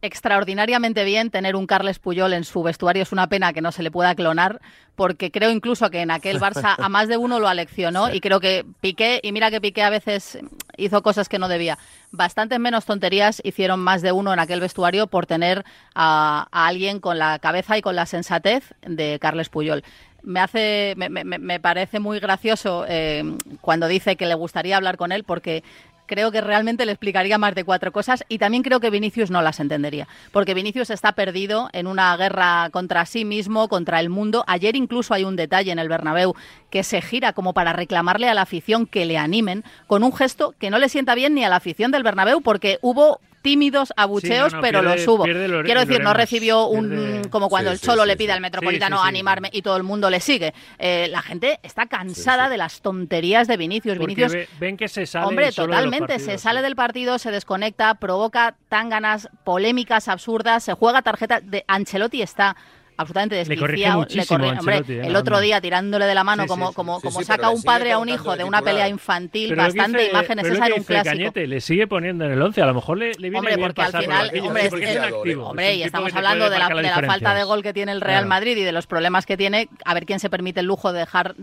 extraordinariamente 0.01 1.03
bien 1.03 1.31
tener 1.31 1.55
un 1.55 1.65
Carles 1.65 1.99
Puyol 1.99 2.33
en 2.33 2.43
su 2.43 2.61
vestuario. 2.61 3.01
Es 3.01 3.11
una 3.11 3.27
pena 3.27 3.53
que 3.53 3.61
no 3.61 3.71
se 3.71 3.81
le 3.81 3.89
pueda 3.91 4.13
clonar, 4.13 4.61
porque 4.95 5.31
creo 5.31 5.49
incluso 5.49 5.89
que 5.89 6.01
en 6.01 6.11
aquel 6.11 6.39
Barça 6.39 6.75
a 6.77 6.89
más 6.89 7.07
de 7.07 7.17
uno 7.17 7.39
lo 7.39 7.47
aleccionó 7.47 8.13
y 8.13 8.19
creo 8.21 8.39
que 8.39 8.65
Piqué, 8.81 9.19
y 9.23 9.31
mira 9.31 9.49
que 9.49 9.61
Piqué 9.61 9.81
a 9.83 9.89
veces 9.89 10.37
hizo 10.77 11.01
cosas 11.01 11.27
que 11.27 11.39
no 11.39 11.47
debía. 11.47 11.77
Bastantes 12.11 12.59
menos 12.59 12.85
tonterías 12.85 13.41
hicieron 13.43 13.79
más 13.79 14.01
de 14.03 14.11
uno 14.11 14.31
en 14.31 14.39
aquel 14.39 14.59
vestuario 14.59 15.07
por 15.07 15.25
tener 15.25 15.63
a, 15.95 16.47
a 16.51 16.67
alguien 16.67 16.99
con 16.99 17.17
la 17.17 17.39
cabeza 17.39 17.77
y 17.77 17.81
con 17.81 17.95
la 17.95 18.05
sensatez 18.05 18.73
de 18.85 19.17
Carles 19.19 19.49
Puyol 19.49 19.83
me 20.27 20.39
hace 20.39 20.95
me, 20.97 21.07
me- 21.07 21.23
me 21.23 21.59
parece 21.59 21.99
muy 21.99 22.19
gracioso 22.19 22.83
eh, 22.87 23.23
cuando 23.61 23.87
dice 23.87 24.15
que 24.15 24.25
le 24.25 24.33
gustaría 24.33 24.75
hablar 24.75 24.97
con 24.97 25.11
él 25.11 25.23
porque 25.23 25.63
creo 26.05 26.31
que 26.31 26.41
realmente 26.41 26.85
le 26.85 26.91
explicaría 26.91 27.37
más 27.37 27.55
de 27.55 27.63
cuatro 27.63 27.91
cosas 27.91 28.23
y 28.29 28.37
también 28.37 28.63
creo 28.63 28.79
que 28.79 28.89
Vinicius 28.89 29.31
no 29.31 29.41
las 29.41 29.59
entendería 29.59 30.07
porque 30.31 30.53
Vinicius 30.53 30.89
está 30.89 31.13
perdido 31.13 31.69
en 31.73 31.87
una 31.87 32.15
guerra 32.17 32.69
contra 32.71 33.05
sí 33.05 33.25
mismo 33.25 33.67
contra 33.67 33.99
el 33.99 34.09
mundo. 34.09 34.43
Ayer 34.47 34.75
incluso 34.75 35.13
hay 35.13 35.23
un 35.23 35.35
detalle 35.35 35.71
en 35.71 35.79
el 35.79 35.89
Bernabéu 35.89 36.35
que 36.69 36.83
se 36.83 37.01
gira 37.01 37.33
como 37.33 37.53
para 37.53 37.73
reclamarle 37.73 38.29
a 38.29 38.33
la 38.33 38.41
afición 38.41 38.85
que 38.85 39.05
le 39.05 39.17
animen 39.17 39.63
con 39.87 40.03
un 40.03 40.13
gesto 40.13 40.53
que 40.59 40.69
no 40.69 40.79
le 40.79 40.89
sienta 40.89 41.15
bien 41.15 41.33
ni 41.33 41.43
a 41.43 41.49
la 41.49 41.57
afición 41.57 41.91
del 41.91 42.03
Bernabéu 42.03 42.41
porque 42.41 42.79
hubo 42.81 43.19
tímidos 43.45 43.93
abucheos, 43.95 44.53
no, 44.53 44.59
pero 44.61 44.81
pierde- 44.81 44.95
los 44.97 45.07
hubo. 45.07 45.23
Quiero 45.23 45.79
decir, 45.85 46.01
no 46.01 46.13
recibió 46.13 46.65
un 46.67 46.89
pierde- 46.89 47.29
como 47.29 47.47
cuando 47.47 47.69
Sí, 47.71 47.75
el 47.75 47.79
Cholo 47.81 48.01
sí, 48.03 48.07
le 48.09 48.17
pide 48.17 48.31
al 48.33 48.41
Metropolitano 48.41 49.01
animarme 49.01 49.49
y 49.53 49.61
todo 49.61 49.77
el 49.77 49.83
mundo 49.83 50.09
le 50.09 50.19
sigue. 50.19 50.53
Eh, 50.79 51.07
la 51.09 51.21
gente 51.21 51.59
está 51.63 51.85
cansada 51.85 52.49
de 52.49 52.57
las 52.57 52.81
tonterías 52.81 53.47
de 53.47 53.57
Vinicius. 53.57 53.97
Porque 53.97 54.15
Vinicius 54.15 54.33
ve- 54.33 54.47
ven 54.59 54.77
que 54.77 54.87
se 54.87 55.05
sale 55.05 55.27
Hombre, 55.27 55.51
totalmente. 55.51 56.19
Se 56.19 56.37
sale 56.37 56.61
del 56.61 56.75
partido, 56.75 57.19
se 57.19 57.31
desconecta, 57.31 57.93
provoca 57.95 58.55
tanganas, 58.67 59.29
polémicas 59.43 60.07
absurdas, 60.07 60.63
se 60.63 60.73
juega 60.73 61.01
tarjeta 61.03 61.39
de 61.39 61.63
Ancelotti 61.67 62.21
está 62.21 62.55
absolutamente 62.97 63.43
Le 63.45 63.57
corrige 63.57 63.89
desquiciado. 63.89 64.43
hombre, 64.43 64.49
Ancelotti, 64.57 64.93
eh, 64.93 65.07
el 65.07 65.15
otro 65.15 65.39
día 65.39 65.59
tirándole 65.61 66.05
de 66.05 66.15
la 66.15 66.23
mano 66.23 66.43
Sí, 66.43 66.49
como, 66.49 66.69
sí. 66.69 66.75
como, 66.75 66.99
Sí, 66.99 67.07
como 67.07 67.19
sí, 67.19 67.25
saca 67.25 67.49
le 67.49 67.55
un 67.55 67.63
padre 67.63 67.91
a 67.91 67.97
un 67.99 68.09
hijo 68.09 68.31
de 68.31 68.37
de 68.37 68.43
una 68.43 68.61
pelea 68.61 68.87
infantil, 68.89 69.49
Pero 69.49 69.63
bastante 69.63 69.97
dice- 69.99 70.11
imágenes. 70.11 70.43
pero 70.43 70.53
lo 70.53 70.55
Esa 70.57 70.65
era 70.67 70.75
un 70.75 70.83
clásico. 70.83 71.11
Cañete, 71.15 71.47
le 71.47 71.61
sigue 71.61 71.87
poniendo 71.87 72.25
en 72.25 72.31
el 72.33 72.41
11, 72.41 72.61
a 72.61 72.65
lo 72.65 72.73
mejor 72.73 72.97
le, 72.97 73.07
le 73.13 73.13
viene 73.29 73.37
Hombre, 73.39 73.55
bien 73.55 73.67
porque 73.67 73.81
al 73.81 73.87
pasar 73.87 74.01
por 74.01 74.11
final, 74.13 74.25
banquillo, 74.27 74.45
hombre, 74.47 74.65
es- 74.65 74.73
es- 74.73 74.97
activo, 74.97 75.47
hombre, 75.47 75.71
es 75.71 75.77
y 75.77 75.83
estamos 75.83 76.13
hablando 76.13 76.45
de 76.49 76.57
la, 76.59 76.69
marcar 76.69 76.77
de 76.77 77.01
la 77.01 77.07
falta 77.07 77.33
de 77.33 77.43
gol 77.43 77.63
que 77.63 77.73
tiene 77.73 77.91
el 77.91 78.01
Real 78.01 78.19
Claro. 78.23 78.27
Madrid 78.29 78.57
y 78.57 78.61
de 78.63 78.71
los 78.71 78.87
problemas 78.87 79.25
que 79.25 79.37
tiene, 79.37 79.67
a 79.83 79.93
ver 79.93 80.05
quién 80.05 80.19
se 80.19 80.29
permite 80.29 80.59
el 80.59 80.65
lujo 80.65 80.93
de 80.93 80.99
dejar 80.99 81.35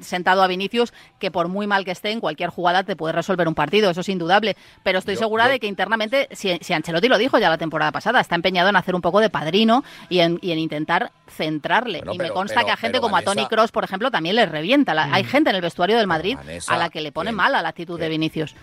sentado 0.00 0.42
a 0.42 0.46
Vinicius, 0.46 0.92
que 1.18 1.30
por 1.30 1.48
muy 1.48 1.66
mal 1.66 1.84
que 1.84 1.90
esté 1.92 2.10
en 2.10 2.20
cualquier 2.20 2.50
jugada 2.50 2.84
te 2.84 2.96
puede 2.96 3.12
resolver 3.12 3.48
un 3.48 3.54
partido, 3.54 3.90
eso 3.90 4.00
es 4.00 4.08
indudable. 4.08 4.56
Pero 4.82 4.98
estoy 4.98 5.14
Yo- 5.14 5.20
segura 5.20 5.46
yo- 5.46 5.52
de 5.52 5.60
que 5.60 5.66
internamente, 5.66 6.28
si, 6.32 6.58
si 6.60 6.72
Ancelotti 6.72 7.08
lo 7.08 7.18
dijo 7.18 7.38
ya 7.38 7.48
la 7.48 7.58
temporada 7.58 7.92
pasada, 7.92 8.20
está 8.20 8.34
empeñado 8.34 8.68
en 8.68 8.76
hacer 8.76 8.94
un 8.94 9.00
poco 9.02 9.20
de 9.20 9.30
padrino 9.30 9.84
y 10.08 10.20
en, 10.20 10.38
y 10.42 10.52
en 10.52 10.58
intentar 10.58 10.99
centrarle. 11.28 11.98
Bueno, 11.98 12.14
y 12.14 12.18
me 12.18 12.30
consta 12.30 12.56
pero- 12.56 12.66
que 12.66 12.72
a 12.72 12.76
gente 12.76 12.92
pero 12.98 13.02
como 13.02 13.16
a 13.16 13.22
Tony 13.22 13.46
Cross, 13.46 13.70
por 13.72 13.84
ejemplo, 13.84 14.10
también 14.10 14.36
le 14.36 14.46
revienta. 14.46 14.94
La- 14.94 15.12
Hay 15.12 15.24
gente 15.24 15.50
en 15.50 15.56
el 15.56 15.62
vestuario 15.62 15.96
del 15.96 16.06
Madrid 16.06 16.36
Vanessa, 16.36 16.74
a 16.74 16.76
la 16.78 16.90
que 16.90 17.00
le 17.00 17.12
pone 17.12 17.30
bien. 17.30 17.36
mal 17.36 17.54
a 17.54 17.62
la 17.62 17.68
actitud 17.70 17.98
de 17.98 18.08
Vinicius. 18.08 18.54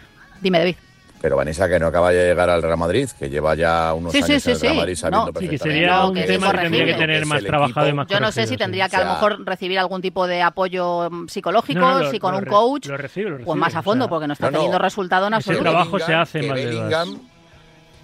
Dime, 0.42 0.60
David. 0.60 0.76
Pero 1.20 1.36
Vanessa, 1.36 1.68
que 1.68 1.80
no 1.80 1.88
acaba 1.88 2.12
de 2.12 2.28
llegar 2.28 2.48
al 2.48 2.62
Real 2.62 2.78
Madrid, 2.78 3.10
que 3.18 3.28
lleva 3.28 3.56
ya 3.56 3.92
unos 3.96 4.12
Sí, 4.12 4.22
sí, 4.22 4.34
años 4.34 4.44
sí, 4.44 4.50
en 4.52 4.56
el 4.56 4.62
Real 4.62 4.74
sí. 4.74 4.78
Madrid 4.78 4.96
sabiendo 4.96 5.32
No. 5.32 5.40
Sí, 5.40 5.50
que 5.50 5.58
sería 5.58 6.06
un 6.06 6.14
que 6.14 6.24
tema 6.26 6.52
que 6.52 6.58
tendría 6.60 6.86
que 6.86 6.94
tener 6.94 7.26
más 7.26 7.44
trabajado 7.44 7.88
y 7.90 7.94
más 7.94 8.08
Yo 8.08 8.20
no 8.20 8.32
sé 8.32 8.44
si 8.44 8.50
sí. 8.50 8.58
tendría 8.58 8.88
que 8.88 8.98
O 8.98 9.00
a 9.00 9.04
lo 9.04 9.10
mejor 9.14 9.44
recibir 9.44 9.80
algún 9.80 10.00
tipo 10.04 10.28
de 10.28 10.44
apoyo 10.44 11.10
mm, 11.10 11.28
psicológico, 11.28 11.80
No, 11.80 11.94
no, 11.98 12.04
lo- 12.04 12.12
si 12.12 12.20
con 12.20 12.34
lo 12.34 12.38
un 12.38 12.46
coach, 12.46 12.86
lo 12.86 12.98
recibe, 12.98 13.32
lo 13.32 13.40
pues 13.46 13.58
más 13.60 13.74
a 13.76 13.80
o 13.80 13.84
fondo, 13.84 14.06
sea, 14.06 14.10
porque 14.10 14.28
no 14.28 14.34
está 14.34 14.46
no, 14.46 14.52
no. 14.52 14.58
teniendo 14.60 14.78
resultado 14.78 15.26
en 15.26 15.34
Ese 15.34 15.38
absoluto. 15.50 15.64
trabajo 15.64 15.98
se 16.00 16.14
hace 16.14 16.40
que 16.42 16.48
más 16.50 16.56
de 16.58 16.66
dos. 16.66 16.74
Bellingham, 16.76 17.20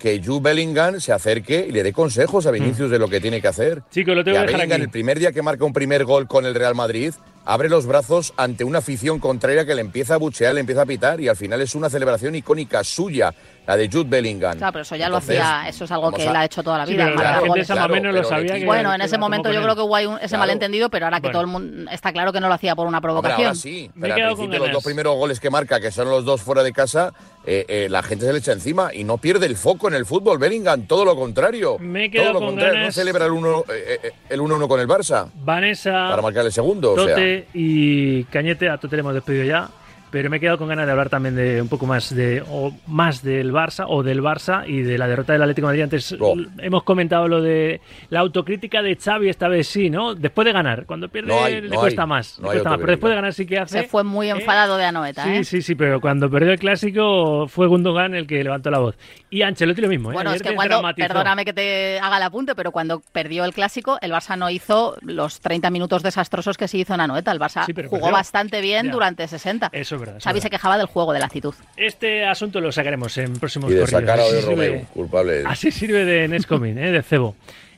que 0.04 0.22
Jude 0.22 0.42
Bellingham 0.42 1.00
se 1.00 1.14
acerque 1.14 1.66
y 1.66 1.72
le 1.72 1.82
dé 1.82 1.94
consejos 1.94 2.46
a 2.46 2.52
Vinicius 2.52 2.92
de 2.92 3.00
lo 3.00 3.08
que 3.08 3.22
tiene 3.22 3.40
que 3.40 3.48
hacer. 3.48 3.84
Chicos, 3.90 4.14
lo 4.14 4.22
tengo 4.26 4.36
que 4.36 4.40
a 4.40 4.42
que 4.42 4.48
dejar 4.48 4.60
Bellingham, 4.60 4.76
aquí. 4.76 4.84
el 4.84 4.90
primer 4.90 5.18
día 5.18 5.32
que 5.32 5.42
marca 5.42 5.64
un 5.64 5.72
primer 5.72 6.04
gol 6.04 6.28
con 6.28 6.46
el 6.46 6.56
Real 6.56 6.76
Madrid, 6.76 7.14
abre 7.46 7.70
los 7.70 7.86
brazos 7.86 8.34
ante 8.38 8.64
una 8.64 8.80
afición 8.80 9.20
contraria 9.20 9.66
que 9.66 9.76
le 9.76 9.82
empieza 9.82 10.16
a 10.16 10.18
buchear, 10.18 10.54
le 10.54 10.62
empieza 10.62 10.84
a 10.84 10.86
pitar 10.86 11.20
y 11.20 11.28
al 11.28 11.36
final 11.36 11.60
es 11.62 11.76
una 11.76 11.90
celebración 11.90 12.36
icónica 12.36 12.84
suya, 12.84 13.34
la 13.68 13.78
de 13.78 13.88
Jude 13.90 14.10
Bellingham. 14.10 14.58
Claro, 14.58 14.74
pero 14.74 14.84
eso 14.84 14.96
ya 14.96 15.06
Entonces, 15.08 15.38
lo 15.38 15.44
hacía, 15.44 15.70
eso 15.70 15.86
es 15.86 15.92
algo 15.92 16.12
que 16.12 16.24
a- 16.24 16.30
él 16.30 16.36
ha 16.36 16.46
hecho 16.46 16.62
toda 16.64 16.80
la 16.80 16.86
Sí, 16.86 16.94
vida. 16.94 17.10
la 17.12 17.34
gente 17.36 17.48
goles. 17.50 17.64
esa 17.64 17.76
más 17.76 17.86
o 17.86 17.90
menos 17.90 18.14
lo 18.14 18.24
sabía 18.26 18.56
que- 18.56 18.66
Bueno, 18.66 18.94
en 18.94 19.00
que 19.00 19.06
ese 19.06 19.18
momento 19.18 19.52
yo 19.52 19.62
creo 19.62 19.76
que 19.76 19.82
hubo 19.82 19.98
ese 19.98 20.28
Claro. 20.28 20.40
malentendido, 20.40 20.90
pero 20.90 21.06
ahora 21.06 21.18
que 21.18 21.28
Bueno. 21.28 21.34
todo 21.34 21.42
el 21.42 21.48
mundo 21.48 21.92
está 21.92 22.12
claro 22.12 22.34
que 22.34 22.40
no 22.42 22.48
lo 22.50 22.54
hacía 22.54 22.76
por 22.76 22.88
una 22.88 22.98
Hombre, 22.98 23.08
provocación. 23.08 23.48
ahora 23.48 23.56
sí, 23.56 23.90
pero 24.00 24.14
al 24.16 24.22
principio 24.36 24.60
los 24.60 24.72
dos 24.72 24.84
primeros 24.84 25.16
goles 25.16 25.40
que 25.40 25.50
marca, 25.50 25.80
que 25.80 25.92
son 25.92 26.10
los 26.10 26.26
dos 26.26 26.42
fuera 26.42 26.62
de 26.64 26.74
casa, 26.74 27.14
eh, 27.46 27.66
eh, 27.68 27.88
la 27.90 28.04
gente 28.04 28.26
se 28.26 28.32
le 28.34 28.40
echa 28.40 28.52
encima 28.54 28.94
y 28.94 29.04
no 29.06 29.18
pierde 29.18 29.46
el 29.46 29.56
foco 29.58 29.88
en 29.90 29.94
el 29.96 30.06
fútbol. 30.06 30.38
Bellingham, 30.40 30.86
todo 30.88 31.04
lo 31.06 31.16
contrario. 31.16 31.78
Me 31.80 32.10
todo 32.10 32.34
lo 32.34 32.40
con 32.40 32.48
contrario. 32.50 32.74
ganas. 32.74 32.88
No 32.88 32.92
celebra 32.94 33.26
el 33.26 33.32
1-1 33.32 33.66
eh, 33.70 34.00
eh, 34.04 34.12
el 34.30 34.40
1-1 34.42 34.68
con 34.68 34.80
el 34.80 34.88
Barça 34.88 35.28
Vanessa, 35.36 35.92
para 36.10 36.22
marcar 36.22 36.46
el 36.46 36.52
segundo. 36.54 36.94
o 36.94 37.06
sea. 37.06 37.16
Y 37.54 38.24
Cañete, 38.26 38.70
a 38.70 38.78
Tote 38.78 38.96
le 38.96 39.02
hemos 39.02 39.14
despedido 39.14 39.44
ya. 39.46 39.70
pero 40.12 40.30
me 40.30 40.38
he 40.38 40.40
quedado 40.40 40.60
con 40.60 40.68
ganas 40.68 40.86
de 40.86 40.92
hablar 40.92 41.10
también 41.10 41.34
de 41.36 41.60
un 41.60 41.68
poco 41.68 41.88
más 41.88 42.14
de 42.14 42.44
o 42.48 42.72
más 42.86 43.24
del 43.24 43.52
Barça 43.52 43.86
o 43.88 44.04
del 44.04 44.22
Barça 44.22 44.64
y 44.68 44.84
de 44.84 45.00
la 45.00 45.08
derrota 45.08 45.34
del 45.34 45.42
Atlético 45.42 45.66
de 45.66 45.70
Madrid. 45.72 45.82
Antes 45.86 46.16
Oh. 46.20 46.36
hemos 46.60 46.84
comentado 46.84 47.28
lo 47.28 47.42
de 47.42 47.82
la 48.12 48.20
autocrítica 48.20 48.84
de 48.84 48.96
Xavi 48.96 49.28
esta 49.30 49.48
vez 49.48 49.66
sí, 49.68 49.90
¿no? 49.90 50.14
Después 50.14 50.46
de 50.46 50.52
ganar, 50.52 50.86
cuando 50.86 51.10
pierde 51.10 51.30
No 51.30 51.44
hay, 51.44 51.62
le 51.62 51.70
no 51.70 51.80
cuesta 51.80 52.04
hay, 52.04 52.08
más, 52.08 52.38
no 52.38 52.44
le 52.44 52.50
hay 52.50 52.54
cuesta 52.58 52.70
más, 52.70 52.80
pero 52.80 52.92
después 52.92 53.10
de 53.10 53.16
ganar 53.16 53.34
sí 53.34 53.46
que 53.48 53.58
hace. 53.58 53.82
Se 53.82 53.88
fue 53.88 54.04
muy 54.04 54.30
enfadado 54.30 54.78
de 54.78 54.86
Anoeta, 54.86 55.24
Sí, 55.24 55.30
¿eh? 55.32 55.44
sí, 55.44 55.62
sí, 55.64 55.74
pero 55.74 56.00
cuando 56.00 56.30
perdió 56.30 56.52
el 56.52 56.60
clásico 56.60 57.48
fue 57.48 57.66
Gundogan 57.66 58.14
el 58.14 58.28
que 58.28 58.44
levantó 58.44 58.70
la 58.70 58.78
voz. 58.78 58.96
Y 59.34 59.42
Ancelotti 59.42 59.82
lo 59.82 59.88
mismo, 59.88 60.12
¿eh? 60.12 60.14
Bueno, 60.14 60.30
Ayer 60.30 60.44
es 60.44 60.48
que 60.48 60.56
cuando, 60.56 60.80
perdóname 60.96 61.44
que 61.44 61.54
te 61.54 62.00
haga 62.00 62.18
el 62.18 62.24
apunte, 62.24 62.54
pero 62.54 62.72
cuando 62.72 63.02
perdió 63.12 63.46
el 63.46 63.54
clásico, 63.54 63.98
el 64.02 64.12
Barça 64.12 64.38
no 64.38 64.48
hizo 64.52 64.96
los 65.02 65.40
30 65.40 65.72
minutos 65.72 66.04
desastrosos 66.04 66.56
que 66.56 66.68
sí 66.68 66.82
hizo 66.82 66.94
en 66.94 67.02
Anoeta. 67.02 67.32
El 67.32 67.40
Barça 67.40 67.66
Sí, 67.66 67.74
pero 67.74 67.90
jugó 67.90 68.02
perdió. 68.02 68.14
bastante 68.14 68.62
bien 68.62 68.86
Ya. 68.86 68.92
durante 68.92 69.28
60. 69.28 69.70
Eso 69.72 69.96
es 69.96 70.02
verdad. 70.02 70.20
Xavi 70.24 70.40
se 70.40 70.52
quejaba 70.52 70.78
del 70.78 70.86
juego, 70.86 71.14
de 71.14 71.20
la 71.20 71.26
actitud. 71.26 71.56
Este 71.76 72.26
asunto 72.28 72.62
lo 72.62 72.72
sacaremos 72.72 73.18
en 73.18 73.34
próximos 73.40 73.72
Y 73.72 73.74
de 73.74 73.80
corrillos. 73.82 74.02
sirve- 74.44 74.46
Romeu, 74.46 74.86
culpable. 74.94 75.44
Así 75.48 75.72
sirve 75.72 76.06
de 76.06 76.28
Nescomin, 76.28 76.78
¿eh? 76.78 76.92
de 76.92 77.02
cebo. 77.02 77.36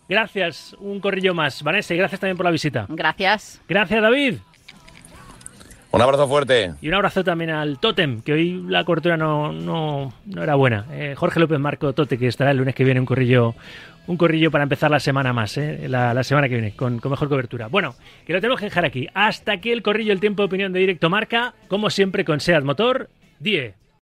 Gracias, 0.10 0.76
un 0.80 1.00
corrillo 1.00 1.34
más. 1.34 1.64
Vanessa, 1.64 1.94
y 1.94 1.98
gracias 1.98 2.20
también 2.20 2.36
por 2.36 2.46
la 2.46 2.52
visita. 2.52 2.86
Gracias. 2.90 3.62
Gracias, 3.70 4.02
David. 4.02 4.36
Un 5.96 6.02
abrazo 6.02 6.28
fuerte. 6.28 6.74
Y 6.82 6.90
un 6.90 6.94
abrazo 6.94 7.24
también 7.24 7.52
al 7.52 7.80
Totem, 7.80 8.20
que 8.22 8.34
hoy 8.34 8.66
la 8.68 8.84
cobertura 8.84 9.16
no, 9.16 9.54
no, 9.54 10.14
no 10.26 10.44
era 10.44 10.56
buena. 10.56 10.86
Eh, 10.92 11.16
Jorge 11.16 11.40
López 11.40 11.58
Marco 11.58 11.94
Tote, 11.94 12.18
que 12.18 12.28
estará 12.28 12.52
el 12.52 12.58
lunes 12.58 12.76
que 12.76 12.84
viene 12.84 13.00
un 13.00 13.06
corrillo, 13.06 13.56
un 14.06 14.18
corrillo 14.18 14.52
para 14.52 14.64
empezar 14.64 14.92
la 14.92 15.00
semana 15.00 15.32
más, 15.32 15.58
eh, 15.58 15.88
la, 15.88 16.22
semana 16.26 16.50
que 16.50 16.56
viene, 16.56 16.76
con, 16.76 17.00
con 17.00 17.12
mejor 17.12 17.30
cobertura. 17.30 17.68
Bueno, 17.68 17.96
que 18.28 18.34
lo 18.34 18.42
tenemos 18.42 18.60
que 18.60 18.66
dejar 18.66 18.84
aquí. 18.84 19.08
Hasta 19.14 19.54
aquí 19.54 19.72
el 19.72 19.82
corrillo, 19.82 20.12
el 20.12 20.20
tiempo 20.20 20.42
de 20.42 20.48
opinión 20.48 20.74
de 20.74 20.82
directo 20.82 21.10
marca, 21.10 21.54
como 21.70 21.90
siempre 21.90 22.26
con 22.26 22.42
SEAT 22.42 22.66
Motor 22.66 23.10
10. 23.40 23.85